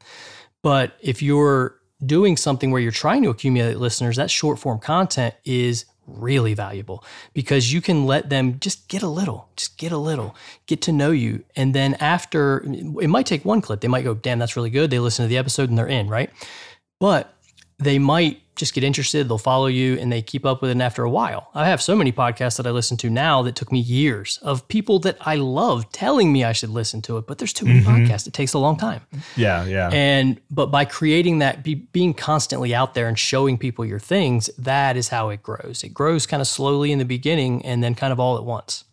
But 0.61 0.93
if 1.01 1.21
you're 1.21 1.77
doing 2.05 2.37
something 2.37 2.71
where 2.71 2.81
you're 2.81 2.91
trying 2.91 3.23
to 3.23 3.29
accumulate 3.29 3.77
listeners, 3.77 4.15
that 4.17 4.31
short 4.31 4.59
form 4.59 4.79
content 4.79 5.35
is 5.45 5.85
really 6.05 6.53
valuable 6.53 7.03
because 7.33 7.73
you 7.73 7.81
can 7.81 8.05
let 8.05 8.29
them 8.29 8.59
just 8.59 8.87
get 8.87 9.01
a 9.01 9.07
little, 9.07 9.49
just 9.55 9.77
get 9.77 9.91
a 9.91 9.97
little, 9.97 10.35
get 10.67 10.81
to 10.83 10.91
know 10.91 11.11
you. 11.11 11.43
And 11.55 11.73
then 11.73 11.95
after, 11.95 12.63
it 12.65 13.07
might 13.09 13.25
take 13.25 13.43
one 13.45 13.61
clip. 13.61 13.81
They 13.81 13.87
might 13.87 14.03
go, 14.03 14.13
damn, 14.13 14.39
that's 14.39 14.55
really 14.55 14.69
good. 14.69 14.89
They 14.89 14.99
listen 14.99 15.23
to 15.23 15.29
the 15.29 15.37
episode 15.37 15.69
and 15.69 15.77
they're 15.77 15.87
in, 15.87 16.07
right? 16.07 16.29
But 16.99 17.33
they 17.79 17.99
might 17.99 18.42
just 18.55 18.73
get 18.73 18.83
interested, 18.83 19.27
they'll 19.27 19.37
follow 19.37 19.67
you, 19.67 19.97
and 19.97 20.11
they 20.11 20.21
keep 20.21 20.45
up 20.45 20.61
with 20.61 20.69
it. 20.69 20.73
And 20.73 20.81
after 20.81 21.03
a 21.03 21.09
while, 21.09 21.49
I 21.53 21.67
have 21.67 21.81
so 21.81 21.95
many 21.95 22.11
podcasts 22.11 22.57
that 22.57 22.67
I 22.67 22.71
listen 22.71 22.97
to 22.97 23.09
now 23.09 23.41
that 23.43 23.55
took 23.55 23.71
me 23.71 23.79
years 23.79 24.39
of 24.41 24.67
people 24.67 24.99
that 24.99 25.17
I 25.21 25.35
love 25.35 25.91
telling 25.91 26.31
me 26.31 26.43
I 26.43 26.51
should 26.51 26.69
listen 26.69 27.01
to 27.03 27.17
it, 27.17 27.27
but 27.27 27.37
there's 27.37 27.53
too 27.53 27.65
many 27.65 27.81
mm-hmm. 27.81 28.05
podcasts. 28.05 28.27
It 28.27 28.33
takes 28.33 28.53
a 28.53 28.59
long 28.59 28.77
time. 28.77 29.01
Yeah, 29.35 29.65
yeah. 29.65 29.89
And 29.91 30.39
but 30.51 30.67
by 30.67 30.85
creating 30.85 31.39
that, 31.39 31.63
be, 31.63 31.75
being 31.75 32.13
constantly 32.13 32.75
out 32.75 32.93
there 32.93 33.07
and 33.07 33.17
showing 33.17 33.57
people 33.57 33.85
your 33.85 33.99
things, 33.99 34.49
that 34.57 34.97
is 34.97 35.09
how 35.09 35.29
it 35.29 35.41
grows. 35.41 35.83
It 35.83 35.93
grows 35.93 36.25
kind 36.25 36.41
of 36.41 36.47
slowly 36.47 36.91
in 36.91 36.99
the 36.99 37.05
beginning, 37.05 37.65
and 37.65 37.83
then 37.83 37.95
kind 37.95 38.13
of 38.13 38.19
all 38.19 38.37
at 38.37 38.43
once 38.43 38.85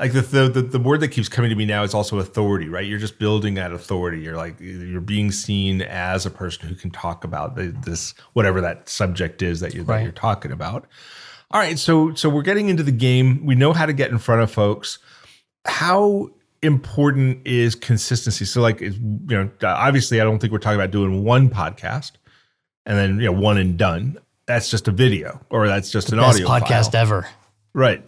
like 0.00 0.12
the, 0.12 0.20
the 0.22 0.62
the 0.62 0.78
word 0.78 1.00
that 1.00 1.08
keeps 1.08 1.28
coming 1.28 1.50
to 1.50 1.56
me 1.56 1.64
now 1.64 1.84
is 1.84 1.94
also 1.94 2.18
authority 2.18 2.68
right? 2.68 2.86
You're 2.86 2.98
just 2.98 3.18
building 3.18 3.54
that 3.54 3.72
authority. 3.72 4.20
You're 4.20 4.36
like 4.36 4.56
you're 4.58 5.00
being 5.00 5.30
seen 5.30 5.82
as 5.82 6.26
a 6.26 6.30
person 6.30 6.68
who 6.68 6.74
can 6.74 6.90
talk 6.90 7.24
about 7.24 7.54
the, 7.54 7.74
this 7.84 8.14
whatever 8.32 8.60
that 8.60 8.88
subject 8.88 9.40
is 9.40 9.60
that 9.60 9.72
you're, 9.72 9.84
right. 9.84 9.98
that 9.98 10.02
you're 10.02 10.12
talking 10.12 10.50
about. 10.50 10.86
All 11.50 11.60
right 11.60 11.78
so 11.78 12.12
so 12.14 12.28
we're 12.28 12.42
getting 12.42 12.68
into 12.68 12.82
the 12.82 12.92
game. 12.92 13.46
We 13.46 13.54
know 13.54 13.72
how 13.72 13.86
to 13.86 13.92
get 13.92 14.10
in 14.10 14.18
front 14.18 14.42
of 14.42 14.50
folks. 14.50 14.98
How 15.64 16.30
important 16.60 17.46
is 17.46 17.76
consistency? 17.76 18.44
So 18.46 18.60
like 18.60 18.80
you 18.80 18.92
know 19.28 19.48
obviously 19.62 20.20
i 20.20 20.24
don't 20.24 20.40
think 20.40 20.52
we're 20.52 20.58
talking 20.58 20.80
about 20.80 20.90
doing 20.90 21.22
one 21.22 21.48
podcast 21.50 22.12
and 22.84 22.98
then 22.98 23.20
you 23.20 23.26
know 23.26 23.32
one 23.32 23.58
and 23.58 23.78
done. 23.78 24.18
That's 24.46 24.70
just 24.70 24.88
a 24.88 24.90
video 24.90 25.40
or 25.50 25.68
that's 25.68 25.92
just 25.92 26.08
the 26.08 26.16
an 26.16 26.24
audio 26.24 26.48
podcast 26.48 26.92
file. 26.92 27.02
ever. 27.02 27.28
Right 27.74 28.04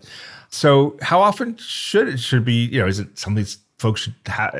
so, 0.50 0.96
how 1.02 1.20
often 1.20 1.56
should 1.56 2.08
it 2.08 2.18
should 2.18 2.44
be? 2.44 2.66
You 2.66 2.80
know, 2.80 2.86
is 2.86 2.98
it 2.98 3.18
something 3.18 3.44
folks 3.78 4.02
should 4.02 4.14
ha- 4.26 4.52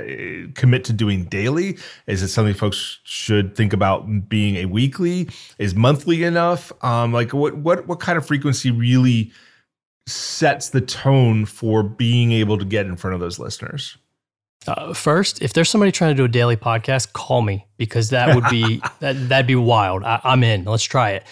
commit 0.55 0.85
to 0.85 0.93
doing 0.93 1.25
daily? 1.25 1.79
Is 2.07 2.23
it 2.23 2.29
something 2.29 2.55
folks 2.55 2.99
should 3.05 3.57
think 3.57 3.73
about 3.73 4.29
being 4.29 4.57
a 4.57 4.67
weekly? 4.67 5.29
Is 5.59 5.75
monthly 5.75 6.23
enough? 6.23 6.73
Um, 6.83 7.13
like 7.13 7.33
what 7.33 7.57
what 7.57 7.87
what 7.87 8.01
kind 8.01 8.19
of 8.19 8.27
frequency 8.27 8.71
really 8.71 9.33
sets 10.07 10.71
the 10.71 10.81
tone 10.81 11.45
for 11.45 11.83
being 11.83 12.33
able 12.33 12.59
to 12.59 12.65
get 12.65 12.87
in 12.87 12.97
front 12.97 13.15
of 13.15 13.21
those 13.21 13.39
listeners? 13.39 13.97
Uh, 14.67 14.93
first, 14.93 15.41
if 15.43 15.53
there's 15.53 15.71
somebody 15.71 15.93
trying 15.93 16.11
to 16.11 16.17
do 16.17 16.25
a 16.25 16.29
daily 16.29 16.57
podcast, 16.57 17.13
call 17.13 17.43
me 17.43 17.67
because 17.77 18.11
that 18.11 18.35
would 18.35 18.45
be 18.51 18.83
that 19.01 19.29
that'd 19.29 19.47
be 19.47 19.57
wild. 19.57 20.05
I, 20.05 20.21
I'm 20.25 20.43
in. 20.43 20.65
Let's 20.65 20.85
try 20.85 21.11
it. 21.11 21.25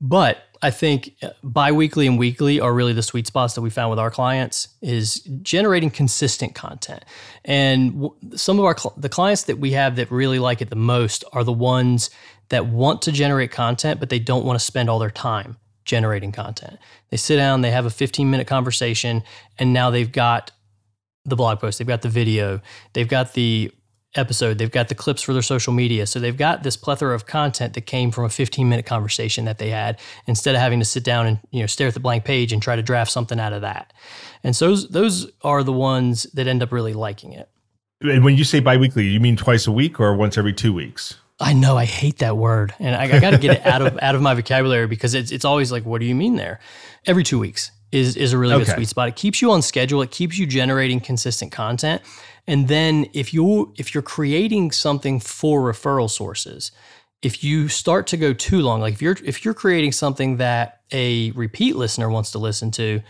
But 0.00 0.38
I 0.62 0.70
think 0.70 1.14
uh, 1.22 1.30
biweekly 1.42 2.06
and 2.06 2.18
weekly 2.18 2.60
are 2.60 2.72
really 2.72 2.92
the 2.92 3.02
sweet 3.02 3.26
spots 3.26 3.54
that 3.54 3.62
we 3.62 3.70
found 3.70 3.90
with 3.90 3.98
our 3.98 4.10
clients 4.10 4.68
is 4.82 5.20
generating 5.42 5.90
consistent 5.90 6.54
content. 6.54 7.04
And 7.44 7.92
w- 7.92 8.14
some 8.36 8.58
of 8.58 8.64
our 8.64 8.76
cl- 8.76 8.94
the 8.96 9.08
clients 9.08 9.44
that 9.44 9.58
we 9.58 9.72
have 9.72 9.96
that 9.96 10.10
really 10.10 10.38
like 10.38 10.60
it 10.60 10.68
the 10.68 10.76
most 10.76 11.24
are 11.32 11.44
the 11.44 11.52
ones 11.52 12.10
that 12.50 12.66
want 12.66 13.00
to 13.02 13.12
generate 13.12 13.52
content 13.52 14.00
but 14.00 14.10
they 14.10 14.18
don't 14.18 14.44
want 14.44 14.58
to 14.58 14.64
spend 14.64 14.90
all 14.90 14.98
their 14.98 15.10
time 15.10 15.56
generating 15.84 16.30
content. 16.30 16.78
They 17.08 17.16
sit 17.16 17.36
down, 17.36 17.62
they 17.62 17.70
have 17.70 17.86
a 17.86 17.90
15 17.90 18.30
minute 18.30 18.46
conversation 18.46 19.22
and 19.58 19.72
now 19.72 19.90
they've 19.90 20.12
got 20.12 20.50
the 21.24 21.36
blog 21.36 21.58
post, 21.60 21.78
they've 21.78 21.86
got 21.86 22.02
the 22.02 22.08
video, 22.08 22.60
they've 22.92 23.08
got 23.08 23.32
the 23.32 23.72
episode. 24.16 24.58
They've 24.58 24.70
got 24.70 24.88
the 24.88 24.94
clips 24.94 25.22
for 25.22 25.32
their 25.32 25.42
social 25.42 25.72
media. 25.72 26.06
So 26.06 26.18
they've 26.18 26.36
got 26.36 26.62
this 26.62 26.76
plethora 26.76 27.14
of 27.14 27.26
content 27.26 27.74
that 27.74 27.82
came 27.82 28.10
from 28.10 28.24
a 28.24 28.28
15 28.28 28.68
minute 28.68 28.86
conversation 28.86 29.44
that 29.44 29.58
they 29.58 29.70
had 29.70 29.98
instead 30.26 30.54
of 30.54 30.60
having 30.60 30.80
to 30.80 30.84
sit 30.84 31.04
down 31.04 31.26
and 31.26 31.38
you 31.50 31.60
know 31.60 31.66
stare 31.66 31.88
at 31.88 31.94
the 31.94 32.00
blank 32.00 32.24
page 32.24 32.52
and 32.52 32.60
try 32.62 32.76
to 32.76 32.82
draft 32.82 33.10
something 33.10 33.38
out 33.38 33.52
of 33.52 33.62
that. 33.62 33.92
And 34.42 34.56
so 34.56 34.68
those, 34.68 34.88
those 34.88 35.30
are 35.42 35.62
the 35.62 35.72
ones 35.72 36.24
that 36.34 36.46
end 36.46 36.62
up 36.62 36.72
really 36.72 36.94
liking 36.94 37.32
it. 37.32 37.48
And 38.02 38.24
when 38.24 38.36
you 38.36 38.44
say 38.44 38.60
biweekly, 38.60 39.06
you 39.06 39.20
mean 39.20 39.36
twice 39.36 39.66
a 39.66 39.72
week 39.72 40.00
or 40.00 40.14
once 40.14 40.38
every 40.38 40.54
two 40.54 40.72
weeks? 40.72 41.18
I 41.38 41.52
know 41.52 41.76
I 41.76 41.86
hate 41.86 42.18
that 42.18 42.36
word, 42.36 42.74
and 42.78 42.94
I, 42.94 43.16
I 43.16 43.18
got 43.18 43.30
to 43.30 43.38
get 43.38 43.58
it 43.58 43.66
out 43.66 43.80
of 43.80 43.98
out 44.02 44.14
of 44.14 44.22
my 44.22 44.34
vocabulary 44.34 44.86
because 44.86 45.14
it's 45.14 45.30
it's 45.30 45.44
always 45.44 45.70
like, 45.70 45.84
what 45.84 46.00
do 46.00 46.06
you 46.06 46.14
mean 46.14 46.36
there? 46.36 46.60
Every 47.06 47.24
two 47.24 47.38
weeks 47.38 47.70
is 47.92 48.16
is 48.16 48.32
a 48.32 48.38
really 48.38 48.54
okay. 48.54 48.64
good 48.64 48.74
sweet 48.74 48.88
spot. 48.88 49.08
It 49.08 49.16
keeps 49.16 49.42
you 49.42 49.50
on 49.50 49.62
schedule. 49.62 50.02
It 50.02 50.10
keeps 50.10 50.38
you 50.38 50.46
generating 50.46 51.00
consistent 51.00 51.52
content, 51.52 52.02
and 52.46 52.68
then 52.68 53.06
if 53.12 53.34
you 53.34 53.72
if 53.76 53.94
you're 53.94 54.02
creating 54.02 54.72
something 54.72 55.20
for 55.20 55.60
referral 55.60 56.08
sources, 56.08 56.72
if 57.22 57.44
you 57.44 57.68
start 57.68 58.06
to 58.08 58.16
go 58.16 58.32
too 58.32 58.60
long, 58.60 58.80
like 58.80 58.94
if 58.94 59.02
you're 59.02 59.16
if 59.24 59.44
you're 59.44 59.54
creating 59.54 59.92
something 59.92 60.38
that 60.38 60.80
a 60.92 61.30
repeat 61.32 61.76
listener 61.76 62.08
wants 62.08 62.30
to 62.32 62.38
listen 62.38 62.70
to, 62.72 63.02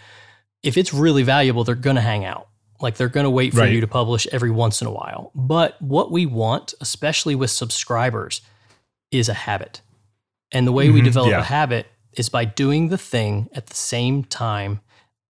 if 0.63 0.77
it's 0.77 0.93
really 0.93 1.23
valuable, 1.23 1.65
they're 1.65 1.75
going 1.75 1.97
to 1.97 2.03
hang 2.03 2.25
out. 2.25 2.49
Like 2.81 2.97
they're 2.97 3.09
going 3.09 3.25
to 3.25 3.31
wait 3.31 3.53
for 3.53 3.61
right. 3.61 3.73
you 3.73 3.81
to 3.83 3.87
publish 3.87 4.27
every 4.33 4.51
once 4.51 4.81
in 4.81 4.87
a 4.87 4.91
while. 4.91 5.31
But 5.35 5.81
what 5.83 6.11
we 6.11 6.25
want, 6.25 6.75
especially 6.81 7.35
with 7.35 7.51
subscribers, 7.51 8.41
is 9.11 9.29
a 9.29 9.35
habit. 9.35 9.83
And 10.51 10.67
the 10.67 10.73
way 10.73 10.87
mm-hmm, 10.87 10.95
we 10.95 11.01
develop 11.03 11.31
yeah. 11.31 11.41
a 11.41 11.45
habit 11.45 11.87
is 12.21 12.29
by 12.29 12.45
doing 12.45 12.89
the 12.89 12.99
thing 12.99 13.49
at 13.55 13.69
the 13.69 13.75
same 13.75 14.23
time 14.23 14.81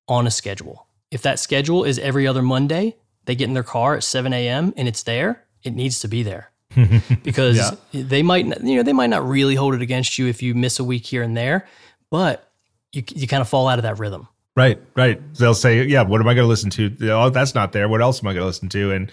on 0.09 0.27
a 0.27 0.31
schedule. 0.31 0.89
If 1.13 1.23
that 1.23 1.39
schedule 1.39 1.85
is 1.85 2.01
every 2.01 2.27
other 2.27 2.43
Monday, 2.43 2.97
they 3.27 3.37
get 3.37 3.47
in 3.49 3.55
their 3.55 3.63
car 3.63 3.95
at 3.95 4.03
7 4.03 4.33
a.m. 4.33 4.75
and 4.77 4.89
it's 4.89 5.05
there, 5.05 5.45
it 5.63 5.73
needs 5.73 6.01
to 6.01 6.09
be 6.09 6.25
there. 6.25 6.51
because 7.25 7.59
yeah. 7.93 8.03
they 8.05 8.23
might 8.23 8.47
you 8.63 8.77
know 8.77 8.85
they 8.85 8.93
might 8.93 9.11
not 9.11 9.29
really 9.29 9.57
hold 9.57 9.75
it 9.75 9.83
against 9.83 10.19
you 10.19 10.29
if 10.29 10.41
you 10.41 10.55
miss 10.55 10.79
a 10.79 10.85
week 10.85 11.05
here 11.05 11.23
and 11.23 11.37
there, 11.37 11.67
but 12.11 12.49
you 12.93 13.03
you 13.13 13.27
kind 13.27 13.41
of 13.41 13.49
fall 13.49 13.67
out 13.67 13.79
of 13.79 13.83
that 13.83 13.99
rhythm. 13.99 14.29
Right, 14.61 14.79
right. 14.95 15.35
They'll 15.37 15.55
say, 15.55 15.87
"Yeah, 15.87 16.03
what 16.03 16.21
am 16.21 16.29
I 16.29 16.35
going 16.35 16.45
to 16.45 16.49
listen 16.49 16.69
to? 16.69 16.95
Oh, 17.11 17.31
that's 17.31 17.55
not 17.55 17.73
there. 17.73 17.89
What 17.89 18.03
else 18.03 18.23
am 18.23 18.29
I 18.29 18.35
going 18.35 18.43
to 18.43 18.47
listen 18.47 18.69
to?" 18.69 18.93
And 18.93 19.11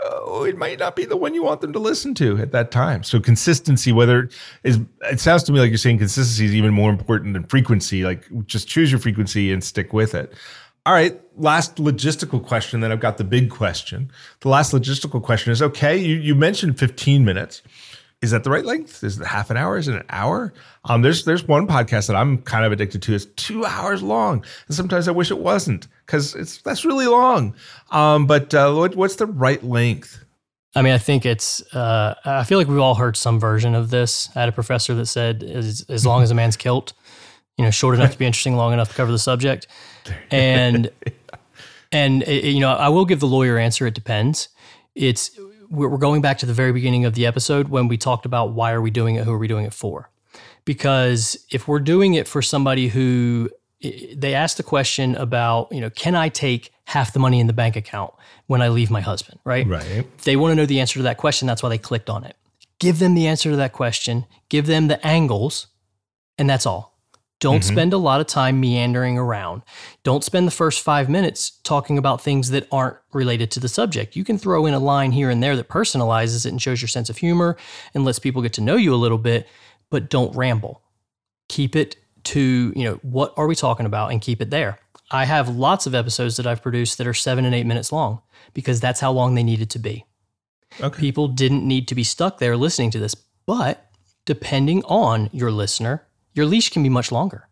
oh, 0.00 0.42
it 0.42 0.58
might 0.58 0.80
not 0.80 0.96
be 0.96 1.04
the 1.04 1.16
one 1.16 1.34
you 1.34 1.44
want 1.44 1.60
them 1.60 1.72
to 1.74 1.78
listen 1.78 2.14
to 2.16 2.36
at 2.38 2.50
that 2.50 2.72
time. 2.72 3.04
So 3.04 3.20
consistency, 3.20 3.92
whether 3.92 4.28
is 4.64 4.80
it 5.02 5.20
sounds 5.20 5.44
to 5.44 5.52
me 5.52 5.60
like 5.60 5.68
you're 5.68 5.78
saying 5.78 5.98
consistency 5.98 6.46
is 6.46 6.52
even 6.52 6.74
more 6.74 6.90
important 6.90 7.34
than 7.34 7.44
frequency. 7.44 8.02
Like 8.02 8.24
just 8.46 8.66
choose 8.66 8.90
your 8.90 8.98
frequency 8.98 9.52
and 9.52 9.62
stick 9.62 9.92
with 9.92 10.16
it. 10.16 10.34
All 10.84 10.94
right, 10.94 11.20
last 11.36 11.76
logistical 11.76 12.44
question. 12.44 12.80
Then 12.80 12.90
I've 12.90 12.98
got 12.98 13.18
the 13.18 13.24
big 13.24 13.50
question. 13.50 14.10
The 14.40 14.48
last 14.48 14.72
logistical 14.72 15.22
question 15.22 15.52
is: 15.52 15.62
Okay, 15.62 15.96
you 15.96 16.16
you 16.16 16.34
mentioned 16.34 16.76
15 16.76 17.24
minutes 17.24 17.62
is 18.20 18.32
that 18.32 18.42
the 18.42 18.50
right 18.50 18.64
length? 18.64 19.04
Is 19.04 19.20
it 19.20 19.26
half 19.26 19.50
an 19.50 19.56
hour? 19.56 19.78
Is 19.78 19.86
it 19.86 19.94
an 19.94 20.04
hour? 20.10 20.52
Um, 20.84 21.02
there's 21.02 21.24
there's 21.24 21.46
one 21.46 21.68
podcast 21.68 22.08
that 22.08 22.16
I'm 22.16 22.38
kind 22.42 22.64
of 22.64 22.72
addicted 22.72 23.02
to. 23.02 23.14
It's 23.14 23.26
two 23.36 23.64
hours 23.64 24.02
long, 24.02 24.44
and 24.66 24.76
sometimes 24.76 25.06
I 25.06 25.12
wish 25.12 25.30
it 25.30 25.38
wasn't 25.38 25.86
because 26.04 26.34
it's 26.34 26.60
that's 26.62 26.84
really 26.84 27.06
long. 27.06 27.54
Um, 27.90 28.26
but 28.26 28.52
uh, 28.54 28.72
what, 28.74 28.96
what's 28.96 29.16
the 29.16 29.26
right 29.26 29.62
length? 29.62 30.24
I 30.74 30.82
mean, 30.82 30.92
I 30.92 30.98
think 30.98 31.24
it's. 31.26 31.62
Uh, 31.74 32.14
I 32.24 32.42
feel 32.44 32.58
like 32.58 32.66
we've 32.66 32.78
all 32.78 32.96
heard 32.96 33.16
some 33.16 33.38
version 33.38 33.74
of 33.74 33.90
this. 33.90 34.30
I 34.34 34.40
had 34.40 34.48
a 34.48 34.52
professor 34.52 34.94
that 34.96 35.06
said, 35.06 35.44
"as, 35.44 35.86
as 35.88 36.04
long 36.04 36.22
as 36.22 36.32
a 36.32 36.34
man's 36.34 36.56
kilt, 36.56 36.94
you 37.56 37.64
know, 37.64 37.70
short 37.70 37.94
enough 37.94 38.12
to 38.12 38.18
be 38.18 38.26
interesting, 38.26 38.56
long 38.56 38.72
enough 38.72 38.88
to 38.90 38.94
cover 38.94 39.12
the 39.12 39.18
subject." 39.18 39.68
And 40.32 40.90
and 41.92 42.24
it, 42.24 42.44
you 42.44 42.60
know, 42.60 42.72
I 42.72 42.88
will 42.88 43.04
give 43.04 43.20
the 43.20 43.28
lawyer 43.28 43.58
answer. 43.58 43.86
It 43.86 43.94
depends. 43.94 44.48
It's 44.94 45.30
we're 45.70 45.98
going 45.98 46.22
back 46.22 46.38
to 46.38 46.46
the 46.46 46.54
very 46.54 46.72
beginning 46.72 47.04
of 47.04 47.14
the 47.14 47.26
episode 47.26 47.68
when 47.68 47.88
we 47.88 47.96
talked 47.96 48.26
about 48.26 48.52
why 48.52 48.72
are 48.72 48.80
we 48.80 48.90
doing 48.90 49.16
it, 49.16 49.24
who 49.24 49.32
are 49.32 49.38
we 49.38 49.48
doing 49.48 49.64
it 49.64 49.74
for? 49.74 50.10
Because 50.64 51.44
if 51.50 51.68
we're 51.68 51.80
doing 51.80 52.14
it 52.14 52.28
for 52.28 52.42
somebody 52.42 52.88
who 52.88 53.50
they 53.80 54.34
asked 54.34 54.56
the 54.56 54.62
question 54.62 55.14
about, 55.14 55.70
you 55.70 55.80
know, 55.80 55.90
can 55.90 56.14
I 56.14 56.28
take 56.28 56.72
half 56.84 57.12
the 57.12 57.18
money 57.18 57.38
in 57.38 57.46
the 57.46 57.52
bank 57.52 57.76
account 57.76 58.12
when 58.46 58.60
I 58.62 58.68
leave 58.68 58.90
my 58.90 59.00
husband, 59.00 59.38
right? 59.44 59.66
Right. 59.66 60.06
they 60.24 60.36
want 60.36 60.52
to 60.52 60.54
know 60.56 60.66
the 60.66 60.80
answer 60.80 60.98
to 60.98 61.02
that 61.04 61.16
question. 61.16 61.46
That's 61.46 61.62
why 61.62 61.68
they 61.68 61.78
clicked 61.78 62.10
on 62.10 62.24
it. 62.24 62.36
Give 62.78 62.98
them 62.98 63.14
the 63.14 63.26
answer 63.26 63.50
to 63.50 63.56
that 63.56 63.72
question, 63.72 64.24
give 64.48 64.66
them 64.66 64.88
the 64.88 65.04
angles, 65.06 65.66
and 66.38 66.48
that's 66.48 66.64
all. 66.64 66.87
Don't 67.40 67.60
mm-hmm. 67.60 67.72
spend 67.72 67.92
a 67.92 67.98
lot 67.98 68.20
of 68.20 68.26
time 68.26 68.60
meandering 68.60 69.16
around. 69.16 69.62
Don't 70.02 70.24
spend 70.24 70.46
the 70.46 70.52
first 70.52 70.82
five 70.82 71.08
minutes 71.08 71.50
talking 71.62 71.96
about 71.96 72.20
things 72.20 72.50
that 72.50 72.66
aren't 72.72 72.96
related 73.12 73.50
to 73.52 73.60
the 73.60 73.68
subject. 73.68 74.16
You 74.16 74.24
can 74.24 74.38
throw 74.38 74.66
in 74.66 74.74
a 74.74 74.80
line 74.80 75.12
here 75.12 75.30
and 75.30 75.42
there 75.42 75.54
that 75.54 75.68
personalizes 75.68 76.44
it 76.44 76.50
and 76.50 76.60
shows 76.60 76.82
your 76.82 76.88
sense 76.88 77.08
of 77.08 77.18
humor 77.18 77.56
and 77.94 78.04
lets 78.04 78.18
people 78.18 78.42
get 78.42 78.52
to 78.54 78.60
know 78.60 78.76
you 78.76 78.92
a 78.92 78.96
little 78.96 79.18
bit, 79.18 79.46
but 79.88 80.10
don't 80.10 80.34
ramble. 80.34 80.82
Keep 81.48 81.76
it 81.76 81.96
to, 82.24 82.72
you 82.74 82.84
know, 82.84 82.94
what 83.02 83.32
are 83.36 83.46
we 83.46 83.54
talking 83.54 83.86
about 83.86 84.10
and 84.10 84.20
keep 84.20 84.42
it 84.42 84.50
there. 84.50 84.80
I 85.10 85.24
have 85.24 85.48
lots 85.48 85.86
of 85.86 85.94
episodes 85.94 86.36
that 86.36 86.46
I've 86.46 86.62
produced 86.62 86.98
that 86.98 87.06
are 87.06 87.14
seven 87.14 87.44
and 87.44 87.54
eight 87.54 87.66
minutes 87.66 87.92
long 87.92 88.20
because 88.52 88.80
that's 88.80 89.00
how 89.00 89.12
long 89.12 89.34
they 89.34 89.42
needed 89.42 89.70
to 89.70 89.78
be. 89.78 90.04
Okay. 90.80 91.00
People 91.00 91.28
didn't 91.28 91.66
need 91.66 91.88
to 91.88 91.94
be 91.94 92.04
stuck 92.04 92.38
there 92.38 92.56
listening 92.56 92.90
to 92.90 92.98
this, 92.98 93.14
but 93.14 93.90
depending 94.26 94.82
on 94.84 95.30
your 95.32 95.50
listener 95.50 96.06
your 96.38 96.46
leash 96.46 96.70
can 96.70 96.82
be 96.82 96.88
much 96.88 97.12
longer. 97.12 97.48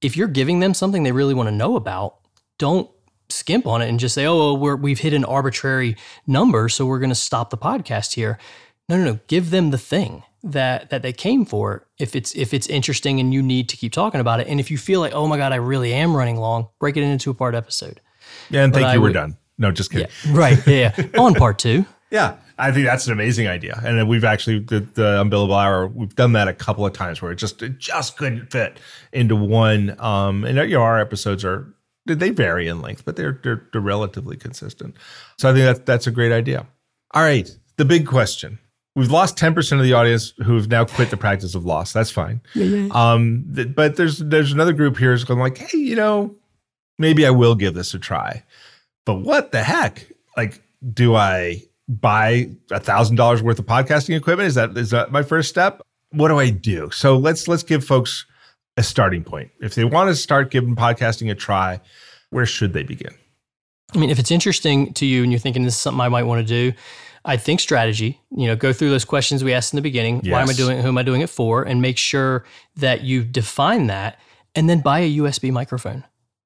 If 0.00 0.16
you're 0.16 0.28
giving 0.28 0.60
them 0.60 0.72
something 0.72 1.02
they 1.02 1.12
really 1.12 1.34
want 1.34 1.48
to 1.48 1.54
know 1.54 1.76
about, 1.76 2.16
don't 2.58 2.88
skimp 3.28 3.66
on 3.66 3.82
it 3.82 3.88
and 3.88 4.00
just 4.00 4.14
say, 4.14 4.24
"Oh, 4.24 4.54
well, 4.54 4.76
we 4.76 4.92
have 4.92 5.00
hit 5.00 5.12
an 5.12 5.24
arbitrary 5.24 5.96
number, 6.26 6.68
so 6.68 6.86
we're 6.86 7.00
going 7.00 7.10
to 7.10 7.14
stop 7.16 7.50
the 7.50 7.58
podcast 7.58 8.14
here." 8.14 8.38
No, 8.88 8.96
no, 8.96 9.04
no. 9.04 9.18
Give 9.26 9.50
them 9.50 9.70
the 9.70 9.78
thing 9.78 10.22
that 10.42 10.90
that 10.90 11.02
they 11.02 11.12
came 11.12 11.44
for. 11.44 11.86
If 11.98 12.16
it's 12.16 12.34
if 12.34 12.54
it's 12.54 12.66
interesting 12.68 13.20
and 13.20 13.34
you 13.34 13.42
need 13.42 13.68
to 13.68 13.76
keep 13.76 13.92
talking 13.92 14.20
about 14.20 14.40
it, 14.40 14.46
and 14.46 14.60
if 14.60 14.70
you 14.70 14.78
feel 14.78 15.00
like, 15.00 15.12
"Oh 15.12 15.26
my 15.26 15.36
god, 15.36 15.52
I 15.52 15.56
really 15.56 15.92
am 15.92 16.16
running 16.16 16.36
long," 16.36 16.68
break 16.78 16.96
it 16.96 17.02
into 17.02 17.30
a 17.30 17.34
part 17.34 17.54
episode. 17.54 18.00
Yeah, 18.50 18.64
and 18.64 18.72
but 18.72 18.80
thank 18.80 18.90
I 18.90 18.94
you. 18.94 19.00
Would, 19.00 19.08
we're 19.08 19.12
done. 19.14 19.36
No, 19.58 19.72
just 19.72 19.90
kidding. 19.90 20.08
Yeah, 20.24 20.32
right. 20.32 20.66
Yeah. 20.66 20.94
on 21.18 21.34
part 21.34 21.58
two. 21.58 21.84
Yeah, 22.10 22.36
I 22.58 22.72
think 22.72 22.86
that's 22.86 23.06
an 23.06 23.12
amazing 23.12 23.46
idea, 23.46 23.80
and 23.84 24.08
we've 24.08 24.24
actually 24.24 24.58
the, 24.58 24.80
the 24.80 25.22
unbillable 25.22 25.56
hour. 25.56 25.86
We've 25.86 26.14
done 26.14 26.32
that 26.32 26.48
a 26.48 26.52
couple 26.52 26.84
of 26.84 26.92
times 26.92 27.22
where 27.22 27.30
it 27.30 27.36
just 27.36 27.62
it 27.62 27.78
just 27.78 28.16
couldn't 28.16 28.50
fit 28.50 28.80
into 29.12 29.36
one. 29.36 29.94
Um, 30.00 30.44
and 30.44 30.58
you 30.58 30.76
know, 30.76 30.82
our 30.82 30.98
episodes 30.98 31.44
are 31.44 31.72
they 32.06 32.30
vary 32.30 32.66
in 32.66 32.80
length, 32.80 33.04
but 33.04 33.16
they're, 33.16 33.38
they're 33.42 33.66
they're 33.72 33.80
relatively 33.80 34.36
consistent. 34.36 34.96
So 35.38 35.50
I 35.50 35.52
think 35.54 35.64
that 35.64 35.86
that's 35.86 36.06
a 36.06 36.10
great 36.10 36.32
idea. 36.32 36.66
All 37.12 37.22
right, 37.22 37.48
the 37.76 37.84
big 37.84 38.06
question. 38.06 38.58
We've 38.96 39.10
lost 39.10 39.36
ten 39.36 39.54
percent 39.54 39.80
of 39.80 39.84
the 39.86 39.92
audience 39.92 40.34
who've 40.44 40.68
now 40.68 40.84
quit 40.84 41.10
the 41.10 41.16
practice 41.16 41.54
of 41.54 41.64
loss. 41.64 41.92
That's 41.92 42.10
fine. 42.10 42.40
Um, 42.90 43.44
th- 43.54 43.72
but 43.74 43.94
there's 43.94 44.18
there's 44.18 44.50
another 44.50 44.72
group 44.72 44.96
here 44.96 45.12
who's 45.12 45.22
going 45.22 45.38
like, 45.38 45.58
hey, 45.58 45.78
you 45.78 45.94
know, 45.94 46.34
maybe 46.98 47.24
I 47.24 47.30
will 47.30 47.54
give 47.54 47.74
this 47.74 47.94
a 47.94 48.00
try. 48.00 48.42
But 49.06 49.20
what 49.20 49.52
the 49.52 49.62
heck? 49.62 50.10
Like, 50.36 50.60
do 50.92 51.14
I 51.14 51.62
buy 51.88 52.50
a 52.70 52.78
thousand 52.78 53.16
dollars 53.16 53.42
worth 53.42 53.58
of 53.58 53.66
podcasting 53.66 54.16
equipment? 54.16 54.48
Is 54.48 54.54
that 54.54 54.76
is 54.76 54.90
that 54.90 55.10
my 55.10 55.22
first 55.22 55.48
step? 55.48 55.82
What 56.10 56.28
do 56.28 56.38
I 56.38 56.50
do? 56.50 56.90
So 56.90 57.16
let's 57.16 57.48
let's 57.48 57.62
give 57.62 57.84
folks 57.84 58.26
a 58.76 58.82
starting 58.82 59.24
point. 59.24 59.50
If 59.60 59.74
they 59.74 59.84
want 59.84 60.08
to 60.10 60.14
start 60.14 60.50
giving 60.50 60.76
podcasting 60.76 61.30
a 61.30 61.34
try, 61.34 61.80
where 62.30 62.46
should 62.46 62.72
they 62.72 62.82
begin? 62.82 63.14
I 63.94 63.98
mean, 63.98 64.10
if 64.10 64.18
it's 64.18 64.30
interesting 64.30 64.92
to 64.94 65.06
you 65.06 65.22
and 65.22 65.32
you're 65.32 65.38
thinking 65.38 65.64
this 65.64 65.74
is 65.74 65.80
something 65.80 66.00
I 66.00 66.08
might 66.08 66.24
want 66.24 66.46
to 66.46 66.46
do, 66.46 66.76
I 67.24 67.38
think 67.38 67.60
strategy. 67.60 68.20
You 68.30 68.48
know, 68.48 68.56
go 68.56 68.72
through 68.72 68.90
those 68.90 69.04
questions 69.04 69.42
we 69.42 69.54
asked 69.54 69.72
in 69.72 69.76
the 69.76 69.82
beginning. 69.82 70.20
Yes. 70.22 70.32
Why 70.32 70.42
am 70.42 70.48
I 70.50 70.52
doing 70.52 70.78
it? 70.78 70.82
Who 70.82 70.88
am 70.88 70.98
I 70.98 71.02
doing 71.02 71.22
it 71.22 71.30
for? 71.30 71.62
And 71.62 71.80
make 71.80 71.96
sure 71.96 72.44
that 72.76 73.02
you 73.02 73.24
define 73.24 73.86
that, 73.86 74.18
and 74.54 74.68
then 74.68 74.80
buy 74.80 75.00
a 75.00 75.16
USB 75.16 75.50
microphone 75.50 76.04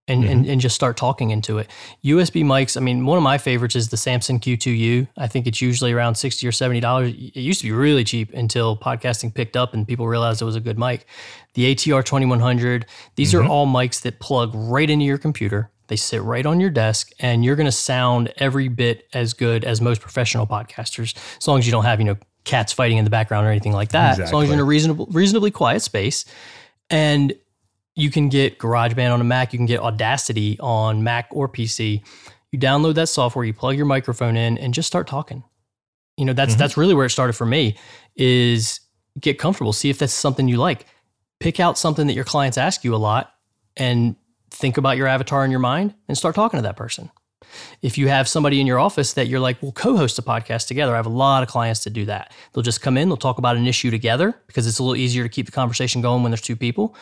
and, 0.08 0.22
mm-hmm. 0.22 0.32
and, 0.32 0.46
and 0.46 0.60
just 0.60 0.74
start 0.74 0.96
talking 0.96 1.30
into 1.30 1.58
it. 1.58 1.68
USB 2.04 2.44
mics, 2.44 2.76
I 2.76 2.80
mean, 2.80 3.06
one 3.06 3.16
of 3.16 3.22
my 3.22 3.38
favorites 3.38 3.76
is 3.76 3.90
the 3.90 3.96
Samson 3.96 4.40
Q2U. 4.40 5.08
I 5.16 5.28
think 5.28 5.46
it's 5.46 5.60
usually 5.60 5.92
around 5.92 6.16
60 6.16 6.46
or 6.46 6.50
$70. 6.50 7.32
It 7.34 7.40
used 7.40 7.60
to 7.60 7.66
be 7.66 7.72
really 7.72 8.04
cheap 8.04 8.32
until 8.34 8.76
podcasting 8.76 9.32
picked 9.32 9.56
up 9.56 9.74
and 9.74 9.86
people 9.86 10.08
realized 10.08 10.42
it 10.42 10.46
was 10.46 10.56
a 10.56 10.60
good 10.60 10.78
mic. 10.78 11.06
The 11.54 11.74
ATR 11.74 12.04
2100, 12.04 12.86
these 13.14 13.32
mm-hmm. 13.32 13.46
are 13.46 13.48
all 13.48 13.66
mics 13.66 14.02
that 14.02 14.18
plug 14.18 14.50
right 14.54 14.88
into 14.88 15.04
your 15.04 15.18
computer. 15.18 15.70
They 15.86 15.96
sit 15.96 16.22
right 16.22 16.46
on 16.46 16.58
your 16.58 16.70
desk 16.70 17.10
and 17.20 17.44
you're 17.44 17.56
going 17.56 17.66
to 17.66 17.72
sound 17.72 18.32
every 18.38 18.68
bit 18.68 19.06
as 19.12 19.34
good 19.34 19.64
as 19.64 19.80
most 19.80 20.00
professional 20.00 20.46
podcasters 20.46 21.14
as 21.38 21.46
long 21.46 21.58
as 21.58 21.66
you 21.66 21.72
don't 21.72 21.84
have, 21.84 22.00
you 22.00 22.06
know, 22.06 22.16
cats 22.44 22.72
fighting 22.72 22.98
in 22.98 23.04
the 23.04 23.10
background 23.10 23.46
or 23.46 23.50
anything 23.50 23.72
like 23.72 23.90
that. 23.90 24.12
Exactly. 24.12 24.24
As 24.24 24.32
long 24.32 24.42
as 24.42 24.48
you're 24.48 24.54
in 24.54 24.60
a 24.60 24.64
reasonable 24.64 25.06
reasonably 25.12 25.50
quiet 25.50 25.82
space. 25.82 26.24
And 26.90 27.34
you 27.94 28.10
can 28.10 28.28
get 28.28 28.58
GarageBand 28.58 29.12
on 29.12 29.20
a 29.20 29.24
Mac, 29.24 29.52
you 29.52 29.58
can 29.58 29.66
get 29.66 29.80
Audacity 29.80 30.58
on 30.60 31.02
Mac 31.02 31.28
or 31.30 31.48
PC. 31.48 32.02
You 32.50 32.58
download 32.58 32.94
that 32.94 33.08
software, 33.08 33.44
you 33.44 33.52
plug 33.52 33.76
your 33.76 33.86
microphone 33.86 34.36
in, 34.36 34.58
and 34.58 34.74
just 34.74 34.86
start 34.86 35.06
talking. 35.06 35.42
You 36.16 36.24
know, 36.24 36.32
that's 36.32 36.52
mm-hmm. 36.52 36.58
that's 36.58 36.76
really 36.76 36.94
where 36.94 37.06
it 37.06 37.10
started 37.10 37.34
for 37.34 37.46
me. 37.46 37.76
Is 38.16 38.80
get 39.18 39.38
comfortable, 39.38 39.72
see 39.72 39.90
if 39.90 39.98
that's 39.98 40.12
something 40.12 40.48
you 40.48 40.56
like. 40.56 40.86
Pick 41.40 41.60
out 41.60 41.76
something 41.76 42.06
that 42.06 42.14
your 42.14 42.24
clients 42.24 42.56
ask 42.56 42.84
you 42.84 42.94
a 42.94 42.96
lot, 42.96 43.34
and 43.76 44.16
think 44.50 44.76
about 44.76 44.96
your 44.96 45.06
avatar 45.06 45.44
in 45.44 45.50
your 45.50 45.60
mind, 45.60 45.94
and 46.08 46.16
start 46.16 46.34
talking 46.34 46.58
to 46.58 46.62
that 46.62 46.76
person. 46.76 47.10
If 47.82 47.98
you 47.98 48.08
have 48.08 48.28
somebody 48.28 48.60
in 48.60 48.66
your 48.66 48.78
office 48.78 49.14
that 49.14 49.26
you're 49.26 49.40
like, 49.40 49.60
we'll 49.62 49.72
co 49.72 49.96
host 49.96 50.18
a 50.18 50.22
podcast 50.22 50.68
together, 50.68 50.92
I 50.92 50.96
have 50.96 51.06
a 51.06 51.10
lot 51.10 51.42
of 51.42 51.48
clients 51.48 51.80
to 51.80 51.90
do 51.90 52.04
that. 52.06 52.32
They'll 52.52 52.62
just 52.62 52.80
come 52.80 52.96
in, 52.96 53.08
they'll 53.08 53.16
talk 53.16 53.38
about 53.38 53.56
an 53.56 53.66
issue 53.66 53.90
together 53.90 54.34
because 54.46 54.66
it's 54.66 54.78
a 54.78 54.82
little 54.82 54.96
easier 54.96 55.22
to 55.22 55.28
keep 55.28 55.46
the 55.46 55.52
conversation 55.52 56.00
going 56.00 56.22
when 56.22 56.30
there's 56.30 56.40
two 56.40 56.56
people. 56.56 56.96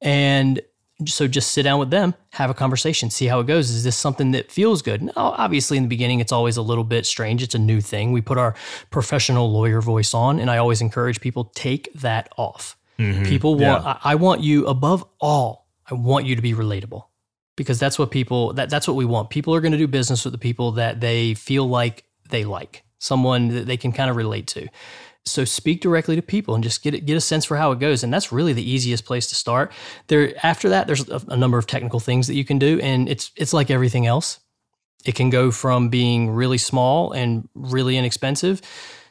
And 0.00 0.60
so 1.04 1.28
just 1.28 1.50
sit 1.50 1.64
down 1.64 1.78
with 1.78 1.90
them, 1.90 2.14
have 2.30 2.48
a 2.48 2.54
conversation, 2.54 3.10
see 3.10 3.26
how 3.26 3.40
it 3.40 3.46
goes. 3.46 3.68
Is 3.70 3.84
this 3.84 3.96
something 3.96 4.30
that 4.30 4.50
feels 4.50 4.80
good? 4.80 5.02
Now, 5.02 5.12
obviously, 5.16 5.76
in 5.76 5.82
the 5.82 5.88
beginning, 5.88 6.20
it's 6.20 6.32
always 6.32 6.56
a 6.56 6.62
little 6.62 6.84
bit 6.84 7.04
strange. 7.04 7.42
It's 7.42 7.54
a 7.54 7.58
new 7.58 7.82
thing. 7.82 8.12
We 8.12 8.22
put 8.22 8.38
our 8.38 8.54
professional 8.90 9.52
lawyer 9.52 9.82
voice 9.82 10.14
on, 10.14 10.38
and 10.38 10.50
I 10.50 10.56
always 10.56 10.80
encourage 10.80 11.20
people 11.20 11.52
take 11.54 11.92
that 11.94 12.32
off. 12.38 12.78
Mm-hmm. 12.98 13.24
People 13.24 13.56
want. 13.56 13.84
Yeah. 13.84 13.98
I, 14.02 14.12
I 14.12 14.14
want 14.14 14.40
you 14.40 14.66
above 14.66 15.04
all. 15.20 15.68
I 15.90 15.94
want 15.94 16.24
you 16.24 16.34
to 16.34 16.42
be 16.42 16.54
relatable 16.54 17.04
because 17.56 17.78
that's 17.78 17.98
what 17.98 18.10
people. 18.10 18.54
That 18.54 18.70
that's 18.70 18.88
what 18.88 18.96
we 18.96 19.04
want. 19.04 19.28
People 19.28 19.54
are 19.54 19.60
going 19.60 19.72
to 19.72 19.78
do 19.78 19.86
business 19.86 20.24
with 20.24 20.32
the 20.32 20.38
people 20.38 20.72
that 20.72 21.00
they 21.00 21.34
feel 21.34 21.68
like 21.68 22.04
they 22.30 22.44
like, 22.44 22.84
someone 22.98 23.48
that 23.48 23.66
they 23.66 23.76
can 23.76 23.92
kind 23.92 24.08
of 24.08 24.16
relate 24.16 24.46
to. 24.48 24.66
So 25.26 25.44
speak 25.44 25.80
directly 25.80 26.16
to 26.16 26.22
people 26.22 26.54
and 26.54 26.62
just 26.62 26.82
get 26.82 27.04
get 27.04 27.16
a 27.16 27.20
sense 27.20 27.44
for 27.44 27.56
how 27.56 27.72
it 27.72 27.80
goes, 27.80 28.02
and 28.04 28.12
that's 28.12 28.32
really 28.32 28.52
the 28.52 28.68
easiest 28.68 29.04
place 29.04 29.26
to 29.28 29.34
start. 29.34 29.72
There 30.06 30.32
after 30.42 30.68
that, 30.68 30.86
there's 30.86 31.08
a, 31.08 31.20
a 31.28 31.36
number 31.36 31.58
of 31.58 31.66
technical 31.66 32.00
things 32.00 32.28
that 32.28 32.34
you 32.34 32.44
can 32.44 32.58
do, 32.58 32.80
and 32.80 33.08
it's 33.08 33.32
it's 33.36 33.52
like 33.52 33.70
everything 33.70 34.06
else. 34.06 34.40
It 35.04 35.14
can 35.14 35.30
go 35.30 35.50
from 35.50 35.88
being 35.88 36.30
really 36.30 36.58
small 36.58 37.12
and 37.12 37.48
really 37.54 37.96
inexpensive 37.96 38.60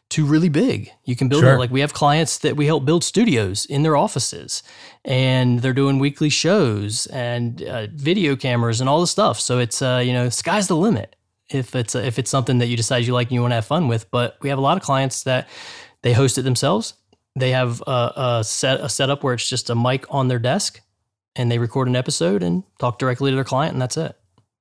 to 0.09 0.25
really 0.25 0.49
big. 0.49 0.91
You 1.03 1.15
can 1.15 1.29
build 1.29 1.43
sure. 1.43 1.55
it. 1.55 1.59
Like 1.59 1.71
we 1.71 1.81
have 1.81 1.93
clients 1.93 2.37
that 2.39 2.55
we 2.55 2.65
help 2.65 2.85
build 2.85 3.03
studios 3.03 3.65
in 3.65 3.83
their 3.83 3.97
offices, 3.97 4.63
and 5.03 5.59
they're 5.59 5.73
doing 5.73 5.99
weekly 5.99 6.29
shows 6.29 7.07
and 7.07 7.61
uh, 7.63 7.87
video 7.93 8.35
cameras 8.35 8.79
and 8.79 8.89
all 8.89 9.01
the 9.01 9.07
stuff. 9.07 9.39
So 9.39 9.59
it's 9.59 9.81
uh, 9.81 10.01
you 10.05 10.13
know 10.13 10.29
sky's 10.29 10.67
the 10.67 10.75
limit 10.75 11.15
if 11.49 11.75
it's 11.75 11.95
if 11.95 12.19
it's 12.19 12.29
something 12.29 12.59
that 12.59 12.67
you 12.67 12.77
decide 12.77 13.05
you 13.05 13.13
like 13.13 13.27
and 13.27 13.33
you 13.33 13.41
want 13.41 13.51
to 13.51 13.55
have 13.55 13.65
fun 13.65 13.87
with. 13.87 14.09
But 14.11 14.37
we 14.41 14.49
have 14.49 14.57
a 14.57 14.61
lot 14.61 14.77
of 14.77 14.83
clients 14.83 15.23
that 15.23 15.47
they 16.05 16.13
host 16.13 16.37
it 16.37 16.43
themselves. 16.43 16.93
They 17.35 17.49
have 17.49 17.81
a, 17.87 18.13
a 18.15 18.43
set 18.43 18.79
a 18.79 18.87
setup 18.87 19.23
where 19.23 19.33
it's 19.33 19.49
just 19.49 19.71
a 19.71 19.75
mic 19.75 20.05
on 20.09 20.27
their 20.27 20.37
desk, 20.37 20.79
and 21.35 21.51
they 21.51 21.57
record 21.57 21.87
an 21.87 21.95
episode 21.95 22.43
and 22.43 22.63
talk 22.79 22.99
directly 22.99 23.31
to 23.31 23.35
their 23.35 23.43
client, 23.43 23.73
and 23.73 23.81
that's 23.81 23.97
it. 23.97 24.15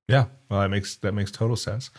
Yeah, 0.08 0.24
well, 0.48 0.60
that 0.60 0.70
makes 0.70 0.96
that 0.96 1.12
makes 1.12 1.30
total 1.30 1.54
sense, 1.56 1.90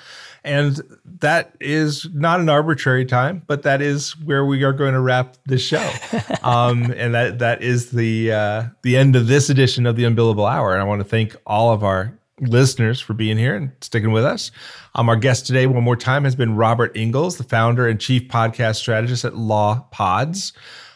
and 0.43 0.81
that 1.19 1.55
is 1.61 2.07
not 2.11 2.39
an 2.39 2.49
arbitrary 2.49 3.05
time, 3.05 3.43
but 3.45 3.61
that 3.61 3.83
is 3.83 4.17
where 4.17 4.43
we 4.43 4.63
are 4.63 4.73
going 4.73 4.93
to 4.93 4.99
wrap 4.99 5.37
the 5.45 5.59
show, 5.59 5.91
um, 6.43 6.91
and 6.97 7.13
that 7.13 7.37
that 7.37 7.61
is 7.61 7.91
the 7.91 8.31
uh, 8.31 8.63
the 8.81 8.97
end 8.97 9.15
of 9.15 9.27
this 9.27 9.51
edition 9.51 9.85
of 9.85 9.95
the 9.95 10.05
Unbillable 10.05 10.51
Hour. 10.51 10.73
And 10.73 10.81
I 10.81 10.85
want 10.85 11.01
to 11.01 11.07
thank 11.07 11.35
all 11.45 11.71
of 11.71 11.83
our 11.83 12.17
listeners 12.41 12.99
for 12.99 13.13
being 13.13 13.38
here 13.38 13.55
and 13.55 13.71
sticking 13.81 14.11
with 14.11 14.25
us. 14.25 14.51
Um, 14.95 15.09
our 15.09 15.15
guest 15.15 15.45
today, 15.45 15.67
one 15.67 15.83
more 15.83 15.95
time, 15.95 16.23
has 16.23 16.36
been 16.36 16.55
Robert 16.55 16.95
Ingalls, 16.95 17.38
the 17.38 17.43
founder 17.43 17.88
and 17.88 17.99
chief 17.99 18.27
podcast 18.27 18.75
strategist 18.75 19.25
at 19.25 19.36
Law 19.36 19.88
Pods. 19.91 20.53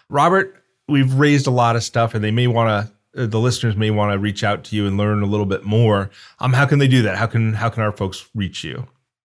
Robert, 0.10 0.64
we've 0.88 1.14
raised 1.14 1.48
a 1.48 1.52
lot 1.52 1.76
of 1.76 1.84
stuff, 1.84 2.14
and 2.14 2.24
they 2.24 2.32
may 2.32 2.48
want 2.48 2.88
to 2.88 2.94
uh, 3.18 3.26
the 3.26 3.40
listeners 3.40 3.76
may 3.76 3.90
want 3.90 4.14
to 4.14 4.20
reach 4.20 4.44
out 4.44 4.64
to 4.64 4.76
you 4.76 4.86
and 4.86 4.96
learn 4.98 5.24
a 5.24 5.26
little 5.26 5.46
bit 5.46 5.64
more. 5.64 6.12
Um, 6.40 6.54
how 6.54 6.66
can 6.66 6.78
they 6.80 6.88
do 6.88 7.02
that? 7.04 7.18
How 7.18 7.26
can 7.26 7.54
how 7.54 7.70
can 7.70 7.82
our 7.84 7.92
folks 7.92 8.30
reach 8.36 8.64
you? 8.64 8.88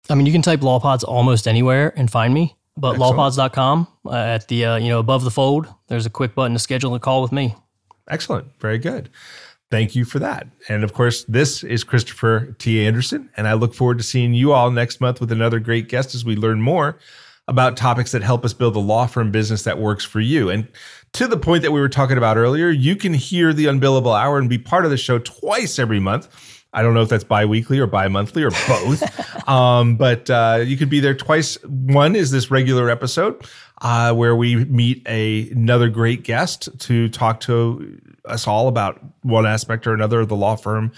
I 0.10 0.16
mean, 0.16 0.26
you 0.26 0.32
can 0.32 0.42
type 0.42 0.62
lawpods 0.62 1.04
almost 1.04 1.48
anywhere 1.48 1.94
and 1.96 2.12
find 2.12 2.34
me. 2.34 2.56
But 2.76 2.92
Excellent. 2.94 3.18
lawpods.com 3.18 3.88
uh, 4.06 4.16
at 4.16 4.48
the 4.48 4.66
uh, 4.66 4.76
you 4.78 4.90
know 4.90 5.00
above 5.00 5.24
the 5.24 5.32
fold, 5.32 5.68
there's 5.88 6.06
a 6.06 6.10
quick 6.10 6.36
button 6.36 6.54
to 6.54 6.60
schedule 6.60 6.94
a 6.96 7.00
call 7.00 7.22
with 7.22 7.32
me. 7.32 7.56
Excellent, 8.10 8.48
very 8.60 8.78
good. 8.80 9.10
Thank 9.72 9.96
you 9.96 10.04
for 10.04 10.18
that. 10.20 10.48
And 10.68 10.84
of 10.84 10.94
course, 10.94 11.26
this 11.26 11.64
is 11.64 11.84
Christopher 11.84 12.56
T. 12.58 12.86
Anderson, 12.86 13.30
and 13.38 13.48
I 13.48 13.54
look 13.54 13.76
forward 13.76 14.00
to 14.00 14.04
seeing 14.04 14.34
you 14.34 14.52
all 14.52 14.72
next 14.72 15.00
month 15.00 15.22
with 15.22 15.32
another 15.32 15.60
great 15.60 15.90
guest 15.90 16.16
as 16.16 16.26
we 16.26 16.36
learn 16.36 16.62
more 16.62 16.98
about 17.48 17.78
topics 17.78 18.12
that 18.12 18.24
help 18.24 18.46
us 18.46 18.54
build 18.54 18.76
a 18.76 18.80
law 18.80 19.06
firm 19.06 19.32
business 19.32 19.64
that 19.64 19.80
works 19.80 20.06
for 20.06 20.20
you. 20.20 20.50
And 20.50 20.68
to 21.14 21.28
the 21.28 21.38
point 21.38 21.64
that 21.64 21.72
we 21.72 21.80
were 21.80 21.90
talking 21.90 22.18
about 22.18 22.38
earlier, 22.38 22.70
you 22.70 22.96
can 22.96 23.14
hear 23.14 23.54
the 23.54 23.66
Unbillable 23.66 24.18
Hour 24.18 24.38
and 24.38 24.50
be 24.50 24.60
part 24.60 24.86
of 24.86 24.92
the 24.92 24.98
show 24.98 25.20
twice 25.20 25.80
every 25.80 26.00
month. 26.00 26.30
I 26.72 26.84
don't 26.84 26.94
know 26.94 27.02
if 27.02 27.10
that's 27.10 27.24
bi-weekly 27.24 27.80
or 27.80 27.88
bi-monthly 27.88 28.44
or 28.44 28.52
both, 28.52 29.48
um, 29.50 29.96
but 29.96 30.30
uh, 30.30 30.64
you 30.64 30.78
could 30.78 30.90
be 30.90 31.00
there 31.00 31.16
twice. 31.16 31.56
One 31.64 32.16
is 32.16 32.30
this 32.30 32.52
regular 32.52 32.92
episode 32.92 33.44
uh, 33.82 34.14
where 34.14 34.36
we 34.36 34.66
meet 34.66 35.02
a, 35.08 35.50
another 35.52 35.90
great 35.90 36.24
guest 36.24 36.70
to 36.80 37.10
talk 37.10 37.40
to 37.42 38.00
us 38.26 38.48
all 38.48 38.68
about 38.68 39.00
one 39.22 39.46
aspect 39.46 39.88
or 39.88 39.94
another 39.94 40.20
of 40.22 40.28
the 40.28 40.36
law 40.36 40.56
firm 40.56 40.92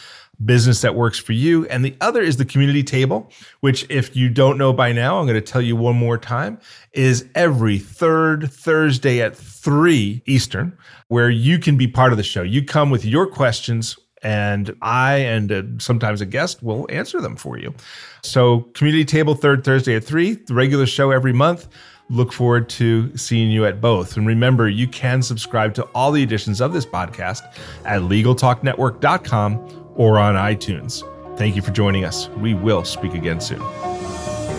business 0.44 0.82
that 0.82 0.96
works 0.96 1.20
for 1.20 1.34
you. 1.34 1.66
And 1.68 1.86
the 1.86 1.96
other 2.02 2.22
is 2.22 2.38
the 2.38 2.46
community 2.46 2.84
table, 2.84 3.30
which, 3.60 3.86
if 3.90 4.16
you 4.16 4.30
don't 4.30 4.58
know 4.58 4.74
by 4.74 4.92
now, 4.92 5.20
I'm 5.20 5.26
going 5.26 5.36
to 5.36 5.42
tell 5.42 5.62
you 5.62 5.76
one 5.76 5.96
more 5.96 6.18
time, 6.18 6.60
is 6.94 7.26
every 7.36 7.78
third 7.78 8.52
Thursday 8.52 9.22
at 9.22 9.36
3 9.36 10.24
Eastern, 10.26 10.78
where 11.08 11.30
you 11.30 11.60
can 11.60 11.78
be 11.78 11.88
part 11.88 12.12
of 12.12 12.18
the 12.18 12.24
show. 12.24 12.42
You 12.42 12.64
come 12.64 12.90
with 12.90 13.06
your 13.06 13.28
questions. 13.28 13.98
And 14.24 14.76
I 14.84 15.16
and 15.16 15.52
uh, 15.52 15.64
sometimes 15.80 16.22
a 16.22 16.28
guest 16.28 16.62
will 16.62 16.86
answer 16.92 17.20
them 17.22 17.36
for 17.36 17.58
you. 17.58 17.74
So, 18.22 18.70
community 18.76 19.04
table 19.04 19.34
third 19.34 19.64
Thursday 19.64 19.96
at 19.96 20.04
three, 20.04 20.34
the 20.36 20.54
regular 20.54 20.86
show 20.86 21.10
every 21.10 21.34
month. 21.34 21.68
Look 22.12 22.34
forward 22.34 22.68
to 22.72 23.16
seeing 23.16 23.50
you 23.50 23.66
at 23.66 23.80
both. 23.80 24.18
And 24.18 24.28
remember, 24.28 24.68
you 24.68 24.86
can 24.86 25.22
subscribe 25.22 25.74
to 25.76 25.84
all 25.96 26.12
the 26.12 26.22
editions 26.22 26.60
of 26.60 26.74
this 26.74 26.86
podcast 26.86 27.42
at 27.86 28.02
LegalTalkNetwork.com 28.02 29.94
or 29.96 30.20
on 30.20 30.36
iTunes. 30.36 31.08
Thank 31.38 31.56
you 31.56 31.62
for 31.62 31.72
joining 31.72 32.04
us. 32.04 32.28
We 32.30 32.54
will 32.54 32.84
speak 32.84 33.14
again 33.14 33.40
soon. 33.40 33.60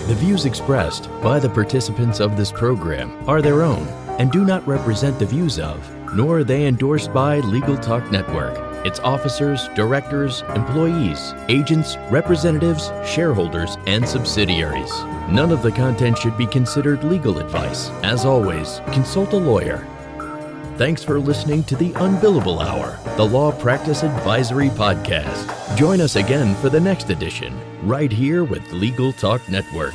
The 0.08 0.16
views 0.18 0.46
expressed 0.46 1.10
by 1.22 1.38
the 1.38 1.50
participants 1.50 2.20
of 2.20 2.38
this 2.38 2.50
program 2.50 3.28
are 3.28 3.42
their 3.42 3.62
own 3.62 3.86
and 4.18 4.32
do 4.32 4.46
not 4.46 4.66
represent 4.66 5.18
the 5.18 5.26
views 5.26 5.58
of, 5.58 5.78
nor 6.14 6.38
are 6.38 6.44
they 6.44 6.66
endorsed 6.66 7.12
by 7.12 7.40
Legal 7.40 7.76
Talk 7.76 8.10
Network, 8.10 8.56
its 8.84 9.00
officers, 9.00 9.68
directors, 9.74 10.42
employees, 10.54 11.34
agents, 11.48 11.96
representatives, 12.10 12.90
shareholders, 13.06 13.76
and 13.86 14.08
subsidiaries. 14.08 14.92
None 15.28 15.52
of 15.52 15.62
the 15.62 15.72
content 15.72 16.18
should 16.18 16.36
be 16.36 16.46
considered 16.46 17.04
legal 17.04 17.38
advice. 17.38 17.90
As 18.02 18.24
always, 18.24 18.80
consult 18.92 19.32
a 19.32 19.36
lawyer 19.36 19.86
Thanks 20.78 21.04
for 21.04 21.20
listening 21.20 21.64
to 21.64 21.76
the 21.76 21.90
Unbillable 21.90 22.60
Hour, 22.60 22.98
the 23.16 23.24
Law 23.24 23.52
Practice 23.52 24.02
Advisory 24.02 24.70
Podcast. 24.70 25.76
Join 25.76 26.00
us 26.00 26.16
again 26.16 26.56
for 26.56 26.70
the 26.70 26.80
next 26.80 27.10
edition, 27.10 27.56
right 27.86 28.10
here 28.10 28.42
with 28.42 28.72
Legal 28.72 29.12
Talk 29.12 29.46
Network. 29.50 29.94